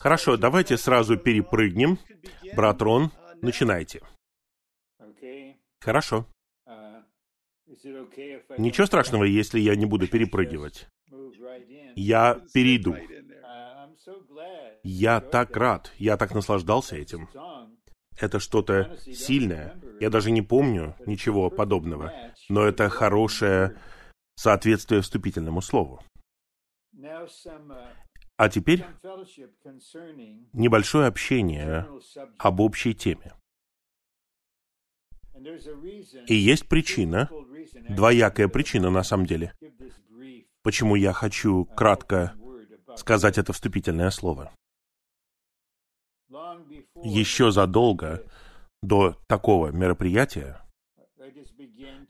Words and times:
Хорошо, 0.00 0.36
давайте 0.36 0.76
сразу 0.76 1.16
перепрыгнем. 1.16 1.98
Брат 2.54 2.82
Рон, 2.82 3.10
начинайте. 3.42 4.02
Хорошо. 5.80 6.26
Ничего 8.58 8.86
страшного, 8.86 9.24
если 9.24 9.60
я 9.60 9.76
не 9.76 9.86
буду 9.86 10.08
перепрыгивать. 10.08 10.88
Я 11.94 12.40
перейду. 12.52 12.96
Я 14.82 15.20
так 15.20 15.56
рад, 15.56 15.92
я 15.98 16.16
так 16.16 16.34
наслаждался 16.34 16.96
этим. 16.96 17.28
Это 18.20 18.38
что-то 18.38 18.96
сильное. 18.98 19.80
Я 20.00 20.10
даже 20.10 20.30
не 20.30 20.42
помню 20.42 20.94
ничего 21.06 21.50
подобного. 21.50 22.12
Но 22.48 22.64
это 22.64 22.88
хорошее 22.88 23.76
соответствие 24.36 25.00
вступительному 25.00 25.62
слову. 25.62 26.02
А 28.36 28.48
теперь 28.48 28.84
небольшое 30.52 31.06
общение 31.06 31.88
об 32.38 32.60
общей 32.60 32.94
теме. 32.94 33.32
И 36.26 36.34
есть 36.34 36.68
причина, 36.68 37.30
двоякая 37.88 38.48
причина 38.48 38.90
на 38.90 39.02
самом 39.02 39.26
деле, 39.26 39.54
почему 40.62 40.96
я 40.96 41.12
хочу 41.12 41.64
кратко 41.64 42.34
сказать 42.96 43.38
это 43.38 43.52
вступительное 43.52 44.10
слово. 44.10 44.52
Еще 47.02 47.50
задолго 47.50 48.24
до 48.82 49.16
такого 49.28 49.68
мероприятия 49.68 50.60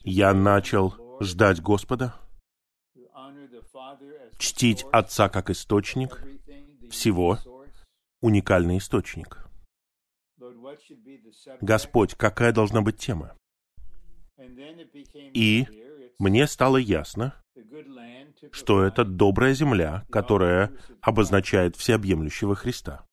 я 0.03 0.33
начал 0.33 1.19
ждать 1.21 1.61
Господа, 1.61 2.15
чтить 4.45 4.85
Отца 4.93 5.29
как 5.29 5.51
источник 5.51 6.23
всего, 6.91 7.39
уникальный 8.21 8.79
источник. 8.79 9.39
Господь, 11.61 12.15
какая 12.15 12.53
должна 12.53 12.83
быть 12.83 12.99
тема? 12.99 13.37
И 15.33 15.67
мне 16.19 16.47
стало 16.47 16.77
ясно, 16.77 17.43
что 18.53 18.85
это 18.85 19.05
добрая 19.05 19.55
земля, 19.55 20.05
которая 20.11 20.73
обозначает 21.01 21.77
всеобъемлющего 21.77 22.55
Христа. 22.55 23.07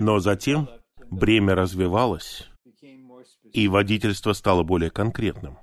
Но 0.00 0.18
затем 0.20 0.68
бремя 1.10 1.54
развивалось, 1.54 2.48
и 3.52 3.68
водительство 3.68 4.32
стало 4.32 4.62
более 4.62 4.90
конкретным. 4.90 5.58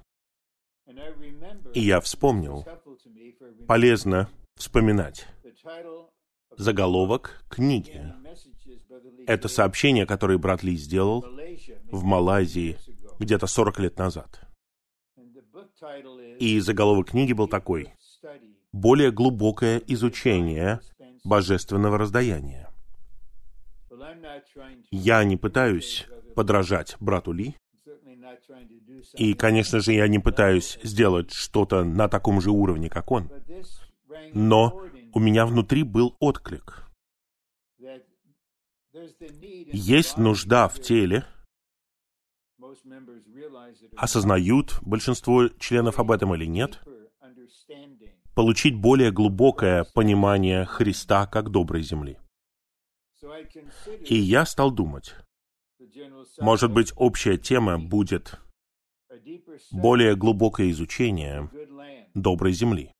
И 1.73 1.81
я 1.81 1.99
вспомнил, 2.01 2.65
полезно 3.67 4.29
вспоминать 4.55 5.27
заголовок 6.55 7.43
книги. 7.49 8.13
Это 9.27 9.49
сообщение, 9.49 10.05
которое 10.05 10.37
брат 10.37 10.63
Ли 10.63 10.75
сделал 10.77 11.25
в 11.91 12.03
Малайзии 12.03 12.77
где-то 13.19 13.45
40 13.45 13.79
лет 13.79 13.97
назад. 13.99 14.39
И 16.39 16.59
заголовок 16.59 17.09
книги 17.09 17.33
был 17.33 17.47
такой 17.47 17.93
«Более 18.71 19.11
глубокое 19.11 19.81
изучение 19.87 20.79
божественного 21.25 21.97
раздаяния». 21.97 22.69
Я 24.91 25.23
не 25.23 25.35
пытаюсь 25.35 26.07
подражать 26.35 26.95
брату 26.99 27.33
Ли, 27.33 27.55
и, 29.13 29.33
конечно 29.33 29.79
же, 29.79 29.93
я 29.93 30.07
не 30.07 30.19
пытаюсь 30.19 30.79
сделать 30.83 31.33
что-то 31.33 31.83
на 31.83 32.07
таком 32.07 32.41
же 32.41 32.51
уровне, 32.51 32.89
как 32.89 33.11
он. 33.11 33.29
Но 34.33 34.81
у 35.13 35.19
меня 35.19 35.45
внутри 35.45 35.83
был 35.83 36.15
отклик. 36.19 36.87
Есть 39.71 40.17
нужда 40.17 40.67
в 40.67 40.79
теле, 40.79 41.25
осознают 43.95 44.79
большинство 44.81 45.47
членов 45.59 45.99
об 45.99 46.11
этом 46.11 46.33
или 46.35 46.45
нет, 46.45 46.81
получить 48.35 48.75
более 48.75 49.11
глубокое 49.11 49.85
понимание 49.93 50.65
Христа 50.65 51.27
как 51.27 51.49
доброй 51.49 51.83
земли. 51.83 52.17
И 54.05 54.15
я 54.15 54.45
стал 54.45 54.71
думать, 54.71 55.15
может 56.39 56.71
быть, 56.71 56.93
общая 56.95 57.37
тема 57.37 57.79
будет 57.79 58.39
более 59.71 60.15
глубокое 60.15 60.69
изучение 60.71 61.49
доброй 62.13 62.53
земли. 62.53 62.93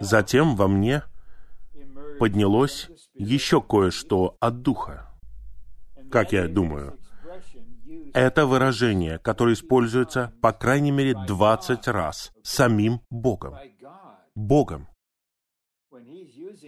Затем 0.00 0.56
во 0.56 0.68
мне 0.68 1.02
поднялось 2.18 2.88
еще 3.14 3.62
кое-что 3.62 4.36
от 4.40 4.62
Духа. 4.62 5.10
Как 6.10 6.32
я 6.32 6.48
думаю, 6.48 6.98
это 8.12 8.46
выражение, 8.46 9.18
которое 9.18 9.54
используется 9.54 10.32
по 10.40 10.52
крайней 10.52 10.90
мере 10.90 11.14
20 11.26 11.88
раз 11.88 12.32
самим 12.42 13.00
Богом. 13.10 13.56
Богом. 14.34 14.88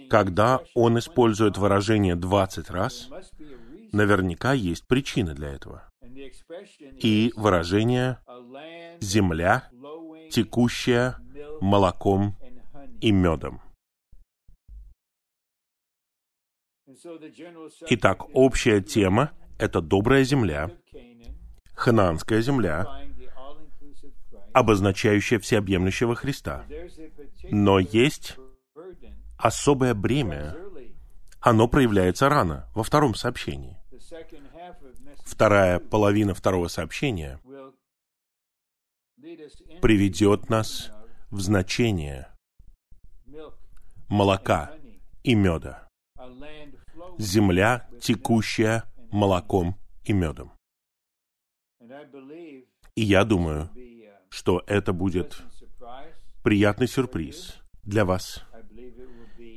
Когда 0.09 0.61
он 0.75 0.99
использует 0.99 1.59
выражение 1.59 2.17
20 2.17 2.71
раз, 2.71 3.09
наверняка 3.93 4.53
есть 4.53 4.87
причина 4.87 5.35
для 5.35 5.49
этого. 5.49 5.91
И 6.99 7.33
выражение 7.37 8.19
«земля, 9.01 9.69
текущая 10.31 11.17
молоком 11.61 12.37
и 13.01 13.13
медом». 13.13 13.61
Итак, 17.89 18.25
общая 18.35 18.81
тема— 18.81 19.33
это 19.59 19.81
добрая 19.81 20.25
земля, 20.25 20.71
ханаанская 21.75 22.41
земля, 22.41 22.87
обозначающая 24.53 25.39
всеобъемлющего 25.39 26.15
Христа. 26.15 26.65
Но 27.51 27.79
есть 27.79 28.37
особое 29.37 29.95
бремя, 29.95 30.57
оно 31.41 31.69
проявляется 31.69 32.29
рано, 32.29 32.69
во 32.75 32.83
втором 32.83 33.15
сообщении. 33.15 33.76
Вторая 35.25 35.79
половина 35.79 36.35
второго 36.35 36.69
сообщения 36.69 37.41
приведет 39.83 40.49
нас 40.49 40.91
в 41.31 41.41
значение 41.41 42.29
молока 44.09 44.73
и 45.23 45.35
меда. 45.35 45.89
Земля, 47.19 47.89
текущая 48.01 48.85
молоком 49.11 49.77
и 50.05 50.13
медом. 50.13 50.53
И 52.95 53.03
я 53.03 53.25
думаю, 53.25 53.71
что 54.29 54.63
это 54.67 54.93
будет 54.93 55.43
приятный 56.43 56.89
сюрприз 56.89 57.57
для 57.83 58.05
вас. 58.05 58.45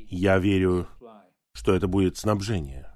Я 0.10 0.40
верю, 0.40 0.88
что 1.54 1.76
это 1.76 1.88
будет 1.88 2.18
снабжение. 2.18 2.89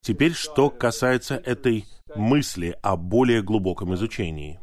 Теперь, 0.00 0.32
что 0.32 0.70
касается 0.70 1.36
этой 1.36 1.84
мысли 2.14 2.76
о 2.82 2.96
более 2.96 3.42
глубоком 3.42 3.94
изучении 3.94 4.60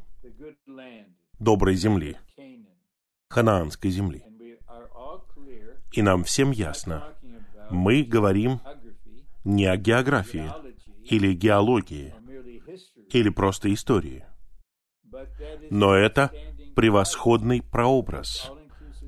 доброй 1.39 1.75
земли, 1.75 2.17
ханаанской 3.29 3.91
земли. 3.91 4.23
И 5.91 6.01
нам 6.01 6.23
всем 6.23 6.51
ясно, 6.51 7.13
мы 7.69 8.03
говорим 8.03 8.59
не 9.43 9.65
о 9.65 9.77
географии 9.77 10.51
или 11.03 11.33
геологии, 11.33 12.13
или 13.11 13.29
просто 13.29 13.73
истории. 13.73 14.25
Но 15.69 15.93
это 15.93 16.31
превосходный 16.75 17.61
прообраз, 17.61 18.51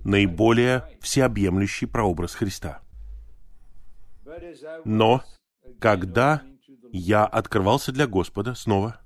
наиболее 0.03 0.83
всеобъемлющий 1.01 1.87
прообраз 1.87 2.35
Христа. 2.35 2.81
Но 4.85 5.23
когда 5.79 6.43
я 6.91 7.25
открывался 7.25 7.91
для 7.91 8.07
Господа 8.07 8.55
снова, 8.55 9.01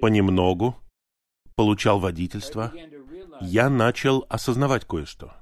понемногу 0.00 0.76
получал 1.56 1.98
водительство, 1.98 2.72
я 3.40 3.68
начал 3.68 4.24
осознавать 4.28 4.84
кое-что. 4.84 5.34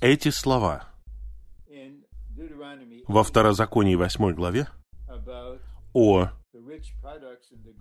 Эти 0.00 0.30
слова 0.30 0.88
во 3.08 3.24
Второзаконии 3.24 3.94
8 3.94 4.32
главе 4.34 4.68
о 5.94 6.28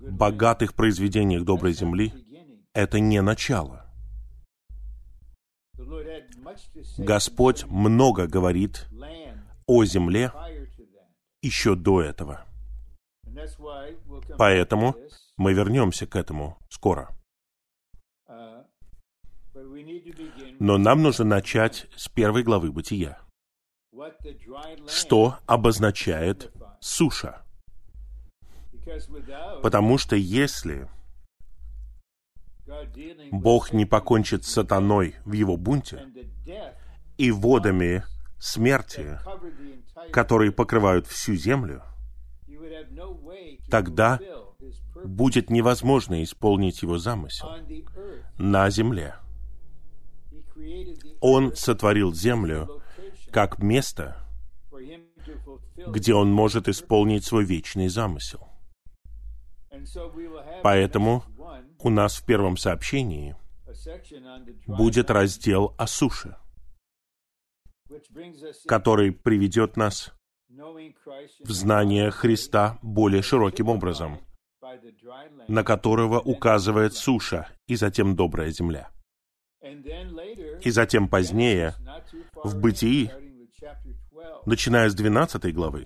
богатых 0.01 0.73
произведениях 0.73 1.43
доброй 1.43 1.73
земли— 1.73 2.13
это 2.73 2.99
не 2.99 3.21
начало. 3.21 3.85
Господь 6.97 7.65
много 7.65 8.27
говорит 8.27 8.87
о 9.67 9.85
земле 9.85 10.31
еще 11.41 11.75
до 11.75 12.01
этого. 12.01 12.45
Поэтому 14.37 14.95
мы 15.37 15.53
вернемся 15.53 16.05
к 16.05 16.15
этому 16.15 16.57
скоро. 16.69 17.09
Но 20.59 20.77
нам 20.77 21.01
нужно 21.01 21.25
начать 21.25 21.87
с 21.95 22.07
первой 22.07 22.43
главы 22.43 22.71
Бытия. 22.71 23.19
Что 24.87 25.37
обозначает 25.45 26.51
суша? 26.79 27.43
Потому 29.61 29.97
что 29.97 30.15
если 30.15 30.89
Бог 33.31 33.73
не 33.73 33.85
покончит 33.85 34.45
с 34.45 34.51
сатаной 34.51 35.15
в 35.25 35.33
его 35.33 35.57
бунте 35.57 36.07
и 37.17 37.31
водами 37.31 38.03
смерти, 38.39 39.19
которые 40.11 40.51
покрывают 40.51 41.07
всю 41.07 41.35
землю, 41.35 41.83
тогда 43.69 44.19
будет 45.03 45.49
невозможно 45.49 46.23
исполнить 46.23 46.81
его 46.81 46.97
замысел 46.97 47.49
на 48.37 48.69
земле. 48.69 49.15
Он 51.19 51.55
сотворил 51.55 52.13
землю 52.13 52.81
как 53.31 53.59
место, 53.59 54.17
где 55.87 56.13
он 56.13 56.31
может 56.31 56.67
исполнить 56.67 57.25
свой 57.25 57.45
вечный 57.45 57.87
замысел. 57.87 58.47
Поэтому 60.63 61.23
у 61.79 61.89
нас 61.89 62.15
в 62.17 62.25
первом 62.25 62.57
сообщении 62.57 63.35
будет 64.67 65.09
раздел 65.09 65.73
о 65.77 65.87
суше, 65.87 66.35
который 68.67 69.11
приведет 69.11 69.77
нас 69.77 70.13
в 70.49 71.51
знание 71.51 72.11
Христа 72.11 72.77
более 72.81 73.21
широким 73.21 73.69
образом, 73.69 74.19
на 75.47 75.63
которого 75.63 76.19
указывает 76.19 76.93
суша 76.93 77.47
и 77.67 77.75
затем 77.75 78.15
добрая 78.15 78.51
земля. 78.51 78.89
И 80.61 80.69
затем 80.71 81.07
позднее, 81.07 81.75
в 82.43 82.59
Бытии, 82.59 83.11
начиная 84.45 84.89
с 84.89 84.95
12 84.95 85.53
главы, 85.53 85.85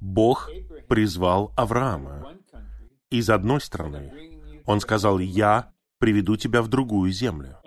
Бог 0.00 0.50
призвал 0.88 1.52
Авраама. 1.56 2.34
Из 3.10 3.30
одной 3.30 3.60
стороны, 3.60 4.12
Он 4.66 4.80
сказал, 4.80 5.18
«Я 5.18 5.72
приведу 5.98 6.36
тебя 6.36 6.60
в 6.62 6.68
другую 6.68 7.12
землю, 7.12 7.58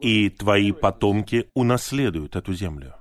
и 0.00 0.30
твои 0.30 0.72
потомки 0.72 1.48
унаследуют 1.54 2.36
эту 2.36 2.54
землю». 2.54 2.94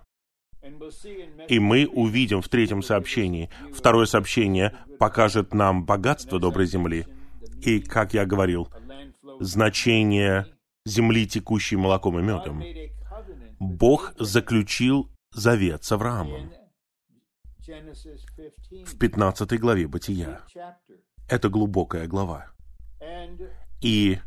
И 1.49 1.59
мы 1.59 1.87
увидим 1.87 2.41
в 2.41 2.47
третьем 2.47 2.81
сообщении. 2.81 3.49
Второе 3.73 4.05
сообщение 4.05 4.73
покажет 4.97 5.53
нам 5.53 5.85
богатство 5.85 6.39
доброй 6.39 6.67
земли. 6.67 7.05
И, 7.61 7.81
как 7.81 8.13
я 8.13 8.25
говорил, 8.25 8.69
значение 9.39 10.47
земли, 10.85 11.27
текущей 11.27 11.75
молоком 11.75 12.19
и 12.19 12.21
медом. 12.21 12.63
Бог 13.59 14.13
заключил 14.17 15.09
завет 15.31 15.83
с 15.83 15.91
Авраамом 15.91 16.51
в 18.85 18.97
15 18.97 19.59
главе 19.59 19.87
Бытия. 19.87 20.41
Это 21.29 21.49
глубокая 21.49 22.07
глава. 22.07 22.51
И 23.81 24.19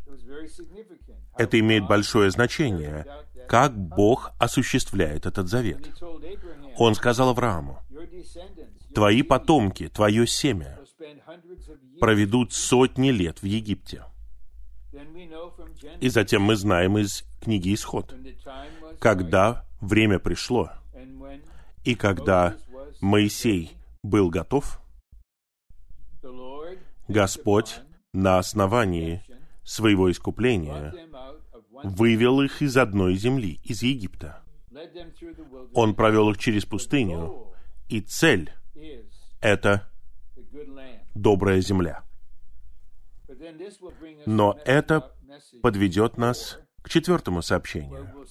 это 1.37 1.59
имеет 1.59 1.87
большое 1.87 2.31
значение, 2.31 3.05
как 3.47 3.77
Бог 3.77 4.31
осуществляет 4.39 5.25
этот 5.25 5.47
завет. 5.47 5.89
Он 6.77 6.95
сказал 6.95 7.29
Аврааму, 7.29 7.79
«Твои 8.93 9.21
потомки, 9.23 9.87
твое 9.87 10.27
семя 10.27 10.79
проведут 11.99 12.53
сотни 12.53 13.11
лет 13.11 13.41
в 13.41 13.45
Египте». 13.45 14.03
И 15.99 16.09
затем 16.09 16.41
мы 16.41 16.55
знаем 16.55 16.97
из 16.97 17.23
книги 17.41 17.73
Исход, 17.73 18.13
когда 18.99 19.65
время 19.81 20.19
пришло, 20.19 20.71
и 21.83 21.95
когда 21.95 22.55
Моисей 23.01 23.77
был 24.03 24.29
готов, 24.29 24.79
Господь 27.07 27.79
на 28.13 28.39
основании 28.39 29.23
своего 29.63 30.11
искупления 30.11 30.93
вывел 31.83 32.41
их 32.41 32.61
из 32.61 32.77
одной 32.77 33.15
земли, 33.15 33.59
из 33.63 33.81
Египта. 33.83 34.43
Он 35.73 35.95
провел 35.95 36.29
их 36.31 36.37
через 36.37 36.65
пустыню, 36.65 37.53
и 37.89 38.01
цель— 38.01 38.51
это 39.41 39.89
добрая 41.15 41.61
земля. 41.61 42.03
Но 44.25 44.57
это 44.65 45.13
подведет 45.61 46.17
нас 46.17 46.59
к 46.81 46.89
четвертому 46.89 47.41
сообщению, 47.41 48.25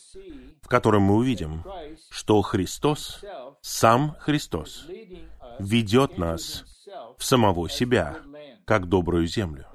в 0.63 0.69
котором 0.69 1.03
мы 1.03 1.17
увидим, 1.17 1.65
что 2.11 2.41
Христос, 2.43 3.23
сам 3.61 4.17
Христос, 4.19 4.87
ведет 5.59 6.19
нас 6.19 6.65
в 7.19 7.25
самого 7.25 7.69
себя, 7.69 8.17
как 8.65 8.89
добрую 8.89 9.27
землю. 9.27 9.67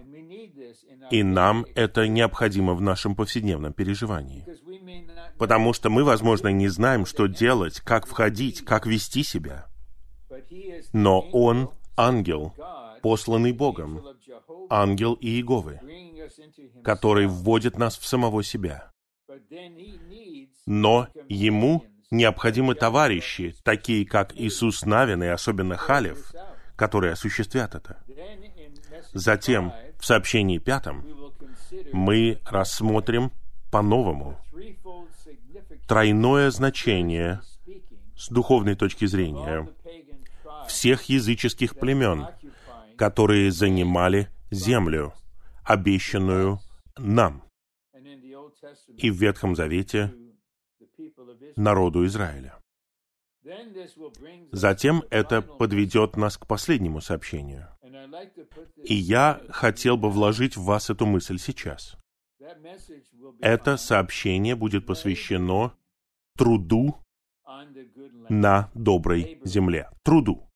И 1.09 1.23
нам 1.23 1.65
это 1.75 2.07
необходимо 2.07 2.73
в 2.73 2.81
нашем 2.81 3.15
повседневном 3.15 3.73
переживании. 3.73 4.45
Потому 5.37 5.73
что 5.73 5.89
мы, 5.89 6.03
возможно, 6.03 6.49
не 6.49 6.67
знаем, 6.67 7.05
что 7.05 7.27
делать, 7.27 7.79
как 7.81 8.05
входить, 8.05 8.63
как 8.63 8.85
вести 8.85 9.23
себя. 9.23 9.67
Но 10.93 11.21
Он— 11.31 11.71
ангел, 11.97 12.53
посланный 13.01 13.51
Богом, 13.51 14.03
ангел 14.69 15.17
Иеговы, 15.19 15.79
который 16.83 17.27
вводит 17.27 17.77
нас 17.77 17.97
в 17.97 18.05
самого 18.05 18.43
себя. 18.43 18.91
Но 20.65 21.07
ему 21.27 21.85
необходимы 22.11 22.75
товарищи, 22.75 23.55
такие 23.63 24.05
как 24.05 24.33
Иисус 24.35 24.85
Навин 24.85 25.23
и 25.23 25.27
особенно 25.27 25.77
Халев, 25.77 26.31
которые 26.75 27.13
осуществят 27.13 27.75
это. 27.75 28.03
Затем, 29.13 29.73
в 30.01 30.05
сообщении 30.05 30.57
пятом, 30.57 31.05
мы 31.93 32.41
рассмотрим 32.45 33.31
по-новому 33.71 34.37
тройное 35.87 36.49
значение 36.49 37.41
с 38.17 38.29
духовной 38.29 38.75
точки 38.75 39.05
зрения 39.05 39.69
всех 40.67 41.03
языческих 41.03 41.75
племен, 41.75 42.27
которые 42.97 43.51
занимали 43.51 44.29
землю, 44.49 45.13
обещанную 45.63 46.59
нам. 46.97 47.43
И 48.97 49.11
в 49.11 49.15
Ветхом 49.15 49.55
Завете 49.55 50.13
народу 51.55 52.05
Израиля. 52.05 52.55
Затем 54.51 55.03
это 55.11 55.41
подведет 55.41 56.17
нас 56.17 56.37
к 56.37 56.47
последнему 56.47 57.01
сообщению. 57.01 57.67
И 58.83 58.93
я 58.93 59.41
хотел 59.49 59.97
бы 59.97 60.09
вложить 60.09 60.57
в 60.57 60.63
вас 60.63 60.89
эту 60.89 61.05
мысль 61.05 61.37
сейчас. 61.37 61.97
Это 63.39 63.77
сообщение 63.77 64.55
будет 64.55 64.85
посвящено 64.85 65.73
труду 66.37 66.97
на 68.29 68.71
доброй 68.73 69.39
земле. 69.43 69.89
Труду. 70.03 70.49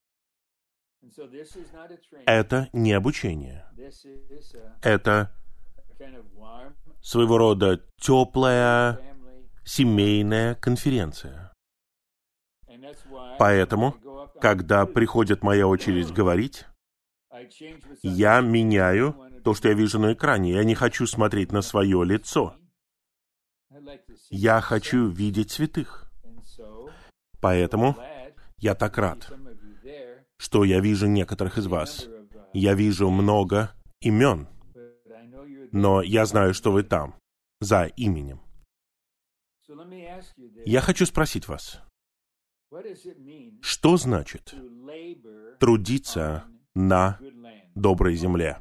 Это 2.26 2.68
не 2.72 2.92
обучение. 2.92 3.66
Это 4.82 5.32
своего 7.00 7.38
рода 7.38 7.82
теплая 8.00 9.00
семейная 9.64 10.54
конференция. 10.56 11.52
Поэтому, 13.38 13.94
когда 14.40 14.86
приходит 14.86 15.42
моя 15.42 15.66
очередь 15.66 16.12
говорить, 16.12 16.66
я 18.02 18.40
меняю 18.40 19.14
то, 19.44 19.54
что 19.54 19.68
я 19.68 19.74
вижу 19.74 19.98
на 19.98 20.12
экране. 20.12 20.52
Я 20.52 20.64
не 20.64 20.74
хочу 20.74 21.06
смотреть 21.06 21.52
на 21.52 21.62
свое 21.62 22.04
лицо. 22.04 22.56
Я 24.30 24.60
хочу 24.60 25.08
видеть 25.08 25.50
святых. 25.50 26.10
Поэтому 27.40 27.96
я 28.58 28.74
так 28.74 28.98
рад, 28.98 29.32
что 30.38 30.64
я 30.64 30.80
вижу 30.80 31.06
некоторых 31.06 31.58
из 31.58 31.66
вас. 31.66 32.08
Я 32.52 32.74
вижу 32.74 33.10
много 33.10 33.72
имен, 34.00 34.48
но 35.72 36.02
я 36.02 36.24
знаю, 36.26 36.54
что 36.54 36.72
вы 36.72 36.82
там, 36.82 37.14
за 37.60 37.84
именем. 37.84 38.40
Я 40.64 40.80
хочу 40.80 41.06
спросить 41.06 41.48
вас, 41.48 41.80
что 43.60 43.96
значит 43.96 44.54
трудиться 45.58 46.44
на 46.74 47.18
доброй 47.76 48.16
земле, 48.16 48.58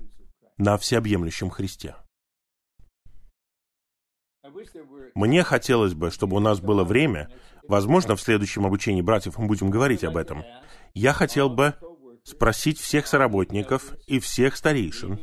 на 0.57 0.77
всеобъемлющем 0.77 1.49
Христе? 1.49 1.95
Мне 5.15 5.43
хотелось 5.43 5.95
бы, 5.95 6.11
чтобы 6.11 6.37
у 6.37 6.39
нас 6.39 6.59
было 6.59 6.83
время, 6.83 7.29
возможно, 7.67 8.15
в 8.15 8.21
следующем 8.21 8.65
обучении 8.65 9.01
братьев 9.01 9.37
мы 9.39 9.47
будем 9.47 9.71
говорить 9.71 10.03
об 10.03 10.17
этом. 10.17 10.43
Я 10.93 11.13
хотел 11.13 11.49
бы 11.49 11.73
спросить 12.23 12.79
всех 12.79 13.07
соработников 13.07 13.93
и 14.05 14.19
всех 14.19 14.55
старейшин, 14.55 15.19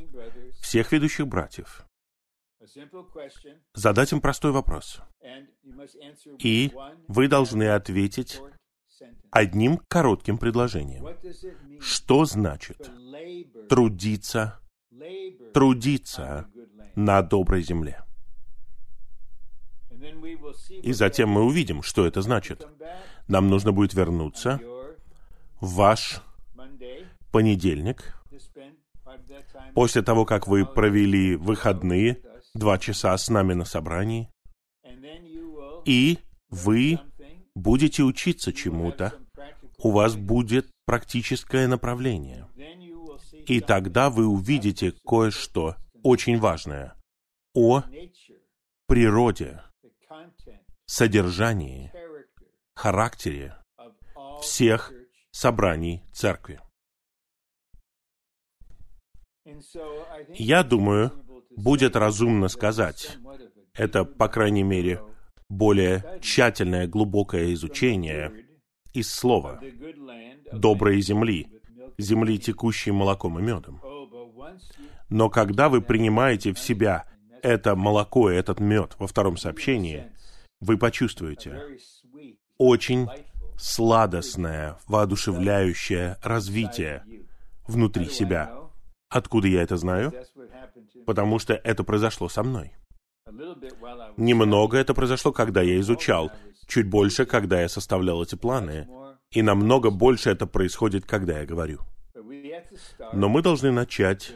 всех 0.61 0.91
ведущих 0.91 1.29
братьев, 1.29 1.87
задать 3.75 4.13
им 4.13 4.21
простой 4.21 4.53
вопрос. 4.53 5.01
И 6.39 6.73
вы 7.09 7.29
должны 7.29 7.69
ответить 7.69 8.41
одним 9.33 9.81
коротким 9.89 10.39
предложением. 10.39 11.09
Что 11.81 12.25
значит 12.25 12.91
трудиться, 13.69 14.61
трудиться 15.53 16.47
на 16.95 17.23
доброй 17.23 17.63
земле? 17.63 18.05
И 20.83 20.93
затем 20.93 21.31
мы 21.31 21.43
увидим, 21.43 21.83
что 21.83 22.07
это 22.07 22.23
значит. 22.23 22.67
Нам 23.27 23.49
нужно 23.49 23.73
будет 23.73 23.95
вернуться 23.95 24.61
в 25.61 25.75
ваш 25.75 26.21
понедельник, 27.31 28.17
после 29.75 30.03
того, 30.03 30.27
как 30.27 30.47
вы 30.47 30.67
провели 30.67 31.37
выходные, 31.37 32.21
два 32.55 32.79
часа 32.79 33.17
с 33.17 33.31
нами 33.31 33.55
на 33.55 33.65
собрании, 33.65 34.29
и 35.87 36.19
вы 36.51 37.01
будете 37.55 38.03
учиться 38.03 38.53
чему-то, 38.53 39.15
у 39.79 39.91
вас 39.91 40.17
будет 40.17 40.71
практическое 40.85 41.67
направление. 41.67 42.49
И 43.47 43.61
тогда 43.61 44.11
вы 44.11 44.27
увидите 44.27 44.93
кое-что 45.05 45.77
очень 46.03 46.39
важное 46.39 46.95
о 47.55 47.83
природе, 48.87 49.63
содержании, 50.87 51.93
характере 52.75 53.57
всех 54.41 54.93
собраний 55.31 56.05
церкви. 56.13 56.61
Я 60.29 60.63
думаю, 60.63 61.11
будет 61.57 61.97
разумно 61.97 62.49
сказать, 62.49 63.19
это, 63.75 64.05
по 64.05 64.29
крайней 64.29 64.63
мере, 64.63 65.03
более 65.53 66.19
тщательное, 66.23 66.87
глубокое 66.87 67.53
изучение 67.53 68.33
из 68.95 69.13
слова 69.13 69.61
«доброй 70.51 71.01
земли», 71.03 71.61
земли, 71.99 72.39
текущей 72.39 72.91
молоком 72.91 73.39
и 73.39 73.43
медом. 73.43 73.81
Но 75.11 75.29
когда 75.29 75.69
вы 75.69 75.83
принимаете 75.83 76.55
в 76.55 76.59
себя 76.59 77.05
это 77.43 77.77
молоко 77.77 78.31
и 78.31 78.35
этот 78.35 78.61
мед 78.61 78.97
во 78.99 79.07
втором 79.07 79.37
сообщении, 79.37 80.11
вы 80.61 80.79
почувствуете 80.79 81.61
очень 82.57 83.09
сладостное, 83.59 84.79
воодушевляющее 84.89 86.17
развитие 86.23 87.05
внутри 87.69 88.07
себя. 88.09 88.55
Откуда 89.11 89.49
я 89.49 89.63
это 89.63 89.77
знаю? 89.77 90.15
Потому 91.05 91.39
что 91.39 91.53
это 91.53 91.85
произошло 91.85 92.31
со 92.31 92.43
мной. 92.43 92.73
Немного 94.17 94.79
это 94.79 94.95
произошло, 94.95 95.33
когда 95.33 95.63
я 95.63 95.81
изучал, 95.81 96.31
чуть 96.67 96.89
больше, 96.89 97.27
когда 97.27 97.61
я 97.61 97.69
составлял 97.69 98.23
эти 98.23 98.35
планы, 98.35 98.89
и 99.31 99.43
намного 99.43 99.91
больше 99.91 100.31
это 100.31 100.47
происходит, 100.47 101.07
когда 101.07 101.41
я 101.41 101.47
говорю. 101.47 101.81
Но 103.13 103.29
мы 103.29 103.43
должны 103.43 103.73
начать 103.73 104.35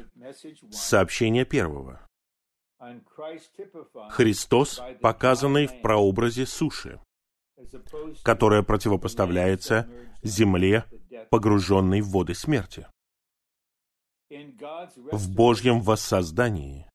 с 0.71 0.77
сообщения 0.77 1.45
первого. 1.45 2.01
Христос, 4.11 4.81
показанный 5.01 5.67
в 5.67 5.81
прообразе 5.83 6.47
суши, 6.47 7.01
которая 8.23 8.63
противопоставляется 8.63 9.89
земле, 10.23 10.85
погруженной 11.31 12.01
в 12.01 12.11
воды 12.11 12.35
смерти. 12.35 12.87
В 15.13 15.35
Божьем 15.35 15.81
воссоздании 15.81 16.89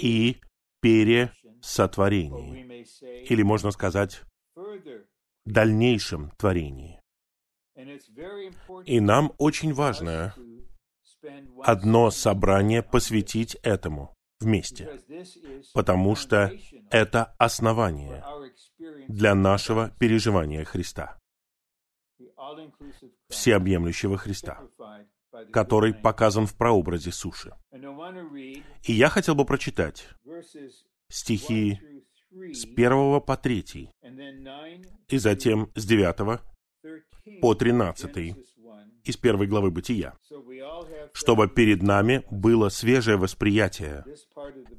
и 0.00 0.40
пересотворении, 0.80 2.84
или, 3.24 3.42
можно 3.42 3.70
сказать, 3.70 4.22
дальнейшем 5.44 6.30
творении. 6.32 7.00
И 8.84 9.00
нам 9.00 9.32
очень 9.38 9.72
важно 9.72 10.34
одно 11.62 12.10
собрание 12.10 12.82
посвятить 12.82 13.56
этому 13.62 14.14
вместе, 14.40 15.00
потому 15.74 16.16
что 16.16 16.52
это 16.90 17.34
основание 17.38 18.24
для 19.08 19.34
нашего 19.34 19.90
переживания 19.98 20.64
Христа, 20.64 21.18
всеобъемлющего 23.28 24.16
Христа, 24.16 24.60
который 25.52 25.94
показан 25.94 26.46
в 26.46 26.56
прообразе 26.56 27.12
суши. 27.12 27.52
И 28.84 28.92
я 28.92 29.08
хотел 29.08 29.34
бы 29.34 29.44
прочитать 29.44 30.08
стихи 31.08 31.80
с 32.30 32.64
первого 32.66 33.20
по 33.20 33.36
третий, 33.36 33.90
и 35.08 35.18
затем 35.18 35.70
с 35.74 35.84
девятого 35.86 36.40
по 37.40 37.54
тринадцатый 37.54 38.34
из 39.04 39.16
первой 39.16 39.46
главы 39.46 39.70
Бытия, 39.70 40.16
чтобы 41.12 41.48
перед 41.48 41.82
нами 41.82 42.24
было 42.30 42.68
свежее 42.68 43.16
восприятие 43.16 44.04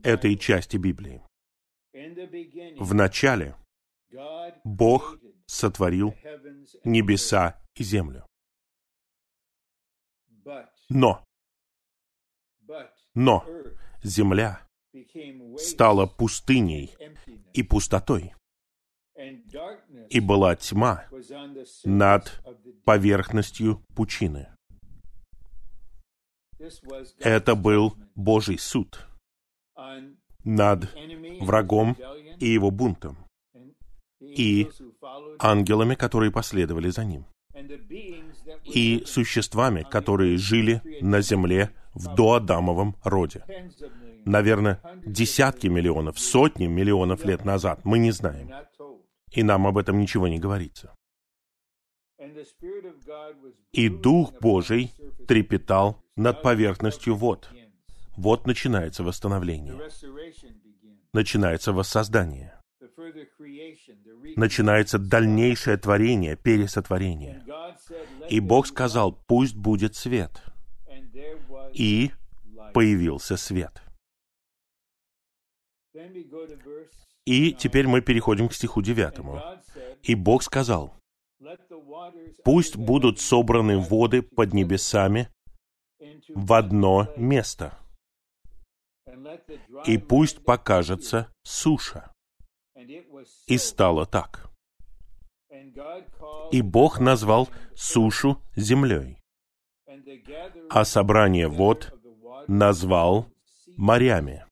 этой 0.03 0.37
части 0.37 0.77
Библии. 0.77 1.21
В 2.77 2.93
начале 2.93 3.55
Бог 4.63 5.17
сотворил 5.47 6.13
небеса 6.83 7.59
и 7.75 7.83
землю. 7.83 8.28
Но, 10.89 11.23
но 13.13 13.45
земля 14.03 14.67
стала 15.57 16.07
пустыней 16.07 16.95
и 17.53 17.63
пустотой, 17.63 18.33
и 20.09 20.19
была 20.19 20.55
тьма 20.55 21.05
над 21.83 22.41
поверхностью 22.85 23.83
пучины. 23.95 24.49
Это 27.19 27.55
был 27.55 27.95
Божий 28.15 28.57
суд 28.57 29.07
над 30.43 30.93
врагом 31.41 31.95
и 32.39 32.47
его 32.47 32.71
бунтом, 32.71 33.17
и 34.19 34.69
ангелами, 35.39 35.95
которые 35.95 36.31
последовали 36.31 36.89
за 36.89 37.05
ним, 37.05 37.25
и 38.65 39.03
существами, 39.05 39.85
которые 39.89 40.37
жили 40.37 40.81
на 41.01 41.21
земле 41.21 41.71
в 41.93 42.15
доадамовом 42.15 42.95
роде. 43.03 43.43
Наверное, 44.25 44.79
десятки 45.05 45.67
миллионов, 45.67 46.19
сотни 46.19 46.67
миллионов 46.67 47.25
лет 47.25 47.45
назад, 47.45 47.81
мы 47.83 47.99
не 47.99 48.11
знаем. 48.11 48.51
И 49.31 49.43
нам 49.43 49.67
об 49.67 49.77
этом 49.77 49.99
ничего 49.99 50.27
не 50.27 50.39
говорится. 50.39 50.95
И 53.71 53.89
Дух 53.89 54.33
Божий 54.41 54.91
трепетал 55.27 56.03
над 56.15 56.41
поверхностью 56.41 57.15
вод. 57.15 57.49
Вот 58.17 58.45
начинается 58.45 59.03
восстановление. 59.03 59.79
Начинается 61.13 61.71
воссоздание. 61.71 62.53
Начинается 64.35 64.99
дальнейшее 64.99 65.77
творение, 65.77 66.35
пересотворение. 66.35 67.43
И 68.29 68.39
Бог 68.39 68.67
сказал, 68.67 69.13
пусть 69.27 69.55
будет 69.55 69.95
свет. 69.95 70.43
И 71.73 72.11
появился 72.73 73.37
свет. 73.37 73.81
И 77.25 77.53
теперь 77.53 77.87
мы 77.87 78.01
переходим 78.01 78.49
к 78.49 78.53
стиху 78.53 78.81
девятому. 78.81 79.41
И 80.03 80.15
Бог 80.15 80.43
сказал, 80.43 80.93
пусть 82.43 82.75
будут 82.75 83.19
собраны 83.19 83.77
воды 83.77 84.21
под 84.21 84.53
небесами 84.53 85.29
в 86.29 86.53
одно 86.53 87.11
место, 87.17 87.77
и 89.85 89.97
пусть 89.97 90.43
покажется 90.43 91.31
суша. 91.43 92.08
И 93.47 93.57
стало 93.57 94.05
так. 94.05 94.49
И 96.51 96.61
Бог 96.61 96.99
назвал 96.99 97.49
сушу 97.75 98.41
землей, 98.55 99.17
а 100.69 100.85
собрание 100.85 101.47
вод 101.47 101.93
назвал 102.47 103.27
морями. 103.77 104.45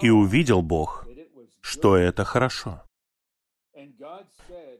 И 0.00 0.10
увидел 0.10 0.62
Бог, 0.62 1.06
что 1.60 1.96
это 1.96 2.24
хорошо. 2.24 2.82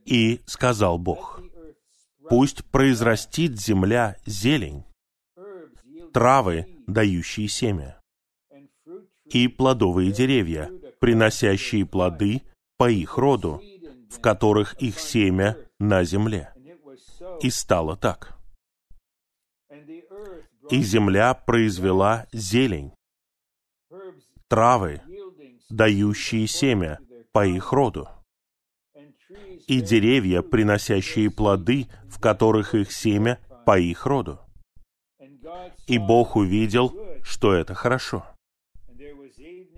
И 0.05 0.41
сказал 0.47 0.99
Бог, 0.99 1.41
пусть 2.29 2.65
произрастит 2.67 3.59
земля 3.59 4.17
зелень, 4.27 4.85
травы, 6.13 6.67
дающие 6.87 7.49
семя, 7.49 8.01
и 9.27 9.49
плодовые 9.49 10.13
деревья, 10.13 10.71
приносящие 11.07 11.87
плоды 11.87 12.43
по 12.79 12.91
их 12.91 13.17
роду, 13.17 13.63
в 14.11 14.21
которых 14.21 14.75
их 14.83 14.99
семя 14.99 15.57
на 15.79 16.03
земле. 16.03 16.53
И 17.43 17.49
стало 17.51 17.97
так. 17.97 18.37
И 20.69 20.83
земля 20.83 21.33
произвела 21.35 22.27
зелень, 22.33 22.93
травы, 24.49 25.01
дающие 25.71 26.49
семя 26.49 26.99
по 27.31 27.47
их 27.47 27.73
роду, 27.73 28.09
и 29.69 29.81
деревья, 29.81 30.43
приносящие 30.43 31.31
плоды, 31.31 31.87
в 32.09 32.19
которых 32.19 32.75
их 32.75 32.91
семя 32.91 33.39
по 33.65 33.79
их 33.79 34.07
роду. 34.07 34.41
И 35.87 35.99
Бог 35.99 36.35
увидел, 36.35 36.93
что 37.23 37.53
это 37.53 37.75
хорошо. 37.75 38.27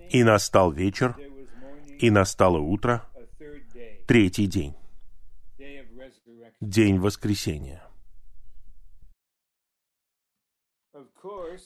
И 0.09 0.23
настал 0.23 0.71
вечер, 0.71 1.15
и 1.99 2.09
настало 2.09 2.59
утро, 2.59 3.05
третий 4.07 4.47
день, 4.47 4.75
день 6.59 6.99
воскресения. 6.99 7.83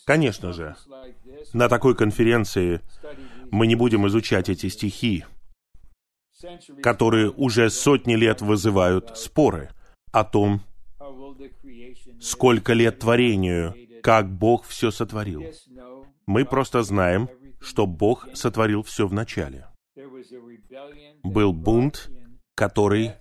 Конечно 0.06 0.52
же, 0.52 0.76
на 1.54 1.70
такой 1.70 1.96
конференции 1.96 2.82
мы 3.52 3.68
не 3.68 3.76
будем 3.76 4.08
изучать 4.08 4.50
эти 4.50 4.68
стихи, 4.68 5.26
которые 6.82 7.30
уже 7.32 7.70
сотни 7.70 8.16
лет 8.16 8.42
вызывают 8.42 9.18
споры 9.18 9.70
о 10.12 10.24
том, 10.24 10.62
сколько 12.20 12.74
лет 12.74 13.00
творению, 13.00 13.76
как 14.02 14.30
Бог 14.30 14.66
все 14.66 14.92
сотворил. 14.92 15.44
Мы 16.26 16.46
просто 16.46 16.84
знаем, 16.84 17.30
что 17.64 17.88
Бог 17.88 18.28
сотворил 18.34 18.84
все 18.84 19.08
в 19.08 19.14
начале. 19.14 19.68
Был 21.24 21.54
бунт, 21.54 22.12
который 22.56 23.14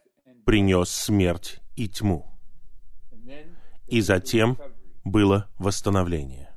принес 0.44 0.90
смерть 0.90 1.60
и 1.76 1.88
тьму. 1.88 2.26
И 3.86 4.00
затем 4.00 4.58
было 5.04 5.50
восстановление. 5.58 6.50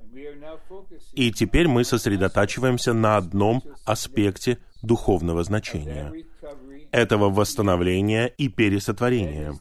И 1.13 1.31
теперь 1.31 1.67
мы 1.67 1.83
сосредотачиваемся 1.83 2.93
на 2.93 3.17
одном 3.17 3.61
аспекте 3.85 4.59
духовного 4.81 5.43
значения 5.43 6.11
этого 6.91 7.29
восстановления 7.29 8.27
и 8.27 8.47
пересотворения, 8.47 9.53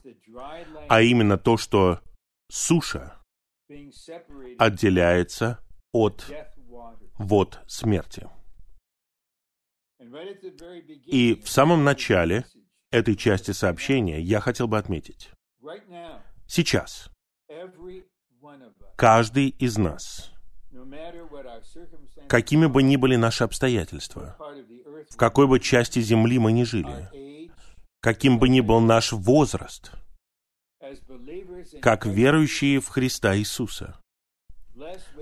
а 0.89 1.03
именно 1.03 1.37
то, 1.37 1.57
что 1.57 2.01
суша 2.49 3.21
отделяется 4.59 5.59
от 5.93 6.31
вод 7.19 7.61
смерти. 7.67 8.29
И 11.07 11.41
в 11.43 11.49
самом 11.49 11.85
начале 11.85 12.45
этой 12.91 13.17
части 13.17 13.53
сообщения 13.53 14.21
я 14.21 14.41
хотел 14.41 14.69
бы 14.69 14.79
отметить. 14.79 15.31
Сейчас 16.47 17.11
каждый 18.97 19.49
из 19.49 19.79
нас, 19.79 20.33
какими 22.29 22.67
бы 22.67 22.83
ни 22.83 22.97
были 22.97 23.17
наши 23.17 23.45
обстоятельства, 23.45 24.37
в 25.11 25.17
какой 25.17 25.47
бы 25.47 25.59
части 25.59 26.01
Земли 26.01 26.39
мы 26.39 26.53
ни 26.53 26.65
жили, 26.65 27.11
каким 28.01 28.39
бы 28.39 28.49
ни 28.49 28.61
был 28.61 28.81
наш 28.81 29.13
возраст, 29.13 29.93
как 31.81 32.05
верующие 32.05 32.81
в 32.81 32.89
Христа 32.89 33.37
Иисуса, 33.37 33.99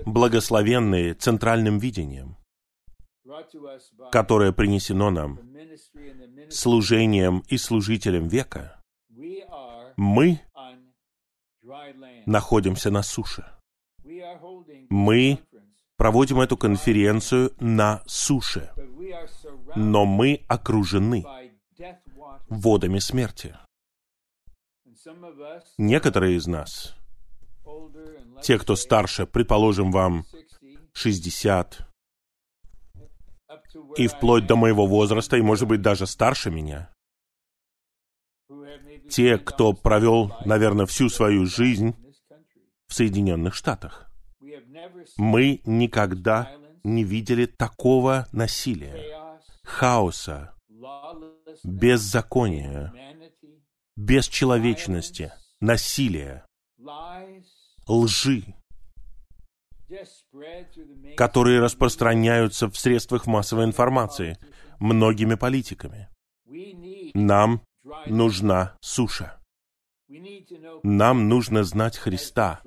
благословенные 0.05 1.13
центральным 1.13 1.77
видением, 1.77 2.37
которое 4.11 4.51
принесено 4.51 5.09
нам 5.09 5.39
служением 6.49 7.43
и 7.47 7.57
служителем 7.57 8.27
века, 8.27 8.81
мы 9.95 10.41
находимся 12.25 12.91
на 12.91 13.03
суше. 13.03 13.45
Мы 14.89 15.39
проводим 15.97 16.41
эту 16.41 16.57
конференцию 16.57 17.53
на 17.59 18.03
суше, 18.05 18.71
но 19.75 20.05
мы 20.05 20.43
окружены 20.47 21.25
водами 22.49 22.99
смерти. 22.99 23.55
Некоторые 25.77 26.37
из 26.37 26.47
нас, 26.47 26.95
те, 28.43 28.59
кто 28.59 28.75
старше, 28.75 29.25
предположим, 29.25 29.91
вам 29.91 30.25
60, 30.93 31.87
и 33.97 34.07
вплоть 34.07 34.45
до 34.45 34.55
моего 34.55 34.85
возраста, 34.85 35.37
и, 35.37 35.41
может 35.41 35.67
быть, 35.67 35.81
даже 35.81 36.05
старше 36.05 36.51
меня, 36.51 36.93
те, 39.09 39.37
кто 39.37 39.73
провел, 39.73 40.33
наверное, 40.45 40.85
всю 40.85 41.09
свою 41.09 41.45
жизнь 41.45 41.95
в 42.87 42.93
Соединенных 42.93 43.55
Штатах. 43.55 44.09
Мы 45.17 45.61
никогда 45.65 46.51
не 46.83 47.03
видели 47.03 47.45
такого 47.45 48.27
насилия, 48.31 49.39
хаоса, 49.63 50.53
беззакония, 51.63 52.93
бесчеловечности, 53.95 55.31
насилия, 55.61 56.45
лжи, 57.87 58.43
которые 61.15 61.59
распространяются 61.59 62.69
в 62.69 62.77
средствах 62.77 63.27
массовой 63.27 63.65
информации 63.65 64.37
многими 64.79 65.35
политиками. 65.35 66.09
Нам 67.13 67.61
нужна 68.07 68.77
суша. 68.81 69.39
Нам 70.83 71.29
нужно 71.29 71.63
знать 71.63 71.97
Христа 71.97 72.61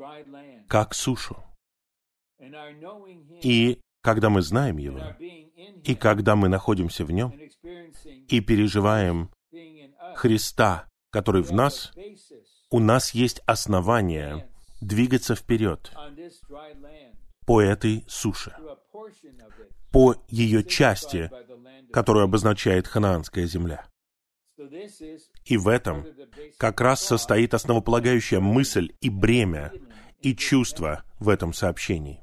как 0.68 0.94
сушу. 0.94 1.36
И 3.42 3.80
когда 4.02 4.30
мы 4.30 4.42
знаем 4.42 4.76
Его, 4.78 5.00
и 5.18 5.94
когда 5.94 6.36
мы 6.36 6.48
находимся 6.48 7.04
в 7.04 7.10
Нем, 7.10 7.32
и 8.28 8.40
переживаем 8.40 9.30
Христа, 10.14 10.88
который 11.10 11.42
в 11.42 11.52
нас, 11.52 11.92
у 12.70 12.78
нас 12.78 13.12
есть 13.14 13.40
основания 13.46 14.48
двигаться 14.80 15.34
вперед 15.34 15.92
по 17.46 17.62
этой 17.62 18.04
суше, 18.08 18.56
по 19.92 20.16
ее 20.28 20.64
части, 20.64 21.30
которую 21.92 22.24
обозначает 22.24 22.86
ханаанская 22.86 23.46
земля. 23.46 23.86
И 25.44 25.56
в 25.56 25.68
этом 25.68 26.06
как 26.58 26.80
раз 26.80 27.02
состоит 27.02 27.54
основополагающая 27.54 28.40
мысль 28.40 28.92
и 29.00 29.10
бремя, 29.10 29.72
и 30.20 30.34
чувство 30.34 31.04
в 31.18 31.28
этом 31.28 31.52
сообщении. 31.52 32.22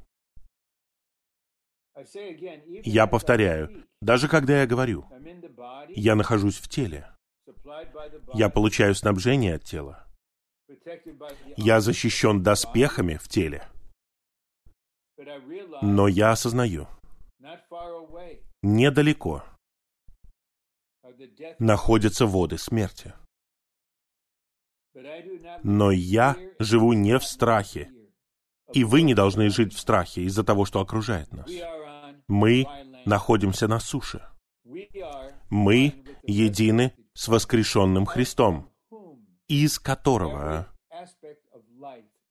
Я 2.84 3.08
повторяю, 3.08 3.86
даже 4.02 4.28
когда 4.28 4.62
я 4.62 4.68
говорю, 4.68 5.06
я 5.90 6.16
нахожусь 6.16 6.58
в 6.58 6.68
теле, 6.68 7.08
я 8.34 8.50
получаю 8.50 8.96
снабжение 8.96 9.56
от 9.56 9.64
тела, 9.64 10.08
я 11.58 11.82
защищен 11.82 12.44
доспехами 12.44 13.16
в 13.16 13.28
теле, 13.28 13.68
но 15.82 16.08
я 16.08 16.32
осознаю, 16.32 16.88
недалеко 18.62 19.44
находятся 21.60 22.26
воды 22.26 22.58
смерти. 22.58 23.14
Но 25.64 25.92
я 25.92 26.38
живу 26.60 26.94
не 26.94 27.18
в 27.18 27.24
страхе, 27.24 27.92
и 28.74 28.84
вы 28.84 29.02
не 29.02 29.14
должны 29.14 29.50
жить 29.50 29.74
в 29.74 29.80
страхе 29.80 30.24
из-за 30.24 30.44
того, 30.44 30.66
что 30.66 30.82
окружает 30.82 31.32
нас. 31.32 31.50
Мы 32.28 32.66
находимся 33.06 33.68
на 33.68 33.80
суше. 33.80 34.28
Мы 35.50 36.06
едины 36.24 36.94
с 37.14 37.28
воскрешенным 37.28 38.06
Христом, 38.06 38.70
из 39.48 39.80
которого 39.80 40.73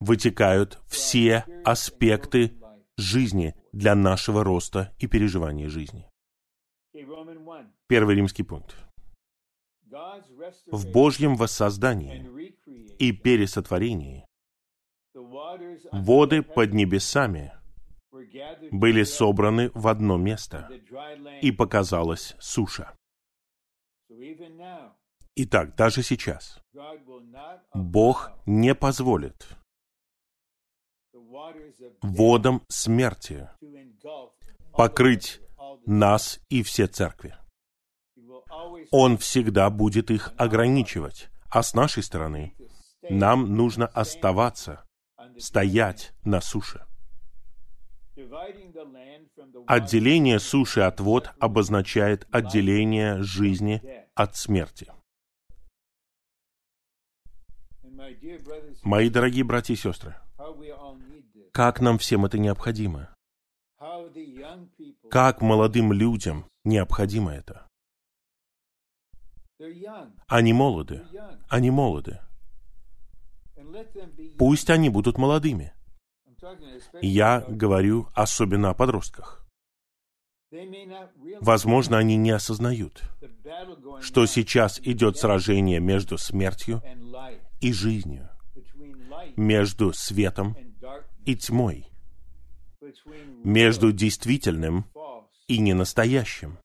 вытекают 0.03 0.79
все 0.87 1.45
аспекты 1.63 2.53
жизни 2.97 3.55
для 3.71 3.95
нашего 3.95 4.43
роста 4.43 4.93
и 4.99 5.07
переживания 5.07 5.69
жизни. 5.69 6.09
Первый 7.87 8.15
римский 8.15 8.43
пункт. 8.43 8.75
В 10.67 10.91
Божьем 10.91 11.35
воссоздании 11.35 12.27
и 12.99 13.11
пересотворении 13.11 14.25
воды 15.91 16.41
под 16.41 16.73
небесами 16.73 17.53
были 18.71 19.03
собраны 19.03 19.71
в 19.73 19.87
одно 19.87 20.17
место, 20.17 20.69
и 21.41 21.51
показалась 21.51 22.35
суша. 22.39 22.93
Итак, 25.35 25.75
даже 25.75 26.03
сейчас 26.03 26.61
Бог 27.73 28.31
не 28.45 28.75
позволит 28.75 29.47
водам 32.01 32.63
смерти 32.69 33.49
покрыть 34.71 35.39
нас 35.85 36.39
и 36.49 36.63
все 36.63 36.87
церкви. 36.87 37.35
Он 38.91 39.17
всегда 39.17 39.69
будет 39.69 40.11
их 40.11 40.33
ограничивать. 40.37 41.29
А 41.49 41.61
с 41.61 41.73
нашей 41.73 42.01
стороны 42.01 42.55
нам 43.09 43.55
нужно 43.55 43.85
оставаться, 43.85 44.85
стоять 45.37 46.13
на 46.23 46.41
суше. 46.41 46.85
Отделение 49.67 50.39
суши 50.39 50.81
от 50.81 50.99
вод 50.99 51.29
обозначает 51.39 52.27
отделение 52.31 53.21
жизни 53.21 53.81
от 54.15 54.35
смерти. 54.35 54.91
Мои 58.83 59.09
дорогие 59.09 59.43
братья 59.43 59.73
и 59.73 59.77
сестры, 59.77 60.15
как 61.53 61.79
нам 61.81 61.99
всем 61.99 62.25
это 62.25 62.39
необходимо? 62.39 63.13
Как 65.09 65.41
молодым 65.41 65.93
людям 65.93 66.45
необходимо 66.65 67.31
это? 67.31 67.67
Они 70.27 70.51
молоды. 70.51 71.05
Они 71.47 71.69
молоды. 71.69 72.19
Пусть 74.37 74.69
они 74.69 74.89
будут 74.89 75.17
молодыми. 75.17 75.73
Я 77.01 77.45
говорю 77.47 78.09
особенно 78.13 78.71
о 78.71 78.73
подростках. 78.73 79.45
Возможно, 81.39 81.97
они 81.99 82.15
не 82.17 82.31
осознают, 82.31 83.03
что 84.01 84.25
сейчас 84.25 84.79
идет 84.79 85.17
сражение 85.17 85.79
между 85.79 86.17
смертью 86.17 86.81
и 87.61 87.71
жизнью, 87.71 88.29
между 89.35 89.93
светом 89.93 90.55
и 91.25 91.35
тьмой, 91.35 91.87
между 93.43 93.91
действительным 93.91 94.85
и 95.47 95.59
ненастоящим, 95.59 96.57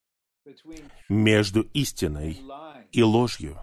между 1.08 1.62
истиной 1.72 2.40
и 2.92 3.02
ложью. 3.02 3.58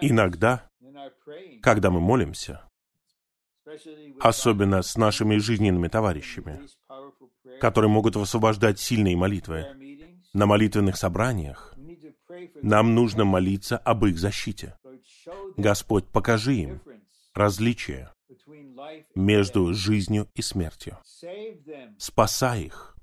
Иногда, 0.00 0.68
когда 1.62 1.90
мы 1.90 2.00
молимся, 2.00 2.68
особенно 4.20 4.82
с 4.82 4.96
нашими 4.96 5.36
жизненными 5.38 5.88
товарищами, 5.88 6.60
которые 7.60 7.90
могут 7.90 8.16
высвобождать 8.16 8.78
сильные 8.78 9.16
молитвы, 9.16 9.66
на 10.34 10.46
молитвенных 10.46 10.96
собраниях, 10.96 11.74
нам 12.62 12.94
нужно 12.94 13.24
молиться 13.24 13.76
об 13.78 14.04
их 14.06 14.18
защите. 14.18 14.76
Господь, 15.56 16.06
покажи 16.06 16.54
им 16.54 16.80
различие 17.34 18.10
между 19.14 19.72
жизнью 19.72 20.28
и 20.34 20.42
смертью. 20.42 20.98
Спасай 21.98 22.62
их 22.62 22.96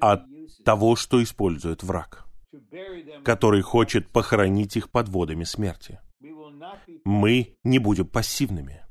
от 0.00 0.24
того, 0.64 0.96
что 0.96 1.22
использует 1.22 1.82
враг, 1.82 2.26
который 3.24 3.62
хочет 3.62 4.08
похоронить 4.08 4.76
их 4.76 4.90
под 4.90 5.08
водами 5.08 5.44
смерти. 5.44 6.00
Мы 7.04 7.56
не 7.64 7.78
будем 7.78 8.06
пассивными. 8.06 8.84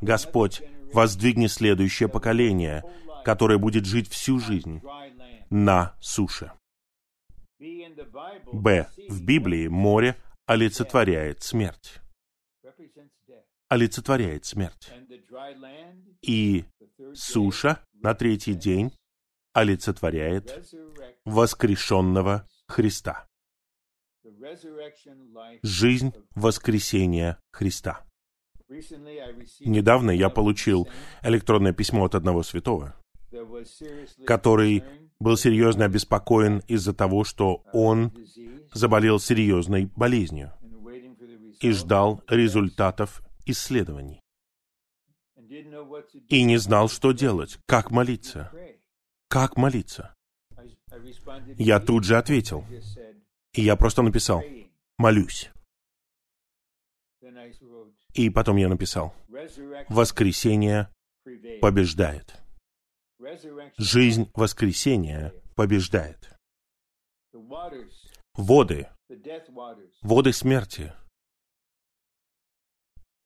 Господь, 0.00 0.62
воздвигни 0.92 1.48
следующее 1.48 2.08
поколение, 2.08 2.82
которое 3.24 3.58
будет 3.58 3.84
жить 3.84 4.08
всю 4.08 4.38
жизнь 4.38 4.80
на 5.50 5.96
суше. 6.00 6.52
Б. 8.52 8.88
В 9.08 9.24
Библии 9.24 9.66
море 9.68 10.16
олицетворяет 10.46 11.42
смерть. 11.42 12.00
Олицетворяет 13.68 14.44
смерть. 14.44 14.90
И 16.22 16.64
суша 17.14 17.80
на 17.92 18.14
третий 18.14 18.54
день 18.54 18.92
олицетворяет 19.52 20.74
воскрешенного 21.24 22.46
Христа. 22.66 23.26
Жизнь 25.62 26.12
воскресения 26.34 27.38
Христа. 27.52 28.04
Недавно 29.60 30.10
я 30.10 30.28
получил 30.28 30.88
электронное 31.22 31.72
письмо 31.72 32.04
от 32.04 32.14
одного 32.14 32.42
святого, 32.42 32.94
который 34.26 34.84
был 35.20 35.36
серьезно 35.36 35.84
обеспокоен 35.86 36.62
из-за 36.68 36.94
того, 36.94 37.24
что 37.24 37.62
он 37.72 38.12
заболел 38.72 39.18
серьезной 39.18 39.90
болезнью 39.96 40.52
и 41.60 41.70
ждал 41.72 42.22
результатов 42.28 43.22
исследований. 43.48 44.22
И 46.28 46.42
не 46.44 46.58
знал, 46.58 46.88
что 46.88 47.12
делать, 47.12 47.58
как 47.66 47.90
молиться. 47.90 48.52
Как 49.28 49.56
молиться? 49.56 50.14
Я 51.56 51.80
тут 51.80 52.04
же 52.04 52.16
ответил. 52.16 52.64
И 53.52 53.62
я 53.62 53.76
просто 53.76 54.02
написал 54.02 54.42
«молюсь». 54.98 55.50
И 58.14 58.30
потом 58.30 58.56
я 58.56 58.68
написал 58.68 59.14
«воскресение 59.88 60.90
побеждает». 61.60 62.40
Жизнь 63.76 64.30
воскресения 64.34 65.34
побеждает. 65.56 66.30
Воды, 68.34 68.88
воды 70.02 70.32
смерти 70.32 70.92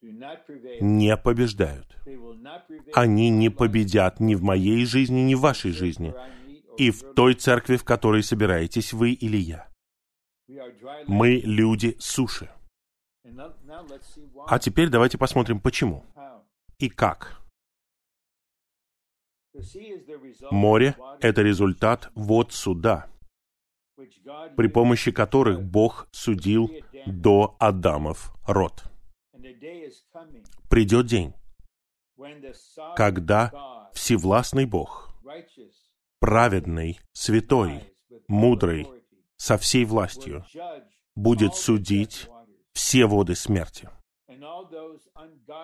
не 0.02 1.16
побеждают. 1.16 1.96
Они 2.94 3.30
не 3.30 3.48
победят 3.50 4.20
ни 4.20 4.34
в 4.34 4.42
моей 4.42 4.84
жизни, 4.84 5.20
ни 5.20 5.34
в 5.34 5.40
вашей 5.40 5.72
жизни, 5.72 6.14
и 6.76 6.90
в 6.90 7.14
той 7.14 7.34
церкви, 7.34 7.76
в 7.76 7.84
которой 7.84 8.22
собираетесь 8.22 8.92
вы 8.92 9.12
или 9.12 9.36
я. 9.36 9.68
Мы 11.06 11.40
люди 11.44 11.96
суши. 11.98 12.50
А 14.46 14.58
теперь 14.58 14.88
давайте 14.88 15.18
посмотрим, 15.18 15.60
почему 15.60 16.04
и 16.78 16.88
как. 16.88 17.40
Море— 20.50 20.96
это 21.20 21.42
результат 21.42 22.10
вод 22.14 22.52
суда, 22.52 23.10
при 24.56 24.66
помощи 24.68 25.12
которых 25.12 25.62
Бог 25.62 26.08
судил 26.10 26.70
до 27.06 27.54
Адамов 27.60 28.34
род. 28.46 28.91
Придет 30.68 31.06
день, 31.06 31.34
когда 32.96 33.90
Всевластный 33.92 34.66
Бог, 34.66 35.14
праведный, 36.20 37.00
святой, 37.12 37.94
мудрый, 38.28 38.86
со 39.36 39.58
всей 39.58 39.84
властью, 39.84 40.44
будет 41.16 41.54
судить 41.54 42.28
все 42.72 43.06
воды 43.06 43.34
смерти 43.34 43.88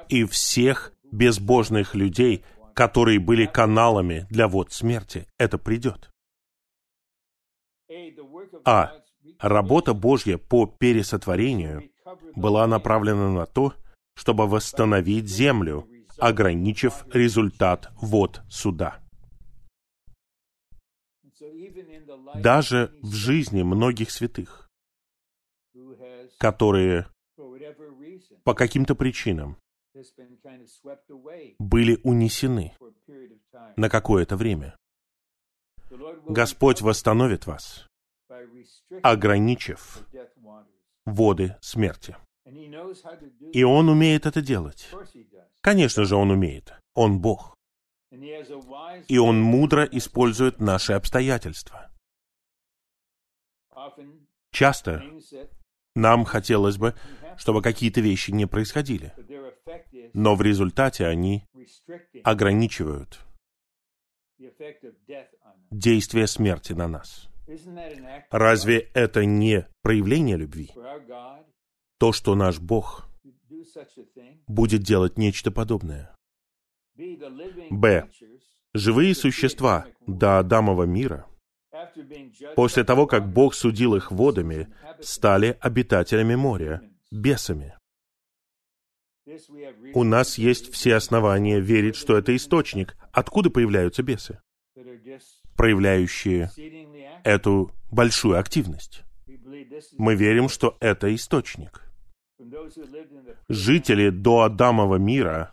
и 0.08 0.24
всех 0.24 0.92
безбожных 1.10 1.94
людей, 1.94 2.44
которые 2.74 3.18
были 3.20 3.46
каналами 3.46 4.26
для 4.30 4.48
вод 4.48 4.72
смерти, 4.72 5.26
это 5.38 5.58
придет. 5.58 6.10
А 8.64 8.92
работа 9.38 9.94
Божья 9.94 10.38
по 10.38 10.66
пересотворению 10.66 11.90
была 12.36 12.66
направлена 12.66 13.30
на 13.30 13.46
то, 13.46 13.74
чтобы 14.14 14.46
восстановить 14.46 15.28
землю, 15.28 15.86
ограничив 16.18 17.04
результат 17.12 17.90
вод 18.00 18.42
суда. 18.48 19.00
Даже 22.34 22.92
в 23.02 23.12
жизни 23.14 23.62
многих 23.62 24.10
святых, 24.10 24.68
которые 26.38 27.06
по 28.44 28.54
каким-то 28.54 28.94
причинам 28.94 29.56
были 31.58 32.00
унесены 32.02 32.74
на 33.76 33.88
какое-то 33.88 34.36
время. 34.36 34.76
Господь 36.26 36.82
восстановит 36.82 37.46
вас, 37.46 37.86
ограничив 39.02 40.06
воды 41.14 41.56
смерти. 41.60 42.16
И 43.52 43.62
Он 43.62 43.88
умеет 43.88 44.26
это 44.26 44.40
делать. 44.40 44.88
Конечно 45.60 46.04
же, 46.04 46.16
Он 46.16 46.30
умеет. 46.30 46.72
Он 46.94 47.20
Бог. 47.20 47.56
И 48.10 49.18
Он 49.18 49.40
мудро 49.40 49.84
использует 49.84 50.60
наши 50.60 50.92
обстоятельства. 50.92 51.90
Часто 54.52 55.02
нам 55.94 56.24
хотелось 56.24 56.78
бы, 56.78 56.94
чтобы 57.36 57.62
какие-то 57.62 58.00
вещи 58.00 58.30
не 58.30 58.46
происходили 58.46 59.12
но 60.12 60.34
в 60.34 60.42
результате 60.42 61.06
они 61.06 61.44
ограничивают 62.24 63.20
действие 65.70 66.26
смерти 66.26 66.72
на 66.72 66.88
нас. 66.88 67.28
Разве 68.30 68.90
это 68.94 69.24
не 69.24 69.66
проявление 69.82 70.36
любви? 70.36 70.70
То, 71.98 72.12
что 72.12 72.34
наш 72.34 72.58
Бог 72.58 73.08
будет 74.46 74.82
делать 74.82 75.18
нечто 75.18 75.50
подобное. 75.50 76.14
Б. 77.70 78.08
Живые 78.74 79.14
существа 79.14 79.86
до 80.06 80.38
Адамова 80.38 80.84
мира, 80.84 81.26
после 82.54 82.84
того, 82.84 83.06
как 83.06 83.32
Бог 83.32 83.54
судил 83.54 83.94
их 83.94 84.10
водами, 84.10 84.72
стали 85.00 85.56
обитателями 85.60 86.34
моря, 86.34 86.82
бесами. 87.10 87.76
У 89.94 90.04
нас 90.04 90.38
есть 90.38 90.72
все 90.72 90.94
основания 90.94 91.60
верить, 91.60 91.96
что 91.96 92.16
это 92.16 92.34
источник. 92.34 92.96
Откуда 93.12 93.50
появляются 93.50 94.02
бесы, 94.02 94.40
проявляющие 95.56 96.50
эту 97.24 97.70
большую 97.90 98.38
активность? 98.38 99.02
Мы 99.96 100.14
верим, 100.14 100.48
что 100.48 100.76
это 100.80 101.14
источник. 101.14 101.82
Жители 103.48 104.10
до 104.10 104.42
Адамова 104.42 104.96
мира 104.96 105.52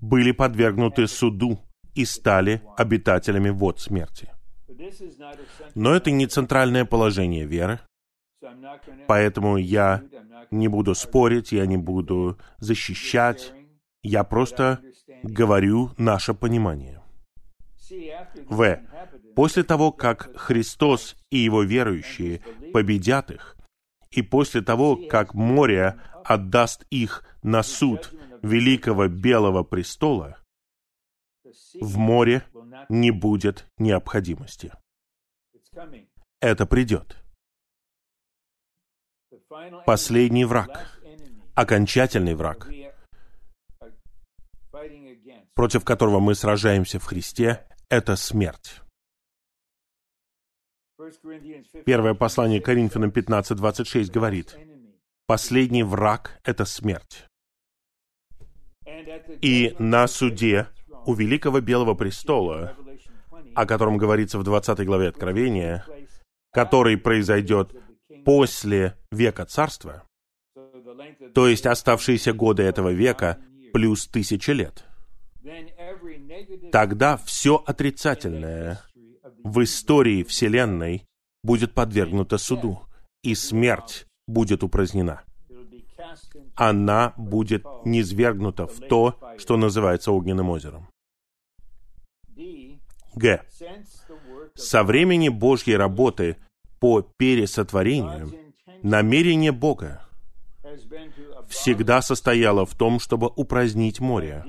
были 0.00 0.32
подвергнуты 0.32 1.06
суду 1.06 1.60
и 1.94 2.04
стали 2.04 2.62
обитателями 2.76 3.50
вод 3.50 3.80
смерти. 3.80 4.30
Но 5.74 5.94
это 5.94 6.10
не 6.10 6.26
центральное 6.26 6.84
положение 6.84 7.46
веры, 7.46 7.80
поэтому 9.06 9.56
я 9.56 10.02
не 10.50 10.68
буду 10.68 10.94
спорить, 10.94 11.52
я 11.52 11.66
не 11.66 11.76
буду 11.76 12.38
защищать, 12.58 13.52
я 14.02 14.24
просто 14.24 14.80
говорю 15.22 15.90
наше 15.98 16.34
понимание. 16.34 17.01
В. 18.48 18.80
После 19.34 19.64
того, 19.64 19.92
как 19.92 20.36
Христос 20.36 21.16
и 21.30 21.38
Его 21.38 21.62
верующие 21.62 22.42
победят 22.72 23.30
их, 23.30 23.56
и 24.10 24.22
после 24.22 24.62
того, 24.62 24.96
как 25.08 25.34
море 25.34 26.00
отдаст 26.24 26.84
их 26.90 27.24
на 27.42 27.62
суд 27.62 28.12
великого 28.42 29.08
белого 29.08 29.62
престола, 29.62 30.38
в 31.80 31.96
море 31.96 32.44
не 32.88 33.10
будет 33.10 33.66
необходимости. 33.78 34.72
Это 36.40 36.66
придет. 36.66 37.16
Последний 39.86 40.44
враг, 40.44 41.00
окончательный 41.54 42.34
враг, 42.34 42.68
против 45.54 45.84
которого 45.84 46.20
мы 46.20 46.34
сражаемся 46.34 46.98
в 46.98 47.04
Христе, 47.04 47.66
это 47.92 48.16
смерть. 48.16 48.80
Первое 51.84 52.14
послание 52.14 52.60
Коринфянам 52.60 53.10
15.26 53.10 54.10
говорит, 54.10 54.56
последний 55.26 55.82
враг— 55.82 56.40
это 56.44 56.64
смерть. 56.64 57.26
И 59.42 59.76
на 59.78 60.06
суде 60.08 60.68
у 61.04 61.12
Великого 61.12 61.60
Белого 61.60 61.92
Престола, 61.92 62.74
о 63.54 63.66
котором 63.66 63.98
говорится 63.98 64.38
в 64.38 64.44
20 64.44 64.86
главе 64.86 65.08
Откровения, 65.08 65.84
который 66.50 66.96
произойдет 66.96 67.74
после 68.24 68.96
века 69.10 69.44
царства, 69.44 70.04
то 71.34 71.46
есть 71.46 71.66
оставшиеся 71.66 72.32
годы 72.32 72.62
этого 72.62 72.88
века 72.88 73.38
плюс 73.74 74.06
тысяча 74.06 74.52
лет, 74.52 74.86
тогда 76.70 77.16
все 77.16 77.56
отрицательное 77.56 78.80
в 79.44 79.62
истории 79.62 80.22
Вселенной 80.22 81.04
будет 81.42 81.72
подвергнуто 81.74 82.38
суду, 82.38 82.80
и 83.22 83.34
смерть 83.34 84.06
будет 84.26 84.62
упразднена. 84.62 85.22
Она 86.54 87.14
будет 87.16 87.64
низвергнута 87.84 88.66
в 88.66 88.78
то, 88.80 89.18
что 89.38 89.56
называется 89.56 90.12
огненным 90.12 90.50
озером. 90.50 90.88
Г. 93.14 93.44
Со 94.54 94.84
времени 94.84 95.28
Божьей 95.28 95.76
работы 95.76 96.36
по 96.80 97.02
пересотворению 97.02 98.32
намерение 98.82 99.52
Бога 99.52 100.06
всегда 101.48 102.02
состояло 102.02 102.64
в 102.66 102.74
том, 102.74 102.98
чтобы 102.98 103.28
упразднить 103.28 104.00
море, 104.00 104.44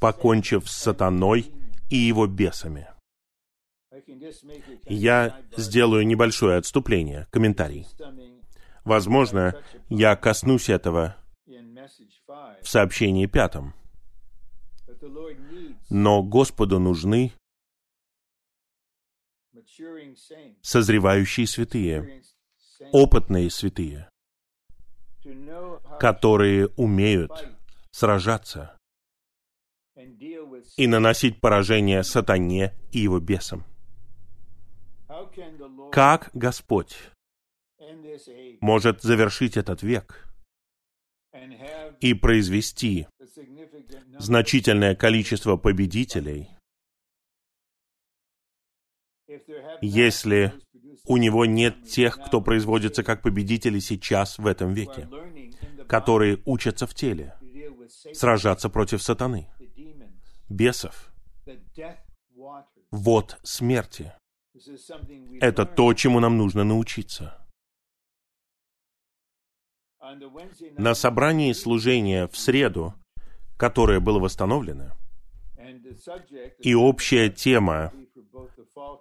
покончив 0.00 0.68
с 0.68 0.76
сатаной 0.76 1.52
и 1.90 1.96
его 1.96 2.26
бесами. 2.26 2.88
Я 4.86 5.40
сделаю 5.56 6.06
небольшое 6.06 6.58
отступление, 6.58 7.26
комментарий. 7.30 7.86
Возможно, 8.84 9.62
я 9.88 10.16
коснусь 10.16 10.68
этого 10.68 11.16
в 12.62 12.68
сообщении 12.68 13.26
пятом. 13.26 13.74
Но 15.90 16.22
Господу 16.22 16.78
нужны 16.78 17.32
созревающие 20.62 21.46
святые, 21.46 22.22
опытные 22.92 23.50
святые, 23.50 24.08
которые 26.00 26.68
умеют 26.76 27.32
сражаться 27.90 28.73
и 30.76 30.86
наносить 30.86 31.40
поражение 31.40 32.02
сатане 32.02 32.74
и 32.90 32.98
его 32.98 33.20
бесам. 33.20 33.64
Как 35.92 36.30
Господь 36.34 36.96
может 38.60 39.02
завершить 39.02 39.56
этот 39.56 39.82
век 39.82 40.26
и 42.00 42.14
произвести 42.14 43.06
значительное 44.18 44.94
количество 44.94 45.56
победителей, 45.56 46.50
если 49.80 50.52
у 51.06 51.16
него 51.16 51.44
нет 51.44 51.86
тех, 51.88 52.18
кто 52.18 52.40
производится 52.40 53.02
как 53.02 53.22
победители 53.22 53.78
сейчас 53.78 54.38
в 54.38 54.46
этом 54.46 54.72
веке, 54.72 55.08
которые 55.88 56.40
учатся 56.46 56.86
в 56.86 56.94
теле, 56.94 57.38
сражаться 58.12 58.68
против 58.68 59.02
сатаны, 59.02 59.48
бесов, 60.48 61.12
вот 62.90 63.38
смерти. 63.42 64.12
Это 65.40 65.66
то, 65.66 65.92
чему 65.94 66.20
нам 66.20 66.38
нужно 66.38 66.64
научиться. 66.64 67.40
На 70.78 70.94
собрании 70.94 71.52
служения 71.52 72.28
в 72.28 72.36
среду, 72.36 72.94
которое 73.56 74.00
было 74.00 74.18
восстановлено, 74.18 74.92
и 76.58 76.74
общая 76.74 77.30
тема 77.30 77.92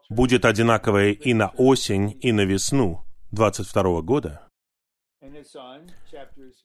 будет 0.10 0.46
одинаковая 0.46 1.12
и 1.12 1.34
на 1.34 1.50
осень, 1.50 2.18
и 2.22 2.32
на 2.32 2.46
весну 2.46 3.04
22 3.32 4.02
года, 4.02 4.48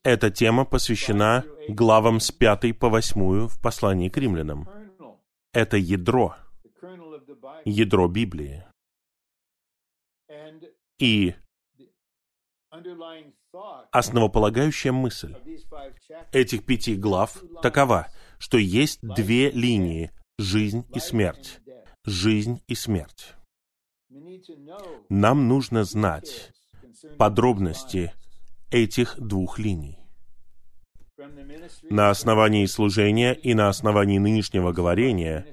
эта 0.03 0.31
тема 0.31 0.64
посвящена 0.64 1.44
главам 1.68 2.21
с 2.21 2.31
5 2.31 2.79
по 2.79 2.88
8 2.88 3.47
в 3.47 3.61
послании 3.61 4.09
к 4.09 4.16
римлянам. 4.16 4.68
Это 5.53 5.77
ядро, 5.77 6.35
ядро 7.64 8.09
Библии. 8.09 8.64
И 10.99 11.35
основополагающая 13.92 14.92
мысль 14.92 15.35
этих 16.33 16.66
пяти 16.66 16.97
глав 16.97 17.42
такова, 17.62 18.09
что 18.38 18.59
есть 18.59 19.01
две 19.03 19.51
линии— 19.51 20.11
жизнь 20.38 20.85
и 20.94 20.99
смерть. 20.99 21.61
Жизнь 22.05 22.62
и 22.66 22.75
смерть. 22.75 23.35
Нам 25.09 25.49
нужно 25.49 25.85
знать 25.85 26.53
подробности 27.16 28.12
этих 28.70 29.18
двух 29.18 29.59
линий. 29.59 29.98
На 31.90 32.11
основании 32.11 32.66
служения 32.66 33.33
и 33.35 33.54
на 33.54 33.68
основании 33.68 34.18
нынешнего 34.18 34.72
говорения, 34.72 35.46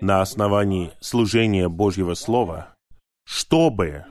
на 0.00 0.20
основании 0.20 0.92
служения 1.00 1.68
Божьего 1.68 2.14
Слова, 2.14 2.74
чтобы 3.24 4.04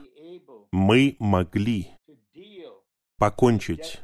мы 0.72 1.16
могли 1.18 1.90
покончить 3.18 4.00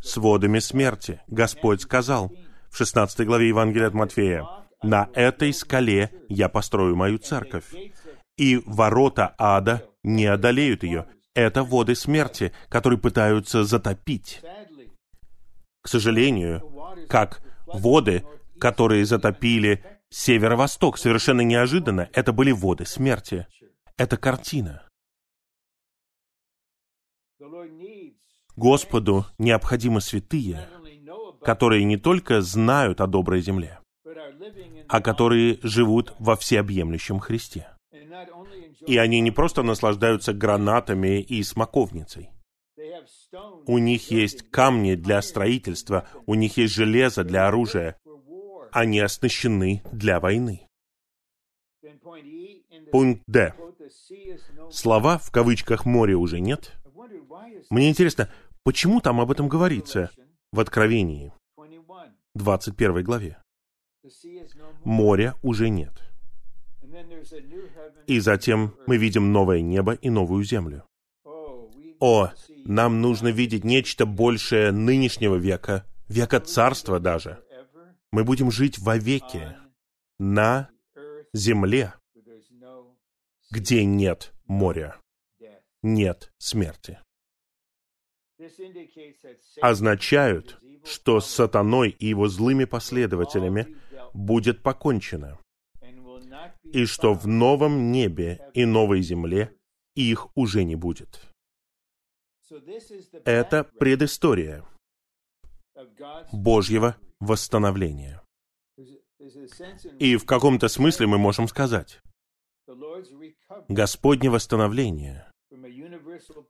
с 0.00 0.16
водами 0.16 0.58
смерти. 0.58 1.20
Господь 1.26 1.82
сказал 1.82 2.32
в 2.70 2.76
16 2.76 3.26
главе 3.26 3.48
Евангелия 3.48 3.88
от 3.88 3.94
Матфея, 3.94 4.46
«На 4.82 5.08
этой 5.14 5.52
скале 5.52 6.10
я 6.28 6.48
построю 6.48 6.94
мою 6.94 7.18
церковь, 7.18 7.72
и 8.36 8.62
ворота 8.64 9.34
ада 9.38 9.88
не 10.02 10.26
одолеют 10.26 10.82
ее». 10.82 11.06
Это 11.34 11.64
воды 11.64 11.96
смерти, 11.96 12.52
которые 12.68 12.98
пытаются 12.98 13.64
затопить. 13.64 14.40
К 15.82 15.88
сожалению, 15.88 16.62
как 17.08 17.42
воды, 17.66 18.24
которые 18.60 19.04
затопили 19.04 19.84
северо-восток, 20.10 20.96
совершенно 20.96 21.40
неожиданно, 21.40 22.08
это 22.12 22.32
были 22.32 22.52
воды 22.52 22.86
смерти. 22.86 23.46
Это 23.96 24.16
картина. 24.16 24.88
Господу 28.56 29.26
необходимы 29.38 30.00
святые, 30.00 30.68
которые 31.42 31.84
не 31.84 31.96
только 31.96 32.40
знают 32.40 33.00
о 33.00 33.08
доброй 33.08 33.40
земле, 33.40 33.80
а 34.88 35.00
которые 35.00 35.58
живут 35.62 36.14
во 36.20 36.36
всеобъемлющем 36.36 37.18
Христе. 37.18 37.68
И 38.86 38.96
они 38.96 39.20
не 39.20 39.30
просто 39.30 39.62
наслаждаются 39.62 40.32
гранатами 40.32 41.20
и 41.20 41.42
смоковницей. 41.42 42.30
У 43.66 43.78
них 43.78 44.10
есть 44.10 44.50
камни 44.50 44.94
для 44.94 45.22
строительства, 45.22 46.06
у 46.26 46.34
них 46.34 46.56
есть 46.56 46.74
железо 46.74 47.24
для 47.24 47.48
оружия. 47.48 47.96
Они 48.72 49.00
оснащены 49.00 49.82
для 49.92 50.20
войны. 50.20 50.66
Пункт 52.90 53.22
Д. 53.26 53.54
Слова 54.70 55.18
в 55.18 55.30
кавычках 55.30 55.84
«море» 55.84 56.14
уже 56.14 56.40
нет. 56.40 56.74
Мне 57.70 57.88
интересно, 57.88 58.30
почему 58.62 59.00
там 59.00 59.20
об 59.20 59.30
этом 59.30 59.48
говорится 59.48 60.10
в 60.52 60.60
Откровении, 60.60 61.32
21 62.34 63.04
главе? 63.04 63.42
Моря 64.84 65.34
уже 65.42 65.68
нет. 65.68 66.13
И 68.06 68.20
затем 68.20 68.74
мы 68.86 68.96
видим 68.96 69.32
новое 69.32 69.60
небо 69.60 69.92
и 69.92 70.10
новую 70.10 70.44
землю. 70.44 70.84
О, 72.00 72.30
нам 72.64 73.00
нужно 73.00 73.28
видеть 73.28 73.64
нечто 73.64 74.04
большее 74.06 74.72
нынешнего 74.72 75.36
века, 75.36 75.86
века 76.08 76.40
царства 76.40 77.00
даже. 77.00 77.42
Мы 78.10 78.24
будем 78.24 78.50
жить 78.50 78.78
вовеки 78.78 79.56
на 80.18 80.70
земле, 81.32 81.94
где 83.50 83.84
нет 83.84 84.32
моря, 84.46 84.96
нет 85.82 86.32
смерти. 86.38 86.98
Означают, 89.60 90.58
что 90.84 91.20
с 91.20 91.26
сатаной 91.26 91.90
и 91.90 92.06
его 92.06 92.28
злыми 92.28 92.64
последователями 92.64 93.76
будет 94.12 94.62
покончено, 94.62 95.38
и 96.64 96.86
что 96.86 97.14
в 97.14 97.26
новом 97.26 97.92
небе 97.92 98.50
и 98.54 98.64
новой 98.64 99.02
земле 99.02 99.54
их 99.94 100.28
уже 100.36 100.64
не 100.64 100.76
будет. 100.76 101.20
Это 103.24 103.64
предыстория 103.64 104.64
Божьего 106.32 106.96
восстановления. 107.20 108.22
И 109.98 110.16
в 110.16 110.26
каком-то 110.26 110.68
смысле 110.68 111.06
мы 111.06 111.18
можем 111.18 111.48
сказать, 111.48 112.00
Господне 113.68 114.30
восстановление 114.30 115.30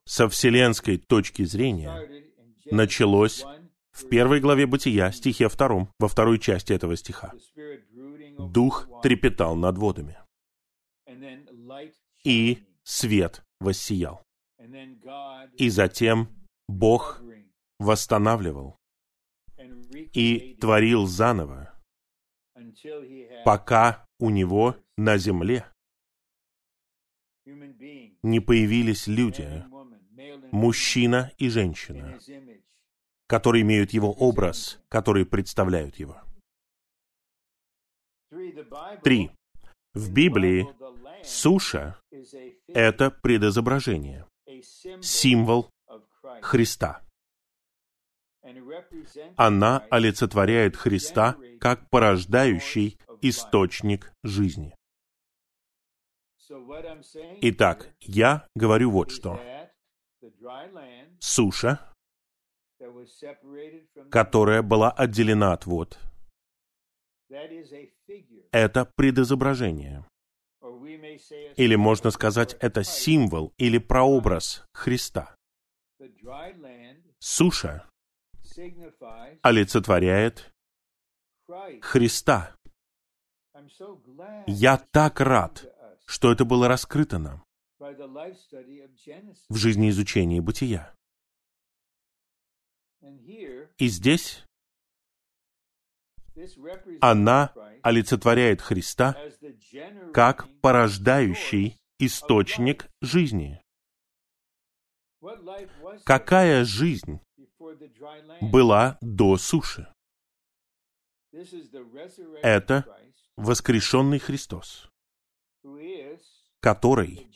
со 0.05 0.29
вселенской 0.29 0.99
точки 0.99 1.45
зрения 1.45 2.09
началось 2.71 3.45
в 3.93 4.09
первой 4.09 4.41
главе 4.41 4.67
Бытия, 4.67 5.13
стихе 5.13 5.49
втором, 5.49 5.89
во 5.99 6.09
второй 6.09 6.39
части 6.39 6.73
этого 6.73 6.97
стиха. 6.97 7.33
Дух 8.39 8.89
трепетал 9.03 9.57
над 9.57 9.79
водами, 9.79 10.19
и 12.25 12.65
свет 12.83 13.45
воссиял. 13.61 14.23
И 15.57 15.69
затем 15.69 16.29
Бог 16.69 17.23
восстанавливал 17.79 18.79
и 20.13 20.57
творил 20.61 21.07
заново, 21.07 21.75
пока 23.45 24.07
у 24.19 24.31
него 24.31 24.77
на 24.97 25.19
земле 25.19 25.67
не 28.23 28.41
появились 28.41 29.07
люди, 29.07 29.65
мужчина 30.51 31.31
и 31.37 31.49
женщина, 31.49 32.19
которые 33.27 33.63
имеют 33.63 33.93
его 33.93 34.13
образ, 34.13 34.81
которые 34.89 35.27
представляют 35.27 35.97
его. 35.97 36.24
Три. 39.03 39.31
В 39.93 40.13
Библии 40.13 40.67
суша— 41.23 42.01
это 42.69 43.11
предозображение, 43.11 44.27
символ 45.01 45.71
Христа. 46.43 47.03
Она 49.37 49.87
олицетворяет 49.91 50.77
Христа 50.77 51.37
как 51.61 51.89
порождающий 51.91 52.99
источник 53.23 54.13
жизни. 54.25 54.75
Итак, 57.41 57.95
я 58.01 58.47
говорю 58.55 58.91
вот 58.91 59.11
что. 59.11 59.41
Суша, 61.21 61.93
которая 64.11 64.63
была 64.63 64.91
отделена 64.91 65.53
от 65.53 65.67
вод, 65.67 65.99
это 68.55 68.89
предизображение. 68.97 70.07
Или 71.57 71.75
можно 71.75 72.11
сказать, 72.11 72.57
это 72.61 72.85
символ 72.85 73.53
или 73.59 73.79
прообраз 73.79 74.65
Христа. 74.73 75.35
Суша 77.19 77.89
олицетворяет 79.43 80.53
Христа. 81.83 82.57
Я 84.47 84.79
так 84.93 85.21
рад, 85.21 85.65
что 86.07 86.31
это 86.31 86.45
было 86.45 86.69
раскрыто 86.69 87.19
нам 87.19 87.45
в 89.49 89.57
жизни 89.57 89.91
изучения 89.91 90.41
бытия. 90.41 90.95
И 93.79 93.89
здесь 93.89 94.45
она 97.01 97.53
олицетворяет 97.85 98.63
Христа 98.63 99.15
как 100.13 100.49
порождающий 100.63 101.77
источник 101.99 102.89
жизни. 103.03 103.61
Какая 106.05 106.65
жизнь 106.65 107.21
была 108.41 108.99
до 109.03 109.37
суши? 109.37 109.87
Это 112.43 112.85
воскрешенный 113.37 114.19
Христос, 114.19 114.89
который 116.61 117.29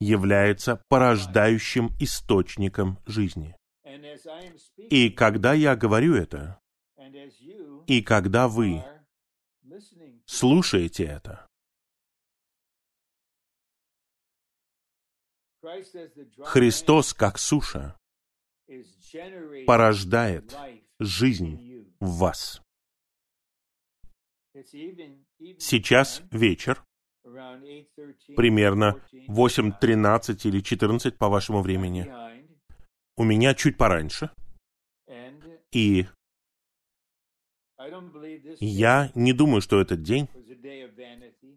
является 0.00 0.80
порождающим 0.88 1.90
источником 1.98 2.98
жизни. 3.06 3.56
И 4.90 5.10
когда 5.10 5.54
я 5.54 5.74
говорю 5.74 6.14
это, 6.14 6.60
и 7.86 8.02
когда 8.02 8.48
вы 8.48 8.84
слушаете 10.26 11.04
это, 11.04 11.46
Христос, 16.44 17.14
как 17.14 17.38
суша, 17.38 17.96
порождает 19.66 20.54
жизнь 21.00 21.94
в 22.00 22.18
вас. 22.18 22.60
Сейчас 25.58 26.22
вечер, 26.30 26.84
примерно 28.36 29.02
8.13 29.12 30.48
или 30.48 30.60
14 30.60 31.16
по 31.16 31.28
вашему 31.28 31.62
времени. 31.62 32.12
У 33.16 33.24
меня 33.24 33.54
чуть 33.54 33.78
пораньше. 33.78 34.30
И 35.72 36.06
я 38.60 39.10
не 39.14 39.32
думаю, 39.32 39.60
что 39.60 39.80
этот 39.80 40.02
день 40.02 40.28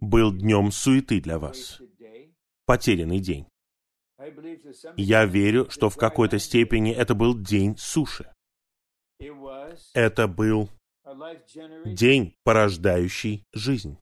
был 0.02 0.32
днем 0.34 0.72
суеты 0.72 1.22
для 1.22 1.40
вас. 1.40 1.82
Потерянный 2.66 3.20
день. 3.20 3.48
Я 4.96 5.26
верю, 5.26 5.70
что 5.70 5.90
в 5.90 5.98
какой-то 5.98 6.40
степени 6.40 6.92
это 6.92 7.14
был 7.14 7.38
день 7.38 7.78
суши. 7.78 8.32
Это 9.94 10.28
был 10.28 10.70
день, 11.86 12.36
порождающий 12.44 13.46
жизнь. 13.54 13.98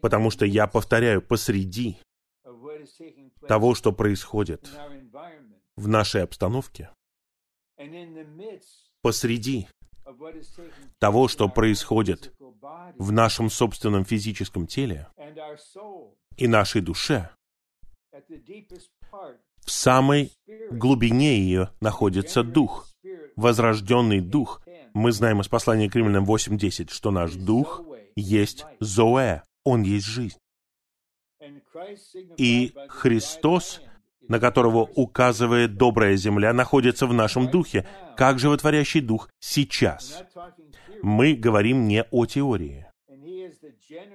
Потому 0.00 0.30
что 0.30 0.44
я 0.46 0.66
повторяю, 0.66 1.20
посреди 1.22 1.98
того, 3.46 3.74
что 3.74 3.92
происходит 3.92 4.70
в 5.76 5.88
нашей 5.88 6.22
обстановке, 6.22 6.90
посреди 9.02 9.66
того, 10.98 11.28
что 11.28 11.48
происходит 11.48 12.32
в 12.98 13.12
нашем 13.12 13.50
собственном 13.50 14.04
физическом 14.04 14.66
теле 14.66 15.08
и 16.36 16.46
нашей 16.46 16.80
душе, 16.80 17.30
в 19.64 19.70
самой 19.70 20.32
глубине 20.70 21.38
ее 21.38 21.70
находится 21.80 22.42
Дух, 22.42 22.88
возрожденный 23.36 24.20
Дух. 24.20 24.62
Мы 24.94 25.12
знаем 25.12 25.40
из 25.40 25.48
послания 25.48 25.88
к 25.88 25.94
Римлянам 25.94 26.24
8.10, 26.24 26.90
что 26.90 27.10
наш 27.10 27.34
Дух 27.34 27.82
есть 28.16 28.64
Зоэ, 28.80 29.42
Он 29.64 29.82
есть 29.82 30.06
жизнь. 30.06 30.38
И 32.36 32.74
Христос, 32.88 33.80
на 34.30 34.38
которого 34.38 34.88
указывает 34.94 35.76
добрая 35.76 36.14
земля, 36.14 36.52
находится 36.52 37.08
в 37.08 37.12
нашем 37.12 37.50
духе, 37.50 37.84
как 38.16 38.38
животворящий 38.38 39.00
дух 39.00 39.28
сейчас. 39.40 40.22
Мы 41.02 41.34
говорим 41.34 41.88
не 41.88 42.04
о 42.12 42.26
теории. 42.26 42.86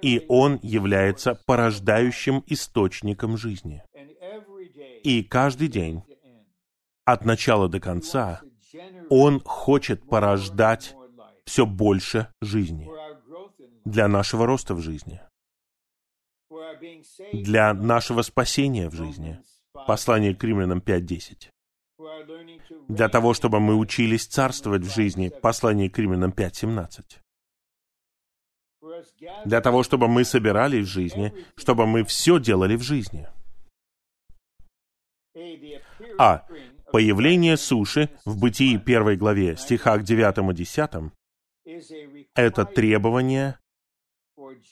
И 0.00 0.24
Он 0.28 0.58
является 0.62 1.34
порождающим 1.34 2.42
источником 2.46 3.36
жизни. 3.36 3.82
И 5.04 5.22
каждый 5.22 5.68
день 5.68 6.02
от 7.04 7.26
начала 7.26 7.68
до 7.68 7.78
конца, 7.78 8.40
Он 9.10 9.42
хочет 9.44 10.08
порождать 10.08 10.96
все 11.44 11.66
больше 11.66 12.28
жизни 12.40 12.88
для 13.84 14.08
нашего 14.08 14.46
роста 14.46 14.74
в 14.74 14.80
жизни, 14.80 15.20
для 17.34 17.74
нашего 17.74 18.22
спасения 18.22 18.88
в 18.88 18.94
жизни. 18.94 19.38
Послание 19.86 20.34
к 20.34 20.42
римлянам 20.44 20.78
5.10. 20.78 21.50
Для 22.88 23.08
того, 23.08 23.34
чтобы 23.34 23.60
мы 23.60 23.76
учились 23.76 24.26
царствовать 24.26 24.82
в 24.82 24.94
жизни. 24.94 25.30
Послание 25.42 25.90
к 25.90 25.98
римлянам 25.98 26.30
5.17. 26.30 27.04
Для 29.44 29.60
того, 29.60 29.82
чтобы 29.82 30.08
мы 30.08 30.24
собирались 30.24 30.86
в 30.86 30.90
жизни, 30.90 31.32
чтобы 31.56 31.86
мы 31.86 32.04
все 32.04 32.38
делали 32.38 32.76
в 32.76 32.82
жизни. 32.82 33.28
А. 36.18 36.46
Появление 36.92 37.56
суши 37.56 38.10
в 38.24 38.38
Бытии 38.38 38.78
первой 38.78 39.16
главе, 39.16 39.56
стихах 39.56 40.04
9 40.04 40.38
и 40.52 40.54
10 40.54 41.12
это 42.34 42.64
требование 42.64 43.58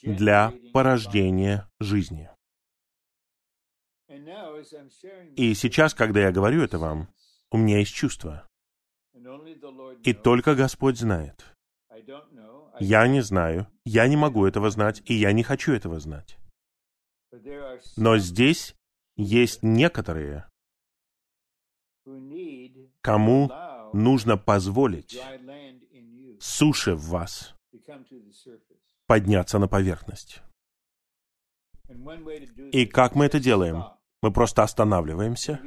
для 0.01 0.53
порождения 0.73 1.69
жизни. 1.79 2.29
И 5.35 5.53
сейчас, 5.53 5.93
когда 5.93 6.21
я 6.21 6.31
говорю 6.31 6.63
это 6.63 6.77
вам, 6.79 7.07
у 7.51 7.57
меня 7.57 7.79
есть 7.79 7.93
чувство. 7.93 8.47
И 10.03 10.13
только 10.13 10.55
Господь 10.55 10.97
знает. 10.97 11.45
Я 12.79 13.07
не 13.07 13.21
знаю, 13.21 13.67
я 13.85 14.07
не 14.07 14.17
могу 14.17 14.45
этого 14.45 14.69
знать, 14.69 15.01
и 15.05 15.13
я 15.13 15.31
не 15.31 15.43
хочу 15.43 15.71
этого 15.73 15.99
знать. 15.99 16.37
Но 17.95 18.17
здесь 18.17 18.75
есть 19.15 19.63
некоторые, 19.63 20.49
кому 23.01 23.49
нужно 23.93 24.37
позволить 24.37 25.19
суше 26.39 26.95
в 26.95 27.09
вас 27.09 27.55
подняться 29.07 29.59
на 29.59 29.67
поверхность. 29.67 30.41
И 32.71 32.85
как 32.85 33.15
мы 33.15 33.25
это 33.25 33.39
делаем? 33.39 33.83
Мы 34.25 34.31
просто 34.31 34.63
останавливаемся, 34.63 35.59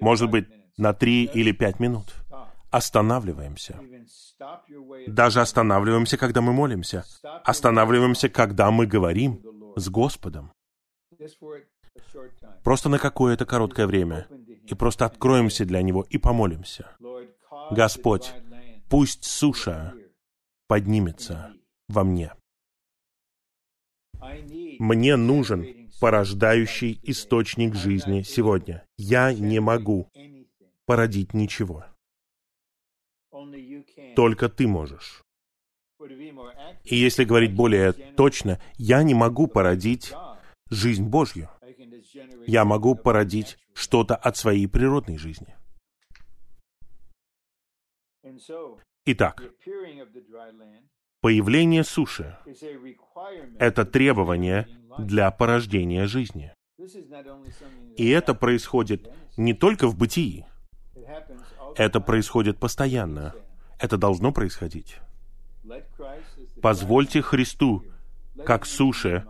может 0.00 0.30
быть, 0.30 0.46
на 0.76 0.92
три 0.94 1.24
или 1.24 1.50
пять 1.50 1.80
минут. 1.80 2.14
Останавливаемся. 2.70 3.80
Даже 5.08 5.40
останавливаемся, 5.40 6.16
когда 6.16 6.40
мы 6.40 6.52
молимся. 6.52 7.04
Останавливаемся, 7.42 8.28
когда 8.28 8.70
мы 8.70 8.86
говорим 8.86 9.42
с 9.74 9.88
Господом. 9.88 10.52
Просто 12.62 12.88
на 12.88 13.00
какое-то 13.00 13.44
короткое 13.44 13.88
время. 13.88 14.28
И 14.70 14.74
просто 14.76 15.06
откроемся 15.06 15.64
для 15.64 15.82
Него 15.82 16.06
и 16.08 16.16
помолимся. 16.16 16.96
Господь, 17.72 18.32
пусть 18.88 19.24
суша 19.24 19.94
поднимется 20.68 21.52
во 21.88 22.04
мне. 22.04 22.32
Мне 24.78 25.16
нужен 25.16 25.83
порождающий 26.04 27.00
источник 27.04 27.74
жизни 27.74 28.20
сегодня. 28.20 28.86
Я 28.98 29.32
не 29.32 29.58
могу 29.58 30.12
породить 30.84 31.32
ничего. 31.32 31.86
Только 34.14 34.50
ты 34.50 34.68
можешь. 34.68 35.22
И 36.84 36.94
если 36.94 37.24
говорить 37.24 37.56
более 37.56 37.94
точно, 37.94 38.60
я 38.76 39.02
не 39.02 39.14
могу 39.14 39.46
породить 39.46 40.12
жизнь 40.68 41.04
Божью. 41.04 41.48
Я 42.46 42.66
могу 42.66 42.94
породить 42.96 43.56
что-то 43.72 44.14
от 44.14 44.36
своей 44.36 44.68
природной 44.68 45.16
жизни. 45.16 45.56
Итак, 49.06 49.42
появление 51.22 51.82
суши— 51.82 52.36
это 53.58 53.86
требование 53.86 54.68
для 54.98 55.30
порождения 55.30 56.06
жизни. 56.06 56.52
И 57.96 58.08
это 58.08 58.34
происходит 58.34 59.10
не 59.36 59.54
только 59.54 59.86
в 59.88 59.96
бытии. 59.96 60.44
Это 61.76 62.00
происходит 62.00 62.58
постоянно. 62.58 63.34
Это 63.78 63.96
должно 63.96 64.32
происходить. 64.32 64.96
Позвольте 66.62 67.22
Христу, 67.22 67.84
как 68.44 68.66
суше, 68.66 69.26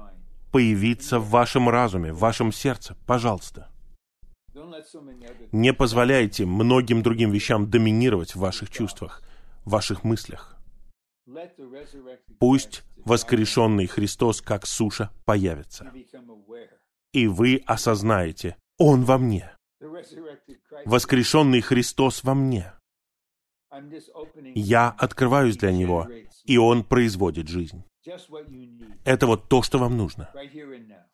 появиться 0.53 1.19
в 1.19 1.31
вашем 1.31 1.69
разуме, 1.69 2.13
в 2.13 2.19
вашем 2.19 2.53
сердце. 2.53 2.97
Пожалуйста. 3.07 3.71
Не 5.53 5.73
позволяйте 5.73 6.47
многим 6.47 7.03
другим 7.03 7.31
вещам 7.31 7.69
доминировать 7.69 8.35
в 8.35 8.41
ваших 8.41 8.71
чувствах, 8.71 9.23
в 9.65 9.71
ваших 9.71 10.05
мыслях. 10.05 10.57
Пусть 12.39 12.85
воскрешенный 13.05 13.87
Христос 13.87 14.41
как 14.41 14.67
суша 14.67 15.11
появится. 15.25 15.93
И 17.13 17.27
вы 17.27 17.63
осознаете, 17.67 18.57
Он 18.79 19.05
во 19.05 19.19
мне. 19.19 19.57
Воскрешенный 20.85 21.61
Христос 21.61 22.25
во 22.25 22.35
мне. 22.35 22.73
Я 24.55 24.91
открываюсь 24.91 25.57
для 25.57 25.73
Него, 25.73 26.09
и 26.45 26.59
Он 26.59 26.85
производит 26.85 27.49
жизнь. 27.49 27.85
Это 29.05 29.27
вот 29.27 29.49
то, 29.49 29.63
что 29.63 29.79
вам 29.79 29.97
нужно. 29.97 30.31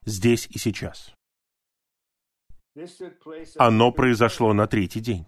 Здесь 0.04 0.46
и 0.50 0.58
сейчас. 0.58 1.14
Оно 3.56 3.92
произошло 3.92 4.52
на 4.52 4.66
третий 4.66 5.00
день, 5.00 5.26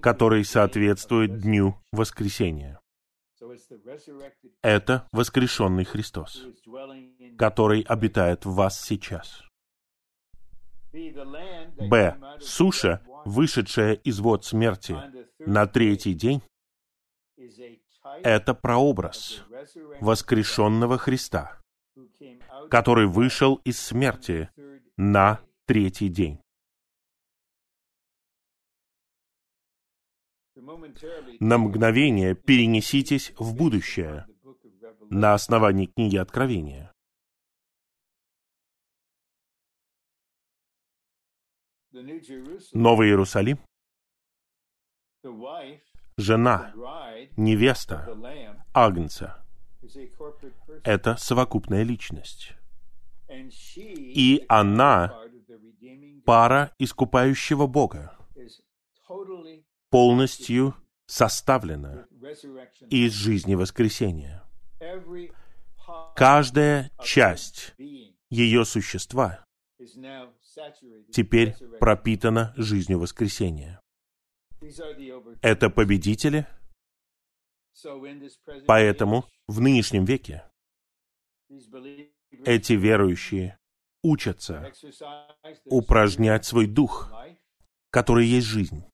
который 0.00 0.44
соответствует 0.44 1.40
Дню 1.40 1.76
Воскресения. 1.92 2.80
Это 4.62 5.08
воскрешенный 5.12 5.84
Христос, 5.84 6.44
который 7.38 7.82
обитает 7.82 8.44
в 8.44 8.54
вас 8.54 8.80
сейчас. 8.80 9.42
Б. 10.92 12.16
Суша, 12.40 13.02
вышедшая 13.24 13.94
из 13.94 14.20
вод 14.20 14.44
смерти 14.44 14.96
на 15.38 15.66
третий 15.66 16.14
день, 16.14 16.42
это 18.22 18.54
прообраз 18.54 19.44
воскрешенного 20.00 20.96
Христа, 20.96 21.60
который 22.70 23.06
вышел 23.06 23.56
из 23.64 23.78
смерти 23.78 24.48
на 24.96 25.40
третий 25.66 26.08
день. 26.08 26.40
На 30.56 31.58
мгновение 31.58 32.34
перенеситесь 32.34 33.32
в 33.38 33.54
будущее 33.54 34.26
на 35.10 35.34
основании 35.34 35.86
книги 35.86 36.16
Откровения. 36.16 36.92
Новый 42.72 43.08
Иерусалим, 43.08 43.58
жена, 46.16 46.72
невеста, 47.36 48.06
Агнца— 48.72 49.44
это 50.84 51.16
совокупная 51.16 51.82
личность. 51.82 52.54
И 53.28 54.44
она 54.48 55.20
пара 56.24 56.72
искупающего 56.78 57.66
Бога, 57.66 58.15
полностью 59.90 60.74
составлена 61.06 62.06
из 62.90 63.12
жизни 63.12 63.54
воскресения. 63.54 64.42
Каждая 66.14 66.90
часть 67.02 67.74
ее 68.30 68.64
существа 68.64 69.44
теперь 71.12 71.54
пропитана 71.78 72.54
жизнью 72.56 72.98
воскресения. 72.98 73.80
Это 75.42 75.70
победители. 75.70 76.46
Поэтому 78.66 79.26
в 79.46 79.60
нынешнем 79.60 80.04
веке 80.04 80.44
эти 82.44 82.72
верующие 82.72 83.58
учатся 84.02 84.72
упражнять 85.66 86.44
свой 86.44 86.66
дух, 86.66 87.12
который 87.90 88.26
есть 88.26 88.46
жизнь, 88.46 88.84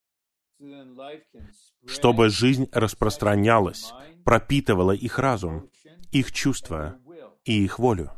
чтобы 1.85 2.29
жизнь 2.29 2.67
распространялась, 2.71 3.93
пропитывала 4.23 4.91
их 4.91 5.19
разум, 5.19 5.69
их 6.11 6.31
чувства 6.31 6.97
и 7.45 7.63
их 7.63 7.79
волю. 7.79 8.11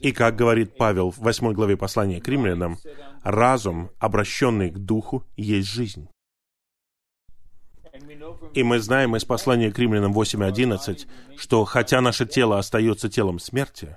И 0.00 0.12
как 0.12 0.36
говорит 0.36 0.76
Павел 0.76 1.10
в 1.10 1.18
8 1.18 1.52
главе 1.52 1.76
послания 1.76 2.20
к 2.20 2.28
римлянам, 2.28 2.78
разум, 3.22 3.90
обращенный 3.98 4.70
к 4.70 4.78
духу, 4.78 5.24
есть 5.36 5.68
жизнь. 5.68 6.08
И 8.54 8.62
мы 8.62 8.78
знаем 8.78 9.16
из 9.16 9.24
послания 9.24 9.72
к 9.72 9.78
римлянам 9.78 10.12
8.11, 10.16 11.06
что 11.36 11.64
хотя 11.64 12.00
наше 12.00 12.26
тело 12.26 12.58
остается 12.58 13.08
телом 13.08 13.38
смерти, 13.38 13.96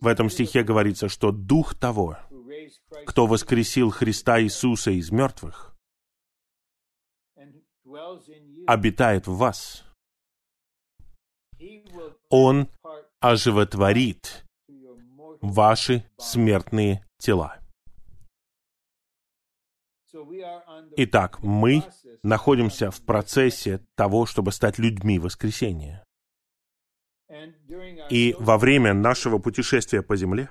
в 0.00 0.06
этом 0.06 0.30
стихе 0.30 0.62
говорится, 0.62 1.08
что 1.08 1.30
дух 1.30 1.74
того, 1.74 2.18
кто 3.06 3.26
воскресил 3.26 3.90
Христа 3.90 4.40
Иисуса 4.40 4.90
из 4.90 5.10
мертвых, 5.10 5.74
обитает 8.66 9.26
в 9.26 9.36
вас. 9.36 9.84
Он 12.30 12.68
оживотворит 13.20 14.44
ваши 15.40 16.04
смертные 16.18 17.06
тела. 17.18 17.58
Итак, 20.96 21.42
мы 21.42 21.82
находимся 22.22 22.90
в 22.90 23.00
процессе 23.02 23.80
того, 23.96 24.26
чтобы 24.26 24.52
стать 24.52 24.78
людьми 24.78 25.18
воскресения. 25.18 26.04
И 28.10 28.36
во 28.38 28.58
время 28.58 28.94
нашего 28.94 29.38
путешествия 29.38 30.02
по 30.02 30.16
земле 30.16 30.50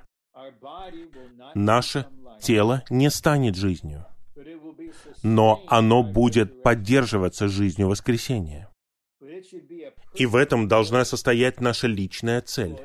наше 1.56 2.08
тело 2.44 2.84
не 2.90 3.10
станет 3.10 3.56
жизнью, 3.56 4.06
но 5.24 5.64
оно 5.68 6.04
будет 6.04 6.62
поддерживаться 6.62 7.48
жизнью 7.48 7.88
воскресения. 7.88 8.70
И 10.16 10.26
в 10.26 10.36
этом 10.36 10.68
должна 10.68 11.06
состоять 11.06 11.60
наша 11.62 11.88
личная 11.88 12.42
цель. 12.42 12.78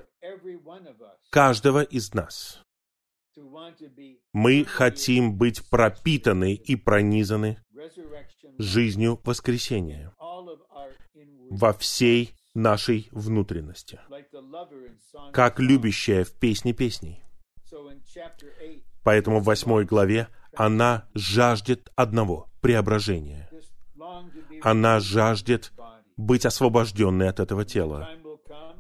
Каждого 1.31 1.83
из 1.83 2.15
нас. 2.15 2.63
Мы 4.33 4.65
хотим 4.65 5.37
быть 5.37 5.69
пропитаны 5.69 6.55
и 6.55 6.77
пронизаны 6.77 7.59
жизнью 8.59 9.21
воскресения 9.25 10.13
во 11.51 11.73
всей 11.73 12.35
нашей 12.55 13.09
внутренности, 13.13 14.01
как 15.33 15.61
любящая 15.61 16.25
в 16.25 16.33
песне 16.33 16.73
песней. 16.73 17.23
Поэтому 19.09 19.41
в 19.41 19.45
восьмой 19.45 19.87
главе 19.87 20.29
она 20.55 21.09
жаждет 21.15 21.91
одного— 21.97 22.47
преображения. 22.61 23.49
Она 24.61 25.01
жаждет 25.01 25.73
быть 26.19 26.45
освобожденной 26.45 27.31
от 27.31 27.41
этого 27.41 27.65
тела. 27.65 28.11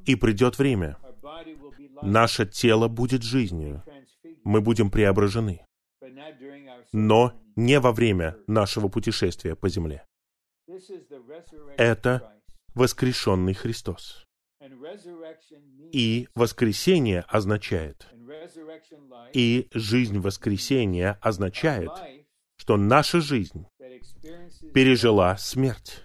И 0.05 0.17
придет 0.17 0.59
время. 0.59 0.99
Наше 2.03 2.45
тело 2.45 2.89
будет 2.89 3.23
жизнью. 3.23 3.83
Мы 4.45 4.61
будем 4.61 4.91
преображены. 4.91 5.65
Но 6.93 7.33
не 7.57 7.81
во 7.81 7.93
время 7.93 8.37
нашего 8.47 8.89
путешествия 8.89 9.57
по 9.57 9.71
земле. 9.71 10.05
Это 11.79 12.35
воскрешенный 12.75 13.55
Христос. 13.55 14.27
И 15.91 16.29
воскресение 16.35 17.25
означает, 17.29 18.07
и 19.33 19.69
жизнь 19.73 20.19
воскресения 20.19 21.19
означает, 21.21 21.91
что 22.57 22.77
наша 22.77 23.21
жизнь 23.21 23.67
пережила 24.75 25.37
смерть, 25.37 26.05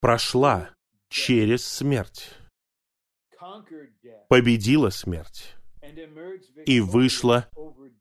прошла 0.00 0.70
через 1.08 1.66
смерть, 1.66 2.30
победила 4.28 4.90
смерть. 4.90 5.54
И 6.66 6.80
вышла 6.80 7.48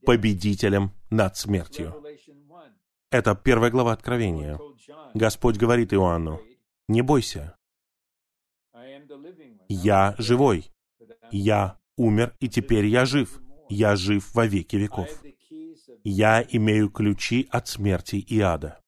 победителем 0.05 0.91
над 1.11 1.37
смертью. 1.37 2.03
Это 3.11 3.35
первая 3.35 3.69
глава 3.69 3.93
Откровения. 3.93 4.59
Господь 5.13 5.57
говорит 5.57 5.93
Иоанну, 5.93 6.41
не 6.87 7.03
бойся, 7.03 7.55
я 9.67 10.15
живой, 10.17 10.71
я 11.37 11.77
умер, 11.97 12.35
и 12.39 12.47
теперь 12.47 12.85
я 12.85 13.05
жив, 13.05 13.41
я 13.69 13.95
жив 13.95 14.33
во 14.33 14.47
веки 14.47 14.77
веков. 14.77 15.09
Я 16.03 16.41
имею 16.41 16.89
ключи 16.89 17.47
от 17.51 17.67
смерти 17.67 18.17
и 18.17 18.39
ада. 18.39 18.81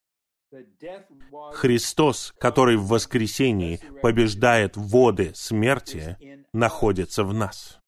Христос, 1.53 2.33
который 2.39 2.77
в 2.77 2.87
воскресении 2.87 3.81
побеждает 4.01 4.77
воды 4.77 5.33
смерти, 5.35 6.17
находится 6.53 7.23
в 7.23 7.33
нас. 7.33 7.79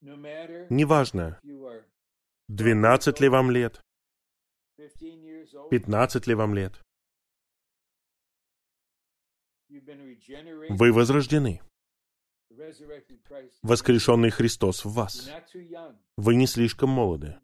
Неважно, 0.00 1.40
двенадцать 2.48 3.20
ли 3.20 3.28
вам 3.28 3.50
лет, 3.50 3.82
пятнадцать 5.70 6.26
ли 6.26 6.34
вам 6.34 6.54
лет, 6.54 6.80
вы 10.70 10.92
возрождены. 10.92 11.60
Воскрешенный 13.62 14.30
Христос 14.30 14.84
в 14.84 14.92
вас. 14.92 15.30
Вы 16.16 16.34
не 16.34 16.46
слишком 16.46 16.90
молоды 16.90 17.36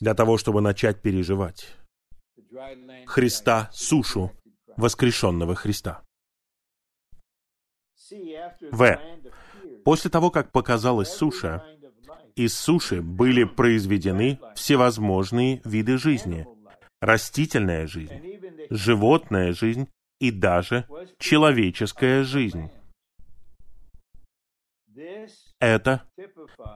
для 0.00 0.14
того, 0.14 0.38
чтобы 0.38 0.60
начать 0.60 1.02
переживать 1.02 1.76
Христа, 3.06 3.68
сушу, 3.72 4.32
воскрешенного 4.76 5.54
Христа. 5.54 6.02
В. 8.70 9.00
После 9.84 10.10
того, 10.10 10.30
как 10.30 10.52
показалась 10.52 11.10
суша, 11.10 11.64
из 12.36 12.56
суши 12.56 13.02
были 13.02 13.44
произведены 13.44 14.38
всевозможные 14.54 15.60
виды 15.64 15.98
жизни. 15.98 16.46
Растительная 17.00 17.86
жизнь, 17.86 18.40
животная 18.70 19.52
жизнь 19.52 19.88
и 20.20 20.30
даже 20.30 20.86
человеческая 21.18 22.24
жизнь. 22.24 22.70
Это 25.60 26.02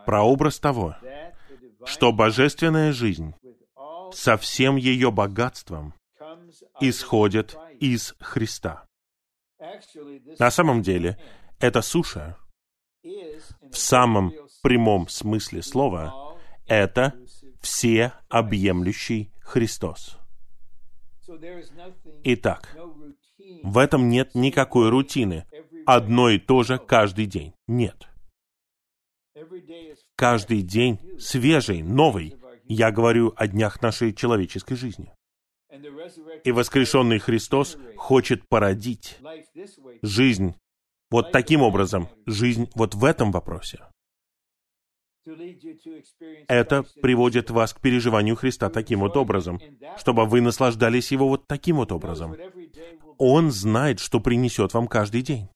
прообраз 0.06 0.58
того, 0.58 0.96
что 1.84 2.12
божественная 2.12 2.92
жизнь 2.92 3.34
со 4.12 4.36
всем 4.36 4.76
ее 4.76 5.10
богатством 5.10 5.94
исходит 6.80 7.56
из 7.80 8.14
Христа. 8.20 8.84
На 10.38 10.50
самом 10.50 10.82
деле, 10.82 11.18
эта 11.58 11.82
суша 11.82 12.36
в 13.02 13.76
самом 13.76 14.32
прямом 14.62 15.08
смысле 15.08 15.62
слова 15.62 16.36
это 16.66 17.14
всеобъемлющий 17.60 19.32
Христос. 19.40 20.18
Итак, 22.24 22.76
в 23.62 23.78
этом 23.78 24.08
нет 24.08 24.34
никакой 24.34 24.90
рутины. 24.90 25.46
Одно 25.86 26.30
и 26.30 26.38
то 26.38 26.62
же 26.62 26.78
каждый 26.78 27.26
день. 27.26 27.54
Нет. 27.66 28.08
Каждый 30.16 30.62
день 30.62 30.98
свежий, 31.18 31.82
новый. 31.82 32.36
Я 32.64 32.90
говорю 32.90 33.32
о 33.36 33.46
днях 33.46 33.82
нашей 33.82 34.12
человеческой 34.14 34.76
жизни. 34.76 35.12
И 36.44 36.52
воскрешенный 36.52 37.18
Христос 37.18 37.78
хочет 37.96 38.46
породить 38.48 39.18
жизнь 40.02 40.54
вот 41.10 41.32
таким 41.32 41.62
образом, 41.62 42.08
жизнь 42.26 42.70
вот 42.74 42.94
в 42.94 43.04
этом 43.04 43.32
вопросе. 43.32 43.80
Это 46.48 46.82
приводит 47.00 47.50
вас 47.50 47.72
к 47.72 47.80
переживанию 47.80 48.34
Христа 48.34 48.68
таким 48.68 49.00
вот 49.00 49.16
образом, 49.16 49.60
чтобы 49.96 50.26
вы 50.26 50.40
наслаждались 50.40 51.12
Его 51.12 51.28
вот 51.28 51.46
таким 51.46 51.76
вот 51.76 51.92
образом. 51.92 52.34
Он 53.18 53.50
знает, 53.50 54.00
что 54.00 54.20
принесет 54.20 54.74
вам 54.74 54.88
каждый 54.88 55.22
день. 55.22 55.48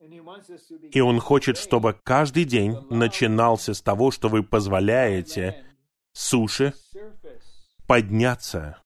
И 0.93 1.01
Он 1.01 1.21
хочет, 1.21 1.57
чтобы 1.57 1.95
каждый 2.03 2.45
день 2.45 2.77
начинался 2.91 3.75
с 3.75 3.83
того, 3.83 4.11
что 4.11 4.29
вы 4.29 4.43
позволяете 4.43 5.65
суше 6.13 6.75
подняться, 7.87 8.83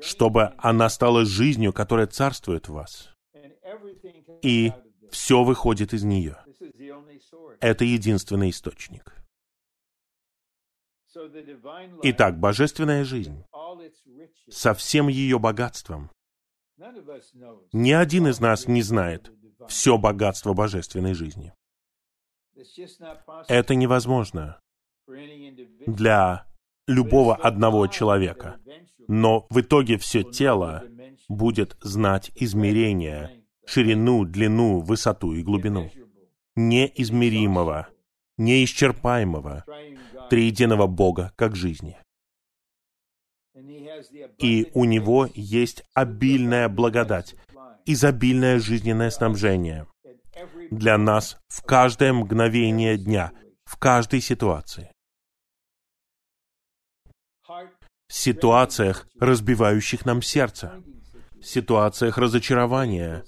чтобы 0.00 0.54
она 0.58 0.88
стала 0.88 1.24
жизнью, 1.24 1.72
которая 1.72 2.06
царствует 2.06 2.68
в 2.68 2.72
вас. 2.74 3.10
И 4.42 4.72
все 5.10 5.42
выходит 5.42 5.92
из 5.94 6.04
нее. 6.04 6.36
Это 7.60 7.84
единственный 7.84 8.50
источник. 8.50 9.14
Итак, 12.02 12.38
божественная 12.38 13.04
жизнь 13.04 13.44
со 14.50 14.74
всем 14.74 15.08
ее 15.08 15.38
богатством. 15.38 16.10
Ни 17.72 17.92
один 17.92 18.28
из 18.28 18.40
нас 18.40 18.66
не 18.68 18.82
знает 18.82 19.32
все 19.68 19.98
богатство 19.98 20.52
божественной 20.52 21.14
жизни. 21.14 21.52
Это 23.48 23.74
невозможно 23.74 24.60
для 25.86 26.46
любого 26.86 27.36
одного 27.36 27.86
человека. 27.86 28.60
Но 29.06 29.46
в 29.50 29.60
итоге 29.60 29.98
все 29.98 30.22
тело 30.22 30.84
будет 31.28 31.76
знать 31.80 32.30
измерения, 32.36 33.44
ширину, 33.66 34.24
длину, 34.24 34.80
высоту 34.80 35.32
и 35.34 35.42
глубину 35.42 35.90
неизмеримого, 36.56 37.88
неисчерпаемого, 38.36 39.64
триединого 40.30 40.86
Бога 40.86 41.32
как 41.36 41.56
жизни. 41.56 41.98
И 44.38 44.70
у 44.74 44.84
Него 44.84 45.28
есть 45.34 45.84
обильная 45.94 46.68
благодать, 46.68 47.36
изобильное 47.86 48.58
жизненное 48.58 49.10
снабжение 49.10 49.86
для 50.70 50.98
нас 50.98 51.38
в 51.48 51.62
каждое 51.62 52.12
мгновение 52.12 52.96
дня, 52.98 53.32
в 53.64 53.76
каждой 53.78 54.20
ситуации. 54.20 54.90
В 57.46 58.12
ситуациях, 58.12 59.06
разбивающих 59.18 60.04
нам 60.04 60.22
сердце, 60.22 60.82
в 61.32 61.42
ситуациях 61.42 62.18
разочарования, 62.18 63.24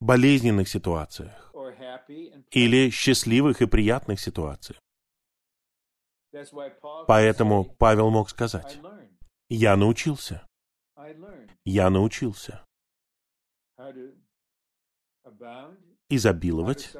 болезненных 0.00 0.68
ситуациях 0.68 1.52
или 2.50 2.90
счастливых 2.90 3.62
и 3.62 3.66
приятных 3.66 4.20
ситуациях. 4.20 4.78
Поэтому 7.06 7.64
Павел 7.64 8.10
мог 8.10 8.28
сказать, 8.28 8.78
«Я 9.56 9.76
научился, 9.76 10.44
я 11.64 11.88
научился 11.88 12.64
изобиловать 16.08 16.92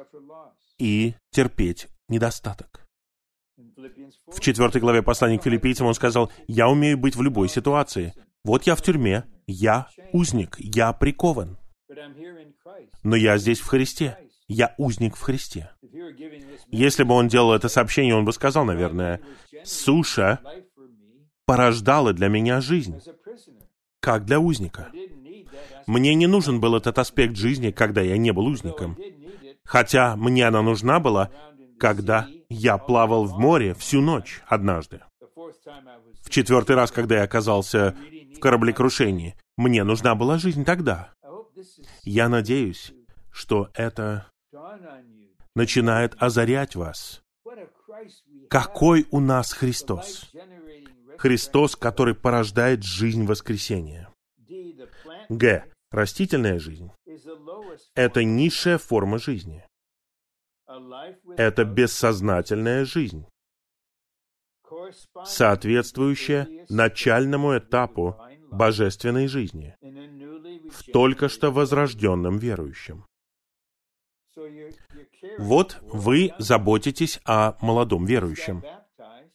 и 0.77 1.15
терпеть 1.31 1.89
недостаток». 2.07 2.87
В 4.27 4.39
четвертой 4.39 4.79
главе 4.79 5.03
послания 5.03 5.37
к 5.37 5.43
филиппийцам 5.43 5.87
он 5.87 5.95
сказал, 5.95 6.31
«Я 6.47 6.69
умею 6.69 6.97
быть 6.97 7.17
в 7.17 7.21
любой 7.21 7.49
ситуации. 7.49 8.13
Вот 8.45 8.63
я 8.63 8.75
в 8.75 8.81
тюрьме, 8.81 9.25
я 9.47 9.89
узник, 10.13 10.55
я 10.57 10.93
прикован. 10.93 11.57
Но 13.03 13.17
я 13.17 13.37
здесь 13.37 13.59
в 13.59 13.67
Христе. 13.67 14.17
Я 14.47 14.75
узник 14.77 15.17
в 15.17 15.21
Христе. 15.21 15.71
Если 16.67 17.03
бы 17.03 17.15
он 17.15 17.27
делал 17.27 17.51
это 17.51 17.67
сообщение, 17.67 18.15
он 18.15 18.23
бы 18.23 18.31
сказал, 18.31 18.63
наверное, 18.63 19.19
«Суша 19.65 20.39
порождала 21.45 22.13
для 22.13 22.27
меня 22.27 22.61
жизнь, 22.61 22.99
как 23.99 24.25
для 24.25 24.39
узника. 24.39 24.91
Мне 25.87 26.15
не 26.15 26.27
нужен 26.27 26.59
был 26.59 26.75
этот 26.75 26.97
аспект 26.99 27.35
жизни, 27.35 27.71
когда 27.71 28.01
я 28.01 28.17
не 28.17 28.31
был 28.31 28.45
узником. 28.45 28.97
Хотя 29.63 30.15
мне 30.15 30.47
она 30.47 30.61
нужна 30.61 30.99
была, 30.99 31.31
когда 31.79 32.27
я 32.49 32.77
плавал 32.77 33.25
в 33.25 33.37
море 33.39 33.73
всю 33.73 34.01
ночь 34.01 34.41
однажды. 34.47 35.01
В 36.21 36.29
четвертый 36.29 36.75
раз, 36.75 36.91
когда 36.91 37.17
я 37.17 37.23
оказался 37.23 37.95
в 38.35 38.39
кораблекрушении, 38.39 39.35
мне 39.57 39.83
нужна 39.83 40.15
была 40.15 40.37
жизнь 40.37 40.65
тогда. 40.65 41.13
Я 42.03 42.29
надеюсь, 42.29 42.93
что 43.31 43.69
это 43.73 44.27
начинает 45.55 46.15
озарять 46.21 46.75
вас. 46.75 47.21
Какой 48.49 49.07
у 49.11 49.19
нас 49.19 49.53
Христос? 49.53 50.31
Христос, 51.17 51.75
который 51.75 52.15
порождает 52.15 52.83
жизнь 52.83 53.25
воскресения. 53.25 54.09
Г. 55.29 55.65
Растительная 55.91 56.59
жизнь— 56.59 56.91
это 57.95 58.23
низшая 58.23 58.77
форма 58.77 59.17
жизни. 59.17 59.65
Это 61.37 61.63
бессознательная 61.63 62.85
жизнь, 62.85 63.25
соответствующая 65.23 66.65
начальному 66.69 67.57
этапу 67.57 68.19
божественной 68.51 69.27
жизни 69.27 69.75
в 70.69 70.91
только 70.91 71.29
что 71.29 71.51
возрожденном 71.51 72.37
верующем. 72.37 73.05
Вот 75.37 75.77
вы 75.81 76.33
заботитесь 76.39 77.19
о 77.25 77.55
молодом 77.61 78.05
верующем, 78.05 78.63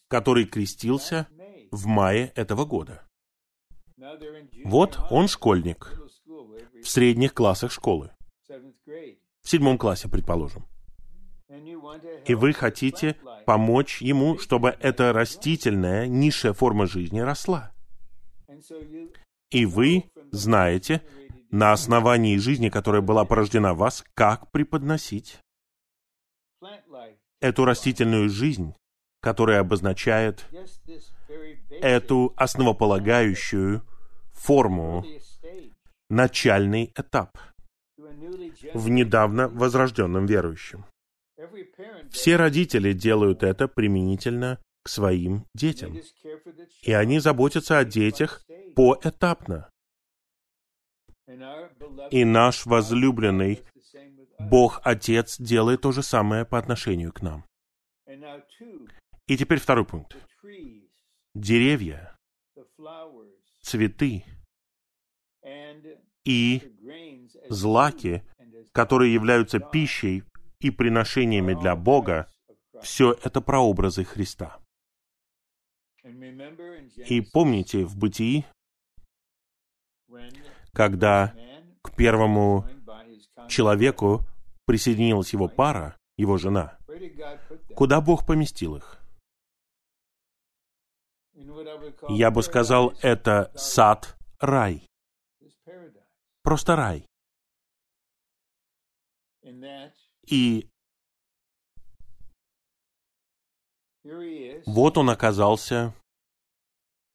который 0.08 0.44
крестился 0.44 1.26
в 1.70 1.86
мае 1.86 2.32
этого 2.34 2.64
года. 2.64 3.02
Вот 4.64 4.98
он 5.10 5.28
школьник 5.28 6.00
в 6.82 6.88
средних 6.88 7.34
классах 7.34 7.70
школы, 7.70 8.12
в 8.48 9.48
седьмом 9.48 9.78
классе, 9.78 10.08
предположим. 10.08 10.66
И 12.26 12.34
вы 12.34 12.52
хотите 12.52 13.16
помочь 13.44 14.00
ему, 14.00 14.38
чтобы 14.38 14.76
эта 14.80 15.12
растительная, 15.12 16.06
низшая 16.06 16.52
форма 16.52 16.86
жизни 16.86 17.20
росла. 17.20 17.72
И 19.50 19.66
вы 19.66 20.04
знаете, 20.30 21.02
на 21.50 21.72
основании 21.72 22.36
жизни, 22.36 22.68
которая 22.68 23.02
была 23.02 23.24
порождена 23.24 23.74
в 23.74 23.78
вас, 23.78 24.04
как 24.14 24.50
преподносить 24.52 25.38
эту 27.40 27.64
растительную 27.64 28.28
жизнь, 28.28 28.74
которая 29.20 29.60
обозначает 29.60 30.46
эту 31.80 32.32
основополагающую 32.36 33.82
форму, 34.32 35.04
начальный 36.08 36.92
этап 36.96 37.38
в 38.74 38.88
недавно 38.88 39.48
возрожденном 39.48 40.26
верующем. 40.26 40.84
Все 42.10 42.36
родители 42.36 42.92
делают 42.92 43.42
это 43.42 43.68
применительно 43.68 44.58
к 44.82 44.88
своим 44.88 45.46
детям. 45.54 45.96
И 46.82 46.92
они 46.92 47.18
заботятся 47.18 47.78
о 47.78 47.84
детях 47.84 48.42
поэтапно. 48.74 49.70
И 52.10 52.24
наш 52.24 52.66
возлюбленный 52.66 53.62
Бог 54.38 54.80
Отец 54.84 55.38
делает 55.38 55.82
то 55.82 55.92
же 55.92 56.02
самое 56.02 56.44
по 56.44 56.58
отношению 56.58 57.12
к 57.12 57.22
нам. 57.22 57.44
И 59.26 59.36
теперь 59.36 59.60
второй 59.60 59.84
пункт. 59.84 60.16
Деревья, 61.34 62.16
цветы 63.62 64.24
и 66.24 66.62
злаки, 67.48 68.24
которые 68.72 69.14
являются 69.14 69.60
пищей 69.60 70.24
и 70.60 70.70
приношениями 70.70 71.54
для 71.54 71.76
Бога, 71.76 72.30
все 72.82 73.12
это 73.22 73.40
прообразы 73.40 74.04
Христа. 74.04 74.58
И 76.02 77.20
помните, 77.32 77.84
в 77.84 77.96
Бытии, 77.96 78.44
когда 80.72 81.34
к 81.82 81.94
первому 81.94 82.66
человеку 83.48 84.26
присоединилась 84.66 85.32
его 85.32 85.48
пара, 85.48 85.96
его 86.16 86.38
жена, 86.38 86.78
куда 87.76 88.00
Бог 88.00 88.26
поместил 88.26 88.76
их? 88.76 88.99
Я 92.08 92.30
бы 92.30 92.42
сказал, 92.42 92.92
это 93.02 93.50
сад, 93.54 94.16
рай. 94.38 94.86
Просто 96.42 96.76
рай. 96.76 97.06
И 100.26 100.68
вот 104.66 104.98
он 104.98 105.10
оказался 105.10 105.94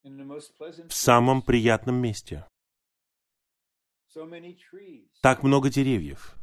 в 0.04 0.94
самом 0.94 1.42
приятном 1.42 1.96
месте. 1.96 2.46
Так 5.22 5.44
много 5.44 5.70
деревьев. 5.70 6.36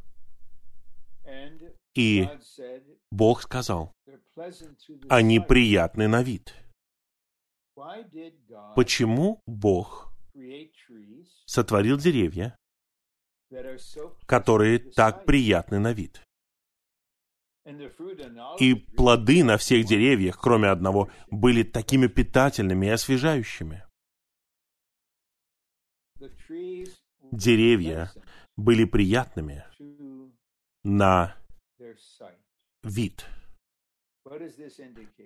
И 1.95 2.27
Бог 3.11 3.41
сказал, 3.41 3.91
они 5.09 5.39
приятны 5.39 6.07
на 6.07 6.23
вид. 6.23 6.55
Почему 8.75 9.41
Бог 9.47 10.13
сотворил 11.45 11.97
деревья, 11.97 12.55
которые 14.25 14.79
так 14.79 15.25
приятны 15.25 15.79
на 15.79 15.93
вид? 15.93 16.21
И 18.59 18.75
плоды 18.75 19.43
на 19.43 19.57
всех 19.57 19.85
деревьях, 19.85 20.37
кроме 20.39 20.67
одного, 20.67 21.09
были 21.31 21.63
такими 21.63 22.07
питательными 22.07 22.87
и 22.87 22.89
освежающими. 22.89 23.85
Деревья 27.31 28.11
были 28.57 28.85
приятными 28.85 29.65
на 30.83 31.35
вид. 32.83 33.25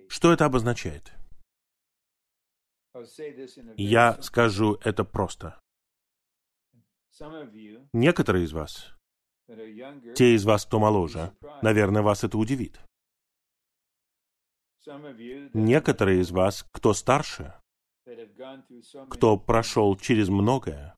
Что 0.08 0.32
это 0.32 0.44
обозначает? 0.44 1.12
Я 3.76 4.20
скажу 4.22 4.74
это 4.84 5.04
просто. 5.04 5.60
Некоторые 7.92 8.44
из 8.44 8.52
вас, 8.52 8.92
те 10.14 10.34
из 10.34 10.44
вас, 10.44 10.64
кто 10.66 10.78
моложе, 10.78 11.32
наверное, 11.62 12.02
вас 12.02 12.24
это 12.24 12.38
удивит. 12.38 12.80
Некоторые 15.52 16.20
из 16.20 16.30
вас, 16.30 16.64
кто 16.72 16.94
старше, 16.94 17.54
кто 19.10 19.36
прошел 19.36 19.96
через 19.96 20.28
многое, 20.28 20.96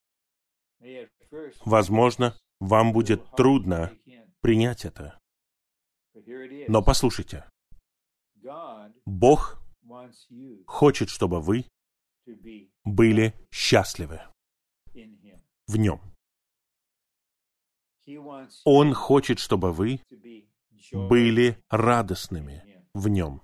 возможно, 1.64 2.36
вам 2.60 2.92
будет 2.92 3.24
трудно 3.36 3.92
принять 4.40 4.84
это. 4.84 5.18
Но 6.68 6.82
послушайте, 6.82 7.48
Бог 9.06 9.60
хочет, 10.66 11.08
чтобы 11.08 11.40
вы 11.40 11.64
были 12.84 13.34
счастливы 13.50 14.20
в 15.66 15.76
Нем. 15.76 16.00
Он 18.64 18.94
хочет, 18.94 19.38
чтобы 19.38 19.72
вы 19.72 20.00
были 20.92 21.62
радостными 21.68 22.84
в 22.94 23.08
Нем. 23.08 23.42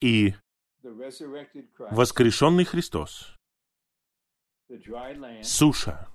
И 0.00 0.34
воскрешенный 0.82 2.64
Христос, 2.64 3.36
суша, 5.42 6.08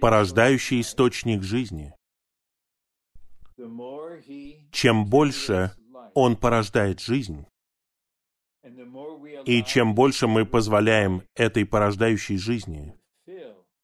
порождающий 0.00 0.80
источник 0.80 1.42
жизни, 1.42 1.94
чем 4.70 5.04
больше 5.06 5.74
Он 6.14 6.36
порождает 6.36 7.00
жизнь, 7.00 7.46
и 9.44 9.62
чем 9.64 9.94
больше 9.94 10.26
мы 10.26 10.46
позволяем 10.46 11.22
этой 11.34 11.66
порождающей 11.66 12.36
жизни 12.36 12.94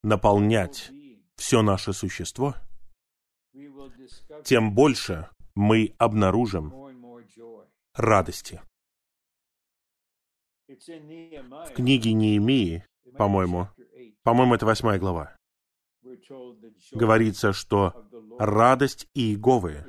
наполнять 0.02 0.90
все 1.36 1.62
наше 1.62 1.92
существо, 1.92 2.54
тем 4.44 4.74
больше 4.74 5.28
мы 5.54 5.94
обнаружим 5.98 6.72
радости. 7.94 8.62
В 10.68 11.72
книге 11.74 12.12
Неемии, 12.12 12.84
по-моему, 13.16 13.68
по-моему, 14.22 14.54
это 14.54 14.66
восьмая 14.66 14.98
глава, 14.98 15.36
говорится, 16.92 17.52
что 17.52 18.08
радость 18.38 19.08
Иеговы 19.14 19.84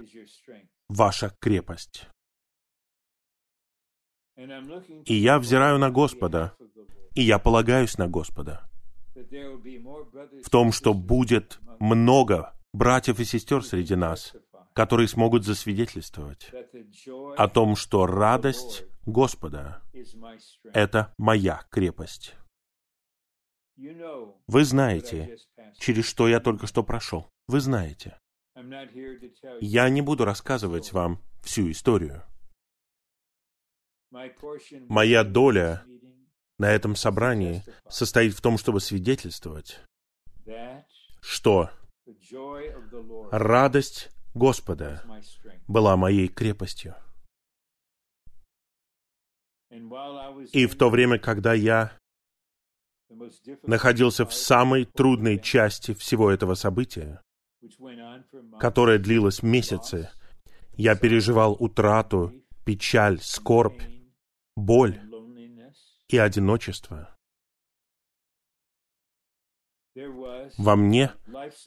—ваша 0.90 1.36
крепость. 1.40 2.08
И 5.06 5.16
я 5.16 5.38
взираю 5.40 5.78
на 5.80 5.92
Господа, 5.92 6.56
и 7.14 7.22
я 7.22 7.40
полагаюсь 7.40 7.98
на 7.98 8.08
Господа 8.08 8.70
в 9.14 10.50
том, 10.50 10.72
что 10.72 10.94
будет 10.94 11.60
много 11.80 12.54
братьев 12.74 13.20
и 13.20 13.26
сестер 13.26 13.64
среди 13.64 13.96
нас, 13.96 14.34
которые 14.74 15.08
смогут 15.08 15.44
засвидетельствовать 15.44 16.52
о 17.38 17.48
том, 17.50 17.76
что 17.76 18.06
радость 18.06 18.86
Господа— 19.06 19.82
это 20.74 21.14
моя 21.18 21.66
крепость. 21.70 22.36
Вы 24.48 24.64
знаете, 24.64 25.38
через 25.80 26.06
что 26.06 26.28
я 26.28 26.40
только 26.40 26.68
что 26.68 26.84
прошел. 26.84 27.30
Вы 27.48 27.60
знаете. 27.60 28.18
Я 29.62 29.90
не 29.90 30.02
буду 30.02 30.26
рассказывать 30.26 30.92
вам 30.92 31.22
всю 31.42 31.72
историю. 31.72 32.24
Моя 34.12 35.24
доля 35.24 35.84
на 36.57 36.72
этом 36.72 36.95
собрании 36.95 37.64
состоит 37.88 38.34
в 38.34 38.41
том, 38.41 38.57
чтобы 38.57 38.80
свидетельствовать, 38.80 39.80
что 41.22 41.70
радость 43.32 44.10
Господа 44.34 45.03
была 45.68 45.95
моей 45.95 46.28
крепостью. 46.28 46.95
И 50.51 50.66
в 50.66 50.76
то 50.76 50.89
время, 50.89 51.20
когда 51.20 51.53
я 51.53 51.95
находился 53.64 54.26
в 54.26 54.34
самой 54.34 54.86
трудной 54.86 55.39
части 55.39 55.93
всего 55.93 56.32
этого 56.32 56.55
события, 56.55 57.22
которое 58.60 58.97
длилось 58.97 59.43
месяцы, 59.43 60.10
я 60.74 60.95
переживал 60.95 61.53
утрату, 61.60 62.34
печаль, 62.66 63.20
скорбь, 63.22 63.82
боль 64.60 64.99
и 66.07 66.18
одиночество. 66.18 67.16
Во 70.57 70.76
мне 70.76 71.12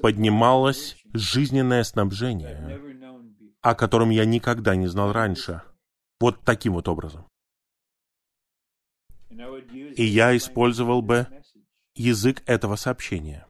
поднималось 0.00 1.02
жизненное 1.12 1.84
снабжение, 1.84 2.80
о 3.60 3.74
котором 3.74 4.10
я 4.10 4.24
никогда 4.24 4.76
не 4.76 4.86
знал 4.86 5.12
раньше. 5.12 5.62
Вот 6.20 6.40
таким 6.44 6.74
вот 6.74 6.88
образом. 6.88 7.26
И 9.96 10.04
я 10.04 10.36
использовал 10.36 11.02
бы 11.02 11.26
язык 11.94 12.42
этого 12.46 12.76
сообщения. 12.76 13.46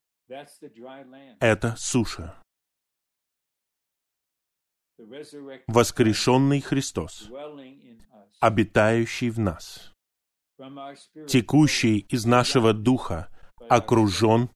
Это 1.41 1.75
суша. 1.77 2.42
Воскрешенный 5.67 6.61
Христос, 6.61 7.31
обитающий 8.41 9.31
в 9.31 9.39
нас, 9.39 9.93
текущий 11.29 11.99
из 11.99 12.25
нашего 12.25 12.73
духа, 12.73 13.29
окружен 13.69 14.51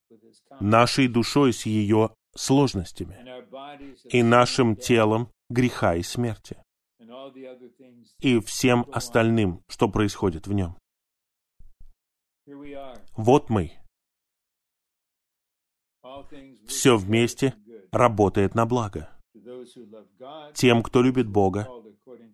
нашей 0.61 1.09
душой 1.09 1.53
с 1.53 1.67
ее 1.67 2.15
сложностями 2.35 3.17
и 4.11 4.23
нашим 4.23 4.77
телом 4.77 5.31
греха 5.49 5.95
и 5.95 6.03
смерти 6.03 6.57
и 8.21 8.41
всем 8.41 8.87
остальным, 8.93 9.63
что 9.69 9.89
происходит 9.89 10.47
в 10.47 10.53
нем. 10.53 10.77
Вот 13.17 13.51
мы. 13.51 13.73
Все 16.67 16.97
вместе 16.97 17.55
работает 17.91 18.55
на 18.55 18.67
благо. 18.67 19.16
Тем, 20.55 20.83
кто 20.83 21.03
любит 21.03 21.29
Бога, 21.29 21.69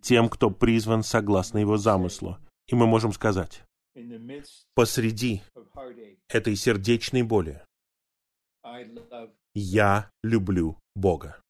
тем, 0.01 0.29
кто 0.29 0.49
призван 0.49 1.03
согласно 1.03 1.59
Его 1.59 1.77
замыслу. 1.77 2.37
И 2.67 2.75
мы 2.75 2.87
можем 2.87 3.11
сказать, 3.11 3.63
посреди 4.75 5.41
этой 6.29 6.55
сердечной 6.55 7.23
боли 7.23 7.61
я 9.53 10.09
люблю 10.23 10.77
Бога. 10.95 11.41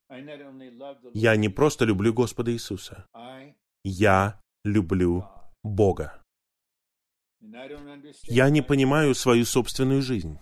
Я 1.14 1.36
не 1.36 1.50
просто 1.50 1.86
люблю 1.86 2.14
Господа 2.14 2.52
Иисуса. 2.52 3.06
Я 3.84 4.42
люблю 4.64 5.26
Бога. 5.64 6.22
Я 8.24 8.50
не 8.50 8.62
понимаю 8.62 9.16
свою 9.16 9.46
собственную 9.46 10.02
жизнь. 10.02 10.40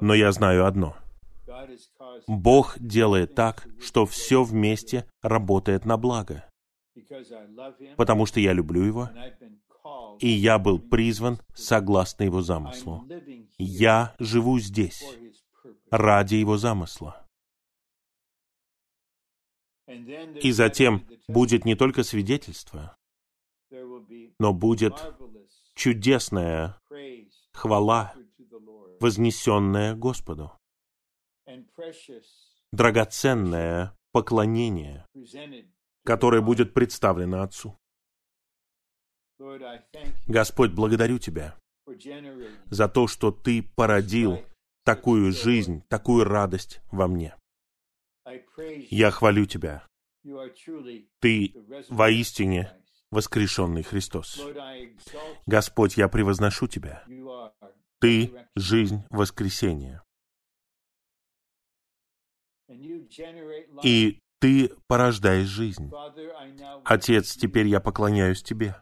Но 0.00 0.14
я 0.14 0.32
знаю 0.32 0.66
одно. 0.66 0.96
Бог 2.26 2.78
делает 2.78 3.34
так, 3.34 3.66
что 3.80 4.06
все 4.06 4.42
вместе 4.42 5.06
работает 5.22 5.84
на 5.84 5.96
благо. 5.96 6.44
Потому 7.96 8.26
что 8.26 8.40
я 8.40 8.52
люблю 8.52 8.82
Его, 8.82 9.10
и 10.18 10.28
я 10.28 10.58
был 10.58 10.78
призван 10.78 11.40
согласно 11.54 12.24
Его 12.24 12.42
замыслу. 12.42 13.06
Я 13.58 14.14
живу 14.18 14.58
здесь 14.58 15.04
ради 15.90 16.36
Его 16.36 16.56
замысла. 16.56 17.26
И 19.86 20.52
затем 20.52 21.06
будет 21.28 21.64
не 21.64 21.74
только 21.74 22.04
свидетельство, 22.04 22.96
но 24.38 24.52
будет 24.52 24.94
чудесная 25.74 26.78
хвала, 27.52 28.14
вознесенная 29.00 29.94
Господу, 29.94 30.52
драгоценное 32.72 33.96
поклонение, 34.12 35.06
которое 36.04 36.40
будет 36.40 36.74
представлено 36.74 37.42
Отцу. 37.42 37.76
Господь, 40.26 40.72
благодарю 40.72 41.18
Тебя 41.18 41.56
за 42.66 42.88
то, 42.88 43.06
что 43.06 43.30
Ты 43.30 43.62
породил 43.62 44.44
такую 44.84 45.32
жизнь, 45.32 45.82
такую 45.88 46.24
радость 46.24 46.80
во 46.90 47.08
мне. 47.08 47.34
Я 48.90 49.10
хвалю 49.10 49.46
Тебя. 49.46 49.86
Ты 51.20 51.54
воистине 51.88 52.72
воскрешенный 53.10 53.82
Христос. 53.82 54.40
Господь, 55.46 55.96
я 55.96 56.08
превозношу 56.08 56.68
Тебя. 56.68 57.04
Ты— 58.00 58.32
жизнь 58.56 59.04
воскресения. 59.10 60.02
И 63.82 64.18
Ты 64.40 64.70
порождаешь 64.86 65.48
жизнь. 65.48 65.90
Отец, 66.84 67.36
теперь 67.36 67.66
я 67.66 67.80
поклоняюсь 67.80 68.42
Тебе. 68.42 68.76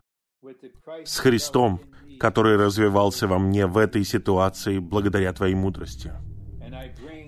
С 1.05 1.19
Христом, 1.19 1.81
который 2.21 2.57
развивался 2.57 3.27
во 3.27 3.39
мне 3.39 3.67
в 3.67 3.77
этой 3.77 4.05
ситуации 4.05 4.79
благодаря 4.79 5.33
Твоей 5.33 5.55
мудрости. 5.55 6.13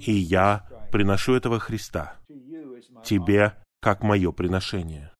И 0.06 0.12
я 0.12 0.68
приношу 0.92 1.34
этого 1.34 1.58
Христа 1.58 2.16
Тебе 3.04 3.54
как 3.80 4.02
мое 4.02 4.30
приношение 4.32 5.12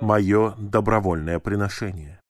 мое 0.00 0.54
добровольное 0.58 1.38
приношение. 1.38 2.20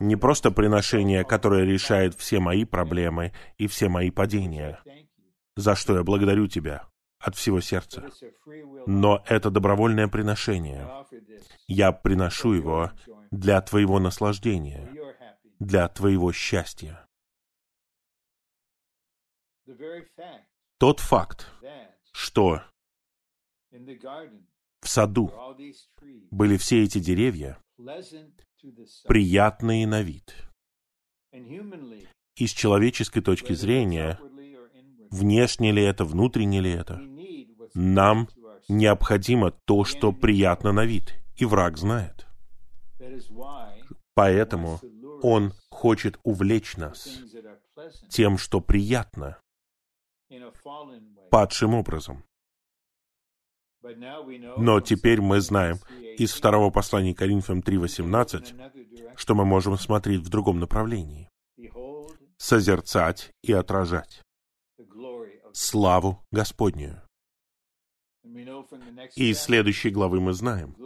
Не 0.00 0.16
просто 0.16 0.50
приношение, 0.50 1.24
которое 1.24 1.64
решает 1.64 2.14
все 2.14 2.40
мои 2.40 2.64
проблемы 2.64 3.32
и 3.58 3.66
все 3.66 3.88
мои 3.88 4.10
падения, 4.10 4.80
за 5.58 5.74
что 5.74 5.96
я 5.96 6.04
благодарю 6.04 6.46
Тебя 6.46 6.88
от 7.18 7.34
всего 7.34 7.60
сердца. 7.60 8.08
Но 8.86 9.24
это 9.26 9.50
добровольное 9.50 10.06
приношение. 10.06 10.88
Я 11.66 11.90
приношу 11.90 12.52
его 12.52 12.92
для 13.32 13.60
Твоего 13.60 13.98
наслаждения, 13.98 14.88
для 15.58 15.88
твоего 15.88 16.32
счастья. 16.32 17.04
Тот 20.78 21.00
факт, 21.00 21.52
что 22.12 22.62
в 24.80 24.88
саду 24.88 25.32
были 26.30 26.56
все 26.56 26.84
эти 26.84 27.00
деревья, 27.00 27.58
приятные 29.08 29.88
на 29.88 30.02
вид. 30.02 30.36
И 31.32 32.46
с 32.46 32.52
человеческой 32.52 33.22
точки 33.22 33.52
зрения, 33.52 34.20
внешне 35.10 35.72
ли 35.72 35.82
это, 35.82 36.04
внутренне 36.04 36.60
ли 36.60 36.70
это, 36.70 37.00
нам 37.74 38.28
необходимо 38.68 39.50
то, 39.50 39.84
что 39.84 40.12
приятно 40.12 40.72
на 40.72 40.84
вид, 40.84 41.14
и 41.36 41.44
враг 41.44 41.76
знает. 41.78 42.26
Поэтому 44.14 44.80
он 45.22 45.52
хочет 45.70 46.18
увлечь 46.22 46.76
нас 46.76 47.08
тем, 48.08 48.38
что 48.38 48.60
приятно, 48.60 49.38
падшим 51.30 51.74
образом. 51.74 52.24
Но 54.56 54.80
теперь 54.80 55.20
мы 55.20 55.40
знаем 55.40 55.78
из 56.18 56.32
второго 56.32 56.70
послания 56.70 57.14
Коринфянам 57.14 57.60
3.18, 57.60 59.14
что 59.16 59.34
мы 59.34 59.44
можем 59.44 59.78
смотреть 59.78 60.20
в 60.20 60.28
другом 60.28 60.58
направлении. 60.58 61.30
Созерцать 62.36 63.30
и 63.42 63.52
отражать 63.52 64.22
славу 65.58 66.24
Господнюю. 66.30 67.02
И 69.16 69.30
из 69.30 69.40
следующей 69.40 69.90
главы 69.90 70.20
мы 70.20 70.32
знаем, 70.32 70.76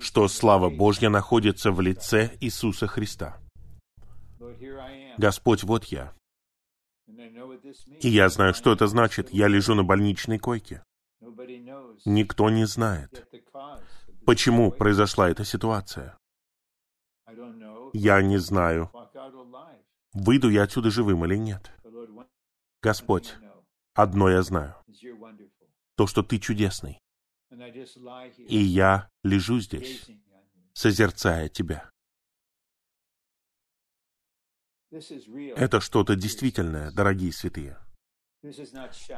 что 0.00 0.28
слава 0.28 0.70
Божья 0.70 1.10
находится 1.10 1.70
в 1.70 1.80
лице 1.80 2.30
Иисуса 2.40 2.86
Христа. 2.86 3.38
Господь, 5.18 5.62
вот 5.64 5.84
я. 5.84 6.14
И 8.00 8.08
я 8.08 8.28
знаю, 8.28 8.54
что 8.54 8.72
это 8.72 8.86
значит. 8.86 9.32
Я 9.32 9.48
лежу 9.48 9.74
на 9.74 9.84
больничной 9.84 10.38
койке. 10.38 10.82
Никто 12.04 12.48
не 12.48 12.66
знает, 12.66 13.28
почему 14.24 14.70
произошла 14.70 15.28
эта 15.28 15.44
ситуация. 15.44 16.16
Я 17.92 18.22
не 18.22 18.38
знаю, 18.38 18.90
выйду 20.14 20.48
я 20.48 20.62
отсюда 20.62 20.90
живым 20.90 21.24
или 21.24 21.36
нет. 21.36 21.70
Господь, 22.80 23.34
одно 23.98 24.30
я 24.30 24.42
знаю. 24.42 24.74
То, 25.96 26.06
что 26.06 26.22
Ты 26.22 26.38
чудесный. 26.38 27.00
И 28.38 28.58
я 28.58 29.10
лежу 29.24 29.58
здесь, 29.58 30.08
созерцая 30.72 31.48
Тебя. 31.48 31.90
Это 35.56 35.80
что-то 35.80 36.14
действительное, 36.14 36.90
дорогие 36.92 37.32
святые. 37.32 37.76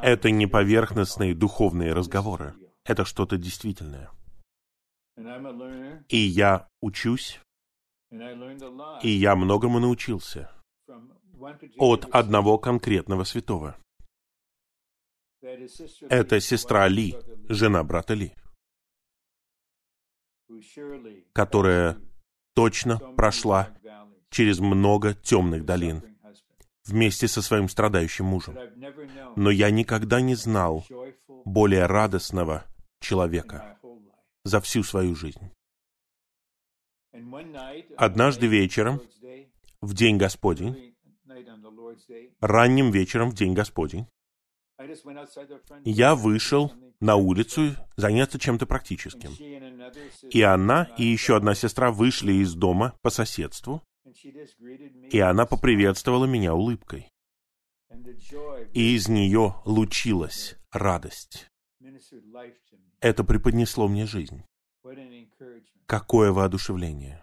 Это 0.03 0.31
не 0.31 0.47
поверхностные 0.47 1.35
духовные 1.35 1.93
разговоры. 1.93 2.55
Это 2.85 3.05
что-то 3.05 3.37
действительное. 3.37 4.11
И 6.09 6.17
я 6.17 6.69
учусь, 6.81 7.41
и 9.03 9.09
я 9.11 9.37
многому 9.37 9.79
научился 9.79 10.51
от 11.79 12.07
одного 12.11 12.59
конкретного 12.59 13.25
святого. 13.25 13.77
Это 15.43 16.41
сестра 16.41 16.89
Ли, 16.89 17.17
жена 17.49 17.83
брата 17.83 18.15
Ли, 18.15 18.35
которая 21.33 21.99
точно 22.55 22.99
прошла 23.17 23.71
через 24.31 24.61
много 24.61 25.15
темных 25.15 25.65
долин 25.65 26.03
вместе 26.85 27.29
со 27.29 27.43
своим 27.43 27.69
страдающим 27.69 28.27
мужем. 28.27 28.57
Но 29.37 29.51
я 29.51 29.71
никогда 29.71 30.21
не 30.21 30.35
знал 30.35 30.85
более 31.45 31.87
радостного 31.87 32.65
человека 33.01 33.79
за 34.45 34.61
всю 34.61 34.83
свою 34.83 35.15
жизнь. 35.15 35.51
Однажды 37.97 38.47
вечером, 38.47 39.01
в 39.81 39.95
День 39.95 40.19
Господень, 40.19 40.95
ранним 42.41 42.91
вечером 42.91 43.31
в 43.31 43.35
День 43.35 43.55
Господень, 43.55 44.07
я 45.85 46.15
вышел 46.15 46.73
на 47.01 47.17
улицу 47.17 47.75
заняться 47.97 48.39
чем-то 48.39 48.67
практическим. 48.67 49.33
И 50.31 50.43
она 50.43 50.85
и 50.97 51.05
еще 51.05 51.37
одна 51.37 51.55
сестра 51.55 51.91
вышли 51.91 52.33
из 52.35 52.55
дома 52.55 52.95
по 53.03 53.11
соседству, 53.11 53.83
и 55.11 55.19
она 55.19 55.47
поприветствовала 55.47 56.27
меня 56.27 56.55
улыбкой. 56.55 57.09
И 58.73 58.95
из 58.95 59.09
нее 59.09 59.57
лучилась 59.65 60.57
радость. 60.71 61.49
Это 63.01 63.25
преподнесло 63.25 63.89
мне 63.89 64.07
жизнь. 64.07 64.45
Какое 65.87 66.33
воодушевление. 66.33 67.23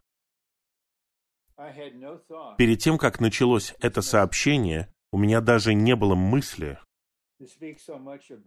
Перед 2.57 2.79
тем, 2.79 2.97
как 2.97 3.19
началось 3.19 3.73
это 3.79 4.01
сообщение, 4.01 4.93
у 5.11 5.17
меня 5.17 5.41
даже 5.41 5.73
не 5.73 5.95
было 5.95 6.15
мысли 6.15 6.77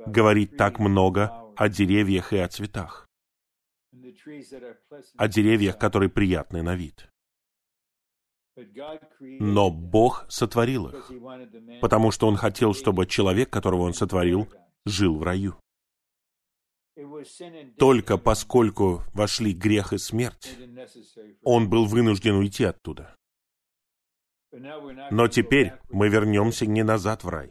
говорить 0.06 0.56
так 0.56 0.78
много 0.78 1.52
о 1.56 1.68
деревьях 1.68 2.32
и 2.32 2.38
о 2.38 2.48
цветах, 2.48 3.08
о 5.16 5.28
деревьях, 5.28 5.78
которые 5.78 6.10
приятны 6.10 6.62
на 6.62 6.76
вид. 6.76 7.08
Но 9.22 9.70
Бог 9.70 10.26
сотворил 10.28 10.88
их, 10.88 11.10
потому 11.80 12.10
что 12.10 12.26
Он 12.26 12.36
хотел, 12.36 12.74
чтобы 12.74 13.06
человек, 13.06 13.50
которого 13.50 13.82
Он 13.82 13.94
сотворил, 13.94 14.48
жил 14.84 15.16
в 15.16 15.22
раю. 15.22 15.56
Только 17.78 18.18
поскольку 18.18 19.02
вошли 19.14 19.52
грех 19.52 19.92
и 19.92 19.98
смерть, 19.98 20.56
он 21.42 21.70
был 21.70 21.86
вынужден 21.86 22.34
уйти 22.34 22.64
оттуда. 22.64 23.14
Но 24.52 25.28
теперь 25.28 25.72
мы 25.90 26.08
вернемся 26.08 26.66
не 26.66 26.82
назад 26.82 27.24
в 27.24 27.28
рай. 27.28 27.50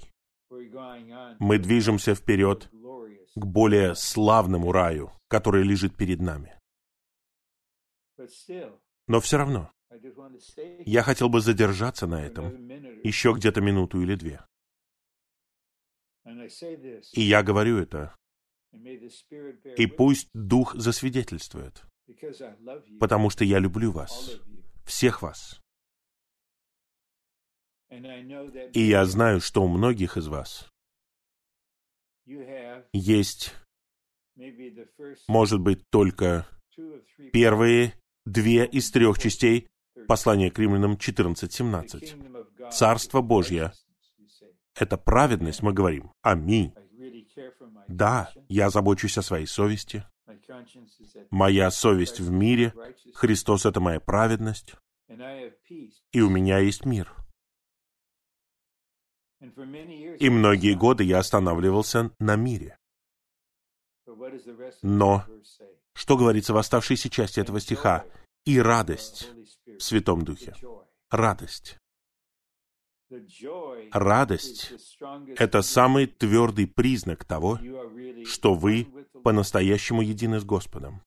Мы 1.40 1.58
движемся 1.58 2.16
вперед 2.16 2.70
к 3.36 3.46
более 3.46 3.96
славному 3.96 4.72
раю, 4.72 5.12
который 5.28 5.64
лежит 5.64 5.96
перед 5.96 6.20
нами. 6.20 6.60
Но 9.08 9.20
все 9.22 9.38
равно, 9.38 9.72
я 10.86 11.04
хотел 11.04 11.30
бы 11.30 11.42
задержаться 11.42 12.08
на 12.08 12.26
этом 12.26 12.68
еще 13.04 13.34
где-то 13.34 13.62
минуту 13.62 14.02
или 14.02 14.16
две. 14.16 14.46
И 17.14 17.22
я 17.22 17.42
говорю 17.42 17.80
это, 17.80 18.16
и 19.78 19.88
пусть 19.88 20.30
Дух 20.34 20.76
засвидетельствует, 20.76 21.84
потому 23.00 23.30
что 23.30 23.44
я 23.44 23.58
люблю 23.60 23.92
вас, 23.92 24.40
всех 24.86 25.22
вас. 25.22 25.60
И 27.90 28.82
я 28.82 29.06
знаю, 29.06 29.42
что 29.42 29.64
у 29.64 29.68
многих 29.68 30.18
из 30.18 30.28
вас 30.28 30.70
есть, 32.94 33.54
может 35.28 35.60
быть, 35.60 35.82
только 35.90 36.48
первые 37.34 37.94
две 38.26 38.66
из 38.66 38.92
трех 38.92 39.18
частей 39.18 39.68
послания 40.08 40.52
к 40.52 40.60
римлянам 40.60 40.94
14.17. 40.94 42.72
Царство 42.72 43.22
Божье— 43.22 43.74
это 44.76 44.98
праведность, 44.98 45.64
мы 45.64 45.74
говорим. 45.74 46.12
Аминь. 46.22 46.74
Да, 47.88 48.32
я 48.48 48.70
забочусь 48.70 49.18
о 49.18 49.24
своей 49.24 49.48
совести. 49.48 50.06
Моя 51.32 51.72
совесть 51.72 52.20
в 52.20 52.30
мире. 52.30 52.74
Христос— 53.14 53.66
это 53.68 53.80
моя 53.80 54.00
праведность. 54.00 54.76
И 56.12 56.22
у 56.22 56.30
меня 56.30 56.60
есть 56.60 56.86
мир. 56.86 57.12
И 59.40 60.30
многие 60.30 60.76
годы 60.76 61.04
я 61.04 61.20
останавливался 61.20 62.12
на 62.20 62.36
мире. 62.36 62.78
Но 64.82 65.24
что 65.94 66.18
говорится 66.18 66.54
в 66.54 66.58
оставшейся 66.58 67.10
части 67.10 67.40
этого 67.40 67.60
стиха? 67.60 68.06
И 68.46 68.60
радость 68.60 69.30
в 69.66 69.80
Святом 69.82 70.24
Духе. 70.24 70.56
Радость. 71.10 71.78
Радость— 73.92 74.74
это 75.38 75.62
самый 75.62 76.06
твердый 76.06 76.68
признак 76.68 77.26
того, 77.26 77.60
что 78.26 78.54
вы 78.54 78.88
по-настоящему 79.24 80.02
едины 80.02 80.40
с 80.40 80.46
Господом. 80.46 81.02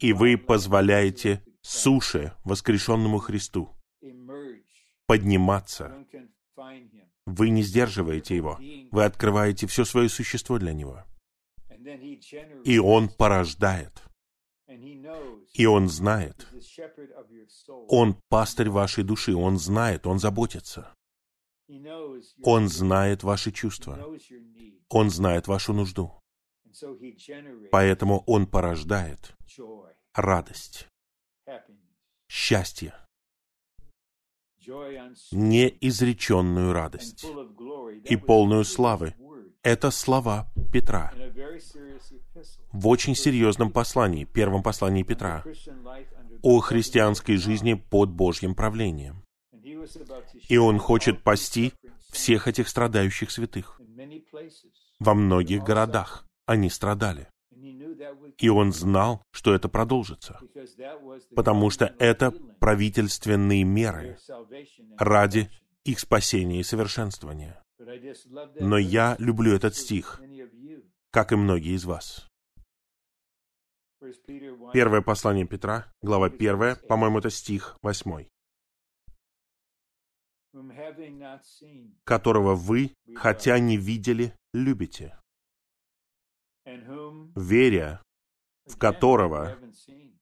И 0.00 0.12
вы 0.12 0.36
позволяете 0.36 1.42
суше, 1.62 2.34
воскрешенному 2.44 3.18
Христу, 3.18 3.70
подниматься. 5.06 6.04
Вы 7.26 7.50
не 7.50 7.62
сдерживаете 7.62 8.36
его. 8.36 8.58
Вы 8.90 9.04
открываете 9.04 9.66
все 9.66 9.84
свое 9.84 10.08
существо 10.08 10.58
для 10.58 10.72
него. 10.72 11.04
И 12.64 12.78
он 12.78 13.08
порождает 13.08 14.02
И 15.54 15.66
Он 15.66 15.88
знает. 15.88 16.46
Он 17.88 18.20
пастырь 18.28 18.68
вашей 18.68 19.04
души, 19.04 19.34
Он 19.34 19.58
знает, 19.58 20.06
Он 20.06 20.18
заботится. 20.18 20.94
Он 22.42 22.68
знает 22.68 23.22
ваши 23.22 23.50
чувства. 23.50 23.98
Он 24.88 25.10
знает 25.10 25.48
вашу 25.48 25.72
нужду. 25.72 26.20
Поэтому 27.70 28.22
Он 28.26 28.46
порождает 28.46 29.34
радость, 30.14 30.86
счастье, 32.28 32.94
неизреченную 35.32 36.72
радость 36.72 37.26
и 38.04 38.16
полную 38.16 38.64
славы. 38.64 39.14
Это 39.62 39.90
слова 39.90 40.52
Петра 40.72 41.12
в 42.72 42.86
очень 42.88 43.14
серьезном 43.14 43.70
послании, 43.72 44.24
первом 44.24 44.62
послании 44.62 45.02
Петра, 45.02 45.44
о 46.42 46.60
христианской 46.60 47.36
жизни 47.36 47.74
под 47.74 48.10
Божьим 48.10 48.54
правлением. 48.54 49.24
И 50.48 50.56
он 50.56 50.78
хочет 50.78 51.22
пасти 51.22 51.72
всех 52.10 52.48
этих 52.48 52.68
страдающих 52.68 53.30
святых. 53.30 53.80
Во 54.98 55.14
многих 55.14 55.62
городах 55.62 56.24
они 56.46 56.70
страдали. 56.70 57.28
И 58.38 58.48
он 58.48 58.72
знал, 58.72 59.22
что 59.32 59.54
это 59.54 59.68
продолжится, 59.68 60.40
потому 61.34 61.70
что 61.70 61.94
это 61.98 62.30
правительственные 62.60 63.64
меры 63.64 64.18
ради 64.98 65.50
их 65.84 65.98
спасения 65.98 66.60
и 66.60 66.64
совершенствования. 66.64 67.62
Но 68.60 68.78
я 68.78 69.16
люблю 69.18 69.54
этот 69.54 69.74
стих, 69.74 70.20
как 71.10 71.32
и 71.32 71.36
многие 71.36 71.74
из 71.74 71.84
вас. 71.84 72.28
Первое 74.72 75.02
послание 75.02 75.46
Петра, 75.46 75.92
глава 76.02 76.26
1, 76.26 76.86
по-моему, 76.86 77.18
это 77.18 77.30
стих 77.30 77.76
8. 77.82 78.26
«Которого 82.04 82.54
вы, 82.54 82.94
хотя 83.16 83.58
не 83.58 83.76
видели, 83.76 84.34
любите, 84.52 85.17
веря, 87.36 88.02
в 88.66 88.76
которого, 88.78 89.58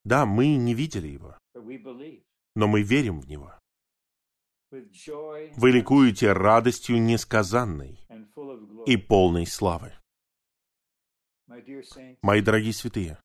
да, 0.05 0.27
мы 0.27 0.57
не 0.57 0.75
видели 0.75 1.09
его, 1.09 1.37
но 2.55 2.67
мы 2.67 2.83
верим 2.83 3.21
в 3.21 3.29
него. 3.29 3.53
Вы 4.71 5.71
ликуете 5.71 6.33
радостью 6.33 7.01
несказанной 7.01 8.01
и 8.87 8.97
полной 8.97 9.47
славы. 9.47 9.93
Мои 12.23 12.41
дорогие 12.43 12.73
святые, 12.73 13.19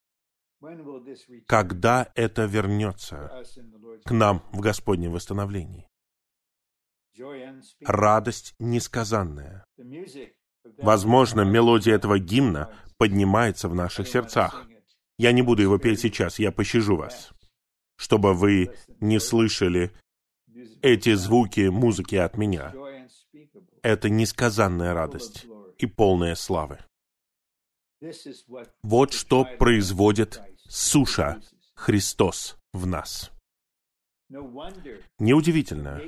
когда 1.47 2.11
это 2.15 2.45
вернется 2.45 3.43
к 4.05 4.11
нам 4.11 4.43
в 4.51 4.59
Господнем 4.59 5.11
восстановлении? 5.11 5.87
Радость 7.81 8.55
несказанная. 8.59 9.65
Возможно, 10.77 11.41
мелодия 11.41 11.95
этого 11.95 12.19
гимна 12.19 12.73
поднимается 13.01 13.67
в 13.67 13.73
наших 13.73 14.07
сердцах. 14.07 14.67
Я 15.17 15.31
не 15.31 15.41
буду 15.41 15.63
его 15.63 15.79
петь 15.79 16.01
сейчас, 16.01 16.37
я 16.37 16.51
пощажу 16.51 16.97
вас, 16.97 17.31
чтобы 17.95 18.35
вы 18.35 18.75
не 18.99 19.19
слышали 19.19 19.91
эти 20.83 21.15
звуки 21.15 21.61
музыки 21.69 22.15
от 22.15 22.37
меня. 22.37 22.75
Это 23.81 24.07
несказанная 24.07 24.93
радость 24.93 25.47
и 25.79 25.87
полная 25.87 26.35
славы. 26.35 26.77
Вот 28.83 29.13
что 29.13 29.47
производит 29.57 30.39
суша 30.69 31.41
Христос 31.73 32.55
в 32.71 32.85
нас. 32.85 33.31
Неудивительно. 35.17 35.99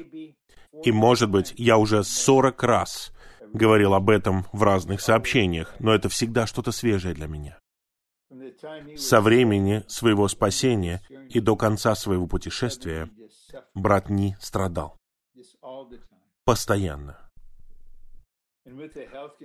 И, 0.84 0.92
может 0.92 1.32
быть, 1.32 1.56
я 1.58 1.80
уже 1.80 2.04
сорок 2.04 2.62
раз 2.62 3.12
говорил 3.54 3.94
об 3.94 4.10
этом 4.10 4.46
в 4.52 4.64
разных 4.64 5.00
сообщениях, 5.02 5.76
но 5.80 5.94
это 5.94 6.10
всегда 6.10 6.46
что-то 6.48 6.72
свежее 6.72 7.14
для 7.14 7.28
меня. 7.28 7.60
Со 8.98 9.22
времени 9.22 9.84
своего 9.88 10.28
спасения 10.28 11.02
и 11.30 11.40
до 11.40 11.56
конца 11.56 11.96
своего 11.96 12.28
путешествия 12.28 13.10
брат 13.76 14.10
Ни 14.10 14.36
страдал. 14.40 14.98
Постоянно. 16.44 17.18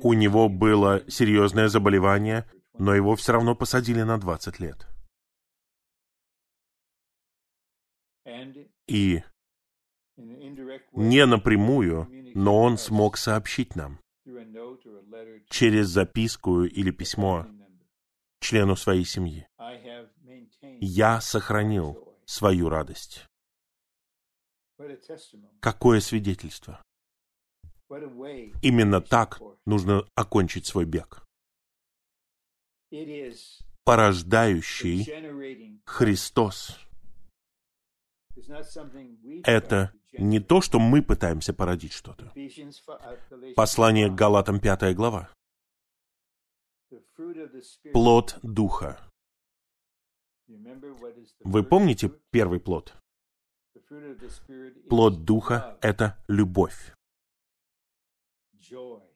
У 0.03 0.13
него 0.15 0.49
было 0.49 1.03
серьезное 1.09 1.69
заболевание, 1.69 2.47
но 2.79 2.95
его 2.95 3.15
все 3.17 3.33
равно 3.33 3.55
посадили 3.55 4.03
на 4.03 4.19
20 4.19 4.61
лет. 4.61 4.87
И 8.87 9.23
не 10.93 11.27
напрямую, 11.27 12.09
но 12.39 12.57
он 12.63 12.79
смог 12.79 13.17
сообщить 13.17 13.75
нам 13.75 13.99
через 15.51 15.89
записку 15.89 16.63
или 16.63 16.93
письмо 16.93 17.49
члену 18.41 18.77
своей 18.77 19.05
семьи. 19.05 19.49
Я 20.81 21.21
сохранил 21.21 22.17
свою 22.27 22.69
радость. 22.69 23.27
Какое 25.61 25.99
свидетельство? 25.99 26.81
Именно 28.63 29.01
так 29.01 29.41
нужно 29.67 30.07
окончить 30.15 30.67
свой 30.67 30.85
бег. 30.85 31.25
Порождающий 33.85 35.81
Христос. 35.87 36.79
Это 39.43 39.93
не 40.13 40.41
то, 40.41 40.61
что 40.61 40.79
мы 40.79 41.03
пытаемся 41.03 41.53
породить 41.53 41.93
что-то. 41.93 42.33
Послание 43.55 44.09
к 44.09 44.15
Галатам, 44.15 44.61
пятая 44.61 44.95
глава. 44.95 45.31
Плод 47.93 48.39
Духа. 48.43 49.01
Вы 51.41 51.63
помните 51.63 52.11
первый 52.31 52.61
плод? 52.61 52.95
Плод 54.89 55.25
Духа— 55.25 55.79
это 55.83 56.23
любовь, 56.27 56.95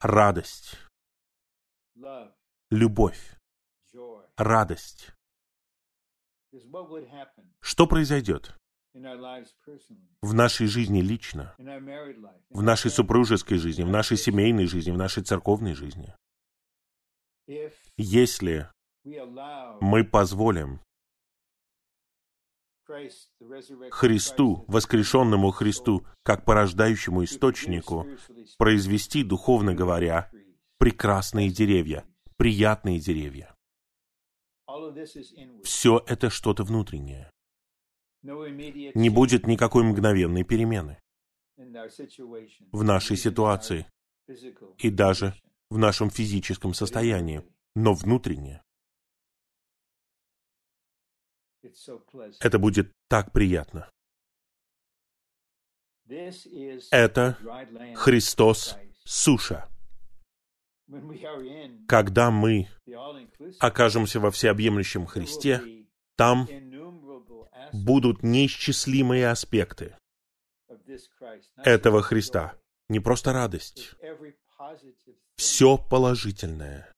радость, 0.01 0.76
любовь, 2.70 3.38
радость. 4.36 5.12
Что 7.61 7.86
произойдет 7.86 8.55
в 8.95 10.34
нашей 10.34 10.66
жизни 10.66 11.01
лично, 11.01 11.55
в 12.51 12.62
нашей 12.62 12.90
супружеской 12.90 13.59
жизни, 13.59 13.82
в 13.82 13.90
нашей 13.90 14.16
семейной 14.16 14.66
жизни, 14.66 14.90
в 14.90 14.99
нашей 14.99 15.22
церковной 15.22 15.74
жизни? 15.74 16.14
Если 17.97 18.68
мы 19.80 20.05
позволим 20.05 20.80
Христу, 23.90 24.64
воскрешенному 24.68 25.51
Христу, 25.51 26.07
как 26.22 26.45
порождающему 26.45 27.24
источнику, 27.24 28.07
произвести, 28.59 29.24
духовно 29.24 29.74
говоря, 29.74 30.30
прекрасные 30.78 31.51
деревья, 31.51 32.05
приятные 32.36 32.99
деревья. 32.99 33.55
Все 35.64 36.03
это 36.07 36.28
что-то 36.28 36.64
внутреннее. 36.64 37.30
Не 38.23 39.11
будет 39.11 39.47
никакой 39.47 39.85
мгновенной 39.85 40.45
перемены. 40.45 41.01
В 41.57 42.83
нашей 42.83 43.16
ситуации. 43.16 43.87
и 44.79 44.91
даже 44.91 45.35
в 45.70 45.79
нашем 45.79 46.11
физическом 46.11 46.75
состоянии, 46.75 47.43
но 47.75 47.95
внутренне 47.95 48.62
это 52.41 52.59
будет 52.59 52.93
так 53.09 53.33
приятно. 53.33 53.91
Это 56.91 57.39
Христос 57.97 58.77
суша. 59.05 59.68
Когда 61.89 62.31
мы 62.31 62.68
окажемся 63.61 64.20
во 64.20 64.31
всеобъемлющем 64.31 65.07
Христе, 65.07 65.87
там 66.16 66.47
будут 67.73 68.23
неисчислимые 68.23 69.29
аспекты 69.29 69.97
этого 71.57 72.03
Христа. 72.03 72.55
Не 72.89 73.01
просто 73.01 73.33
радость. 73.33 73.95
Все 75.37 75.79
положительное 75.79 76.93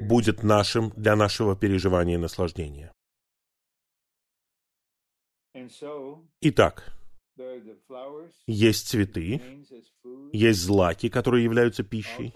будет 0.00 0.42
нашим 0.42 0.90
для 0.90 1.16
нашего 1.16 1.56
переживания 1.56 2.14
и 2.14 2.18
наслаждения. 2.18 2.92
Итак, 6.40 6.96
есть 8.46 8.88
цветы, 8.88 9.64
есть 10.32 10.60
злаки, 10.60 11.08
которые 11.08 11.44
являются 11.44 11.82
пищей. 11.82 12.32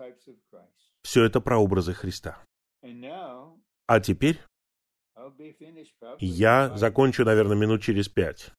Все 1.03 1.25
это 1.25 1.41
прообразы 1.41 1.95
Христа. 1.95 2.45
А 3.87 4.01
теперь 4.01 4.41
Я 6.19 6.77
закончу, 6.77 7.25
наверное, 7.25 7.57
минут 7.57 7.83
через 7.83 8.09
пять. 8.09 8.51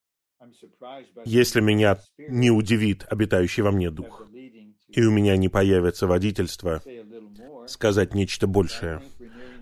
Если 1.25 1.61
меня 1.61 1.99
не 2.17 2.51
удивит 2.51 3.05
обитающий 3.09 3.63
во 3.63 3.71
мне 3.71 3.89
дух, 3.89 4.27
и 4.89 5.03
у 5.03 5.11
меня 5.11 5.37
не 5.37 5.49
появится 5.49 6.07
водительство 6.07 6.81
сказать 7.67 8.13
нечто 8.13 8.47
большее. 8.47 9.01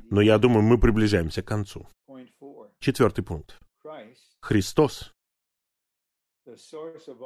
Но 0.10 0.22
я 0.22 0.38
думаю, 0.38 0.64
мы 0.64 0.80
приближаемся 0.80 1.42
к 1.42 1.48
концу. 1.48 1.88
Четвертый 2.80 3.24
пункт. 3.24 3.60
Христос 4.42 5.14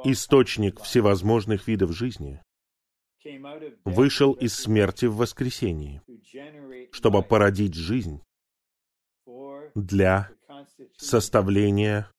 источник 0.04 0.80
всевозможных 0.80 1.66
видов 1.66 1.92
жизни, 1.92 2.42
вышел 3.84 4.32
из 4.32 4.54
смерти 4.54 5.06
в 5.06 5.16
воскресении, 5.16 6.02
чтобы 6.92 7.22
породить 7.22 7.74
жизнь 7.74 8.22
для 9.76 10.30
составления 10.96 12.10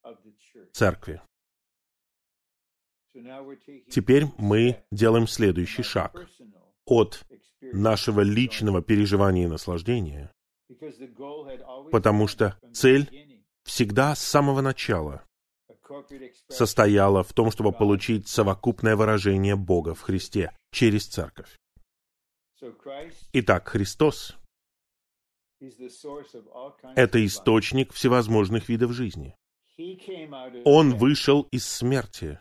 церкви. 0.72 1.20
Теперь 3.90 4.26
мы 4.38 4.84
делаем 4.92 5.26
следующий 5.26 5.82
шаг 5.82 6.28
от 6.86 7.24
нашего 7.60 8.20
личного 8.20 8.80
переживания 8.80 9.44
и 9.44 9.48
наслаждения, 9.48 10.30
потому 11.90 12.28
что 12.28 12.56
цель 12.72 13.10
всегда 13.64 14.14
с 14.14 14.20
самого 14.20 14.60
начала 14.60 15.24
состояла 16.48 17.24
в 17.24 17.32
том, 17.32 17.50
чтобы 17.50 17.72
получить 17.72 18.28
совокупное 18.28 18.94
выражение 18.94 19.56
Бога 19.56 19.94
в 19.94 20.02
Христе 20.02 20.52
через 20.70 21.06
Церковь. 21.06 21.58
Итак, 23.32 23.68
Христос— 23.68 24.36
это 26.96 27.24
источник 27.24 27.92
всевозможных 27.92 28.68
видов 28.68 28.92
жизни. 28.92 29.34
Он 30.64 30.96
вышел 30.96 31.42
из 31.50 31.66
смерти. 31.66 32.40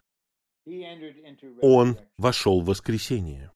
Он 1.62 1.98
вошел 2.18 2.62
в 2.62 2.66
воскресение, 2.66 3.52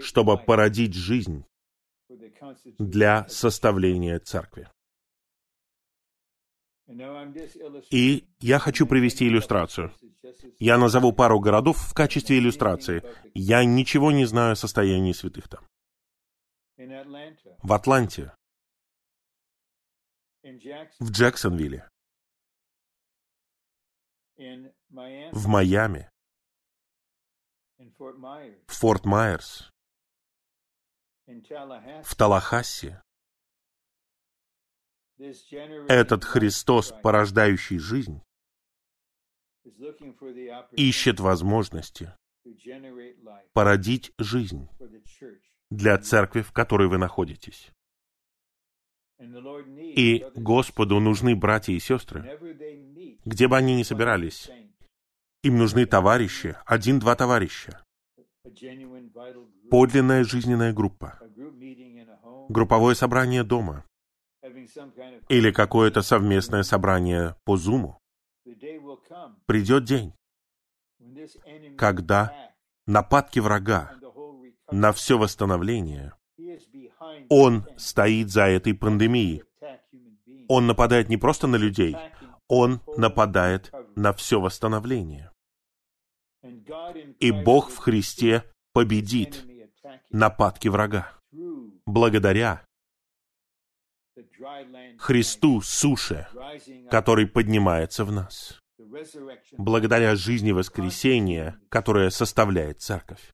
чтобы 0.00 0.38
породить 0.38 0.94
жизнь 0.94 1.44
для 2.78 3.28
составления 3.28 4.18
церкви. 4.20 4.68
И 7.90 8.24
я 8.40 8.58
хочу 8.58 8.86
привести 8.86 9.28
иллюстрацию. 9.28 9.92
Я 10.58 10.78
назову 10.78 11.12
пару 11.12 11.38
городов 11.38 11.76
в 11.78 11.92
качестве 11.92 12.38
иллюстрации. 12.38 13.02
Я 13.34 13.64
ничего 13.64 14.10
не 14.10 14.24
знаю 14.24 14.52
о 14.52 14.56
состоянии 14.56 15.12
святых 15.12 15.48
там. 15.48 15.66
В 16.78 17.72
Атланте, 17.72 18.32
в 20.44 21.10
Джексонвилле, 21.10 21.88
в 24.36 25.48
Майами, 25.48 26.08
в 27.78 28.72
Форт 28.72 29.04
Майерс, 29.04 29.70
в 31.26 32.14
Талахассе, 32.16 33.02
этот 35.88 36.22
Христос, 36.22 36.94
порождающий 37.02 37.78
жизнь, 37.78 38.22
ищет 40.76 41.18
возможности 41.18 42.14
породить 43.52 44.12
жизнь 44.16 44.68
для 45.70 45.98
церкви, 45.98 46.42
в 46.42 46.52
которой 46.52 46.88
вы 46.88 46.98
находитесь. 46.98 47.70
И 49.20 50.24
Господу 50.36 51.00
нужны 51.00 51.34
братья 51.34 51.72
и 51.72 51.80
сестры, 51.80 52.38
где 53.24 53.48
бы 53.48 53.56
они 53.56 53.74
ни 53.74 53.82
собирались. 53.82 54.50
Им 55.42 55.58
нужны 55.58 55.86
товарищи, 55.86 56.56
один-два 56.66 57.16
товарища. 57.16 57.82
Подлинная 59.70 60.24
жизненная 60.24 60.72
группа. 60.72 61.18
Групповое 62.48 62.94
собрание 62.94 63.44
дома 63.44 63.84
или 65.28 65.50
какое-то 65.50 66.02
совместное 66.02 66.62
собрание 66.62 67.36
по 67.44 67.56
Зуму. 67.56 67.98
Придет 69.46 69.84
день, 69.84 70.14
когда 71.76 72.52
нападки 72.86 73.40
врага 73.40 73.94
на 74.70 74.92
все 74.92 75.18
восстановление, 75.18 76.12
он 77.28 77.66
стоит 77.76 78.30
за 78.30 78.44
этой 78.44 78.74
пандемией. 78.74 79.42
Он 80.48 80.66
нападает 80.66 81.08
не 81.08 81.16
просто 81.16 81.46
на 81.46 81.56
людей, 81.56 81.96
он 82.48 82.80
нападает 82.96 83.72
на 83.96 84.12
все 84.12 84.40
восстановление. 84.40 85.30
И 87.20 87.30
Бог 87.30 87.70
в 87.70 87.76
Христе 87.76 88.44
победит 88.72 89.44
нападки 90.10 90.68
врага 90.68 91.12
благодаря 91.86 92.64
Христу 94.98 95.60
суше, 95.60 96.26
который 96.90 97.26
поднимается 97.26 98.04
в 98.04 98.12
нас, 98.12 98.58
благодаря 99.56 100.16
жизни 100.16 100.52
воскресения, 100.52 101.60
которая 101.68 102.10
составляет 102.10 102.80
церковь. 102.80 103.32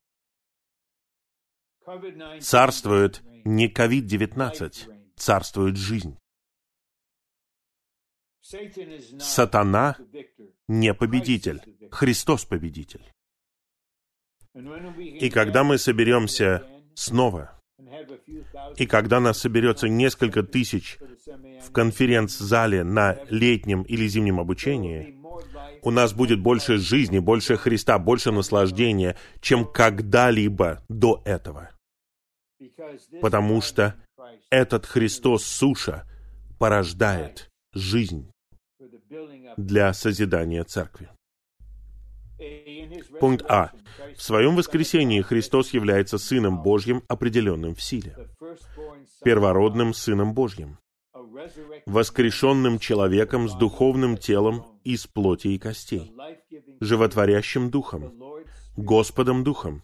Царствует 2.41 3.21
не 3.43 3.69
COVID-19, 3.69 5.13
царствует 5.15 5.77
жизнь. 5.77 6.17
Сатана 9.19 9.97
не 10.67 10.93
победитель, 10.93 11.61
Христос 11.91 12.45
победитель. 12.45 13.11
И 14.53 15.29
когда 15.29 15.63
мы 15.63 15.77
соберемся 15.77 16.63
снова 16.93 17.59
и 18.77 18.85
когда 18.85 19.19
нас 19.19 19.39
соберется 19.39 19.87
несколько 19.87 20.43
тысяч 20.43 20.97
в 21.61 21.71
конференц-зале 21.71 22.83
на 22.83 23.17
летнем 23.29 23.83
или 23.83 24.07
зимнем 24.07 24.39
обучении, 24.39 25.19
у 25.81 25.91
нас 25.91 26.13
будет 26.13 26.39
больше 26.39 26.77
жизни, 26.77 27.19
больше 27.19 27.57
Христа, 27.57 27.99
больше 27.99 28.31
наслаждения, 28.31 29.17
чем 29.41 29.65
когда-либо 29.65 30.83
до 30.89 31.21
этого. 31.25 31.74
Потому 33.21 33.61
что 33.61 33.95
этот 34.49 34.85
Христос 34.85 35.45
суша 35.45 36.07
порождает 36.59 37.49
жизнь 37.73 38.31
для 39.57 39.93
созидания 39.93 40.63
церкви. 40.63 41.09
Пункт 43.19 43.45
А. 43.47 43.71
В 44.17 44.21
своем 44.21 44.55
воскресении 44.55 45.21
Христос 45.21 45.73
является 45.73 46.17
Сыном 46.17 46.61
Божьим, 46.61 47.03
определенным 47.07 47.75
в 47.75 47.81
силе. 47.81 48.29
Первородным 49.23 49.93
Сыном 49.93 50.33
Божьим. 50.33 50.77
Воскрешенным 51.85 52.79
человеком 52.79 53.47
с 53.47 53.53
духовным 53.53 54.17
телом 54.17 54.65
из 54.83 55.07
плоти 55.07 55.49
и 55.49 55.57
костей. 55.57 56.13
Животворящим 56.81 57.69
Духом. 57.69 58.13
Господом 58.75 59.43
Духом. 59.43 59.83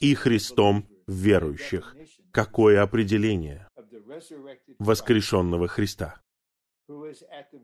И 0.00 0.14
Христом 0.14 0.86
верующих. 1.06 1.96
Какое 2.30 2.82
определение 2.82 3.68
воскрешенного 4.78 5.68
Христа, 5.68 6.20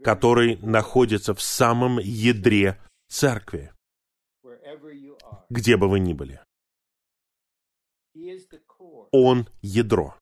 который 0.02 0.56
находится 0.56 1.34
в 1.34 1.40
самом 1.40 1.98
ядре 1.98 2.80
церкви, 3.08 3.72
где 5.50 5.76
бы 5.76 5.88
вы 5.88 6.00
ни 6.00 6.12
были. 6.12 6.40
Он— 9.12 9.48
ядро. 9.62 10.18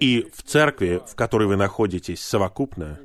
И 0.00 0.22
в 0.32 0.42
церкви, 0.42 1.00
в 1.06 1.16
которой 1.16 1.48
вы 1.48 1.56
находитесь 1.56 2.20
совокупно, 2.20 3.00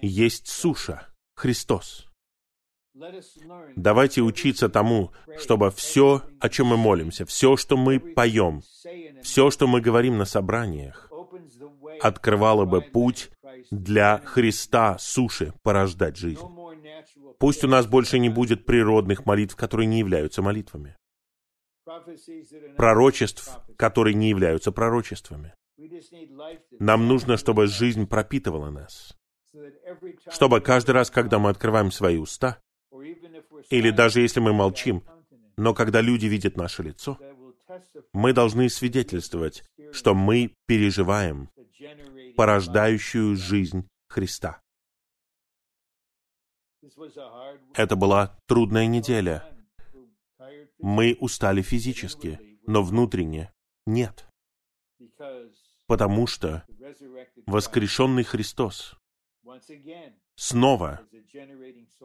есть 0.00 0.46
суша, 0.46 1.08
Христос. 1.34 2.07
Давайте 3.76 4.22
учиться 4.22 4.68
тому, 4.68 5.12
чтобы 5.38 5.70
все, 5.70 6.22
о 6.40 6.48
чем 6.48 6.68
мы 6.68 6.76
молимся, 6.76 7.24
все, 7.26 7.56
что 7.56 7.76
мы 7.76 8.00
поем, 8.00 8.62
все, 9.22 9.50
что 9.50 9.66
мы 9.66 9.80
говорим 9.80 10.18
на 10.18 10.24
собраниях, 10.24 11.10
открывало 12.00 12.64
бы 12.64 12.80
путь 12.80 13.30
для 13.70 14.18
Христа 14.18 14.98
суши 14.98 15.52
порождать 15.62 16.16
жизнь. 16.16 16.40
Пусть 17.38 17.64
у 17.64 17.68
нас 17.68 17.86
больше 17.86 18.18
не 18.18 18.28
будет 18.28 18.66
природных 18.66 19.24
молитв, 19.26 19.54
которые 19.54 19.86
не 19.86 20.00
являются 20.00 20.42
молитвами. 20.42 20.96
Пророчеств, 22.76 23.58
которые 23.76 24.14
не 24.14 24.28
являются 24.28 24.72
пророчествами. 24.72 25.54
Нам 26.80 27.06
нужно, 27.06 27.36
чтобы 27.36 27.66
жизнь 27.66 28.06
пропитывала 28.06 28.70
нас. 28.70 29.14
Чтобы 30.28 30.60
каждый 30.60 30.90
раз, 30.90 31.10
когда 31.10 31.38
мы 31.38 31.50
открываем 31.50 31.90
свои 31.90 32.18
уста, 32.18 32.58
или 33.70 33.90
даже 33.90 34.20
если 34.20 34.40
мы 34.40 34.52
молчим, 34.52 35.04
но 35.56 35.74
когда 35.74 36.00
люди 36.00 36.26
видят 36.26 36.56
наше 36.56 36.82
лицо, 36.82 37.18
мы 38.12 38.32
должны 38.32 38.68
свидетельствовать, 38.68 39.64
что 39.92 40.14
мы 40.14 40.54
переживаем 40.66 41.50
порождающую 42.36 43.36
жизнь 43.36 43.88
Христа. 44.08 44.60
Это 47.74 47.96
была 47.96 48.38
трудная 48.46 48.86
неделя. 48.86 49.44
Мы 50.78 51.16
устали 51.20 51.62
физически, 51.62 52.58
но 52.66 52.82
внутренне 52.82 53.52
нет. 53.86 54.28
Потому 55.86 56.26
что 56.26 56.64
воскрешенный 57.46 58.22
Христос 58.22 58.94
снова 60.36 61.00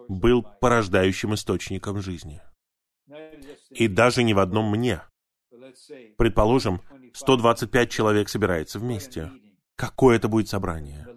был 0.07 0.43
порождающим 0.61 1.33
источником 1.33 2.01
жизни. 2.01 2.41
И 3.71 3.87
даже 3.87 4.23
не 4.23 4.33
в 4.33 4.39
одном 4.39 4.69
мне. 4.69 5.01
Предположим, 6.17 6.81
125 7.13 7.91
человек 7.91 8.29
собирается 8.29 8.79
вместе. 8.79 9.31
Какое 9.75 10.17
это 10.17 10.27
будет 10.27 10.49
собрание? 10.49 11.07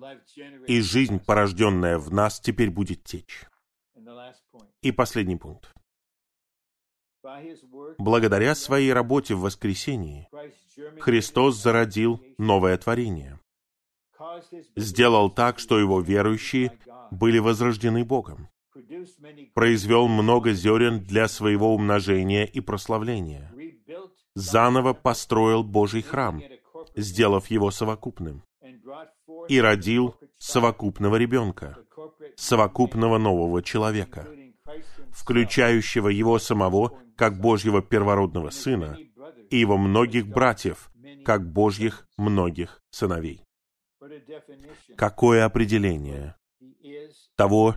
И 0.67 0.81
жизнь, 0.81 1.19
порожденная 1.19 1.99
в 1.99 2.13
нас, 2.13 2.41
теперь 2.41 2.71
будет 2.71 3.05
течь. 3.05 3.45
И 4.83 4.93
последний 4.93 5.37
пункт. 5.37 5.73
Благодаря 7.99 8.55
своей 8.55 8.93
работе 8.93 9.35
в 9.35 9.41
воскресении 9.41 10.29
Христос 11.01 11.57
зародил 11.57 12.23
новое 12.39 12.77
творение. 12.79 13.41
Сделал 14.77 15.31
так, 15.31 15.59
что 15.59 15.79
его 15.79 16.01
верующие 16.01 16.79
были 17.11 17.39
возрождены 17.39 18.05
Богом. 18.05 18.49
Произвел 19.55 20.09
много 20.09 20.53
зерен 20.53 21.01
для 21.01 21.29
своего 21.29 21.75
умножения 21.75 22.45
и 22.45 22.61
прославления. 22.61 23.53
Заново 24.35 24.93
построил 24.93 25.65
Божий 25.65 26.03
храм, 26.03 26.43
сделав 26.95 27.51
его 27.51 27.71
совокупным. 27.71 28.43
И 29.49 29.61
родил 29.61 30.15
совокупного 30.39 31.17
ребенка, 31.17 31.79
совокупного 32.37 33.19
нового 33.19 33.63
человека, 33.63 34.29
включающего 35.11 36.09
его 36.09 36.39
самого 36.39 36.99
как 37.17 37.41
Божьего 37.41 37.81
первородного 37.81 38.51
сына 38.51 38.99
и 39.51 39.57
его 39.57 39.79
многих 39.79 40.27
братьев, 40.27 40.91
как 41.25 41.51
Божьих 41.51 42.07
многих 42.17 42.83
сыновей. 42.91 43.43
Какое 44.97 45.45
определение 45.45 46.37
того, 47.37 47.75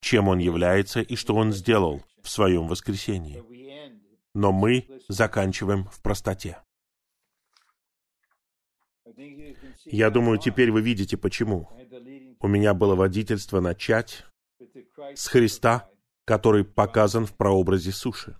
чем 0.00 0.28
он 0.28 0.38
является 0.38 1.00
и 1.00 1.16
что 1.16 1.34
он 1.34 1.52
сделал 1.52 2.02
в 2.22 2.28
своем 2.28 2.66
воскресении. 2.66 3.42
Но 4.34 4.52
мы 4.52 4.88
заканчиваем 5.08 5.84
в 5.84 6.00
простоте. 6.02 6.58
Я 9.84 10.10
думаю, 10.10 10.38
теперь 10.38 10.70
вы 10.70 10.80
видите, 10.80 11.16
почему. 11.16 11.68
У 12.40 12.48
меня 12.48 12.74
было 12.74 12.94
водительство 12.94 13.60
начать 13.60 14.24
с 15.14 15.26
Христа, 15.28 15.88
который 16.24 16.64
показан 16.64 17.26
в 17.26 17.36
прообразе 17.36 17.92
суши, 17.92 18.36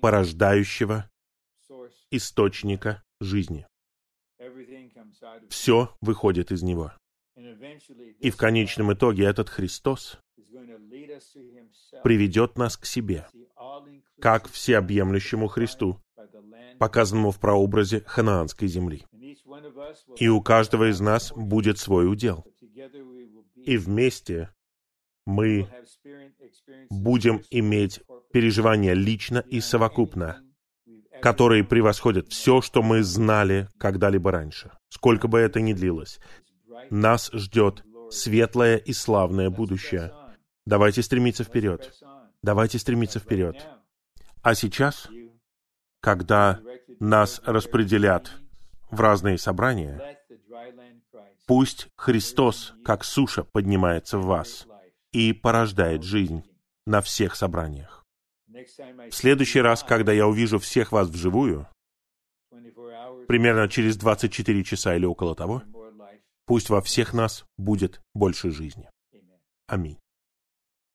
порождающего 0.00 1.10
источника 2.10 3.02
жизни. 3.20 3.66
Все 5.48 5.96
выходит 6.00 6.50
из 6.50 6.62
Него. 6.62 6.92
И 8.20 8.30
в 8.30 8.36
конечном 8.36 8.92
итоге 8.92 9.24
этот 9.24 9.48
Христос 9.48 10.18
приведет 12.02 12.58
нас 12.58 12.76
к 12.76 12.84
себе, 12.84 13.26
как 14.20 14.48
всеобъемлющему 14.48 15.48
Христу, 15.48 16.00
показанному 16.78 17.30
в 17.30 17.40
прообразе 17.40 18.02
ханаанской 18.06 18.68
земли. 18.68 19.04
И 20.16 20.28
у 20.28 20.40
каждого 20.42 20.90
из 20.90 21.00
нас 21.00 21.32
будет 21.34 21.78
свой 21.78 22.10
удел. 22.10 22.44
И 23.56 23.76
вместе 23.76 24.50
мы 25.24 25.68
будем 26.90 27.42
иметь 27.50 28.00
переживания 28.32 28.94
лично 28.94 29.38
и 29.38 29.60
совокупно, 29.60 30.42
которые 31.20 31.62
превосходят 31.64 32.28
все, 32.28 32.60
что 32.60 32.82
мы 32.82 33.02
знали 33.02 33.68
когда-либо 33.78 34.32
раньше, 34.32 34.72
сколько 34.88 35.28
бы 35.28 35.38
это 35.38 35.60
ни 35.60 35.72
длилось. 35.72 36.18
Нас 36.92 37.30
ждет 37.32 37.84
светлое 38.10 38.76
и 38.76 38.92
славное 38.92 39.48
будущее. 39.48 40.12
Давайте 40.66 41.02
стремиться 41.02 41.42
вперед. 41.42 41.90
Давайте 42.42 42.78
стремиться 42.78 43.18
вперед. 43.18 43.66
А 44.42 44.54
сейчас, 44.54 45.08
когда 46.00 46.60
нас 47.00 47.40
распределят 47.46 48.32
в 48.90 49.00
разные 49.00 49.38
собрания, 49.38 50.18
пусть 51.46 51.88
Христос, 51.96 52.74
как 52.84 53.04
суша, 53.04 53.42
поднимается 53.42 54.18
в 54.18 54.26
вас 54.26 54.66
и 55.12 55.32
порождает 55.32 56.02
жизнь 56.02 56.44
на 56.84 57.00
всех 57.00 57.36
собраниях. 57.36 58.04
В 58.46 59.12
следующий 59.12 59.62
раз, 59.62 59.82
когда 59.82 60.12
я 60.12 60.26
увижу 60.26 60.58
всех 60.58 60.92
вас 60.92 61.08
вживую, 61.08 61.66
примерно 63.28 63.66
через 63.70 63.96
24 63.96 64.62
часа 64.62 64.94
или 64.94 65.06
около 65.06 65.34
того, 65.34 65.62
пусть 66.46 66.70
во 66.70 66.80
всех 66.82 67.12
нас 67.12 67.44
будет 67.56 68.00
больше 68.14 68.50
жизни. 68.50 68.88
Аминь. 69.66 70.01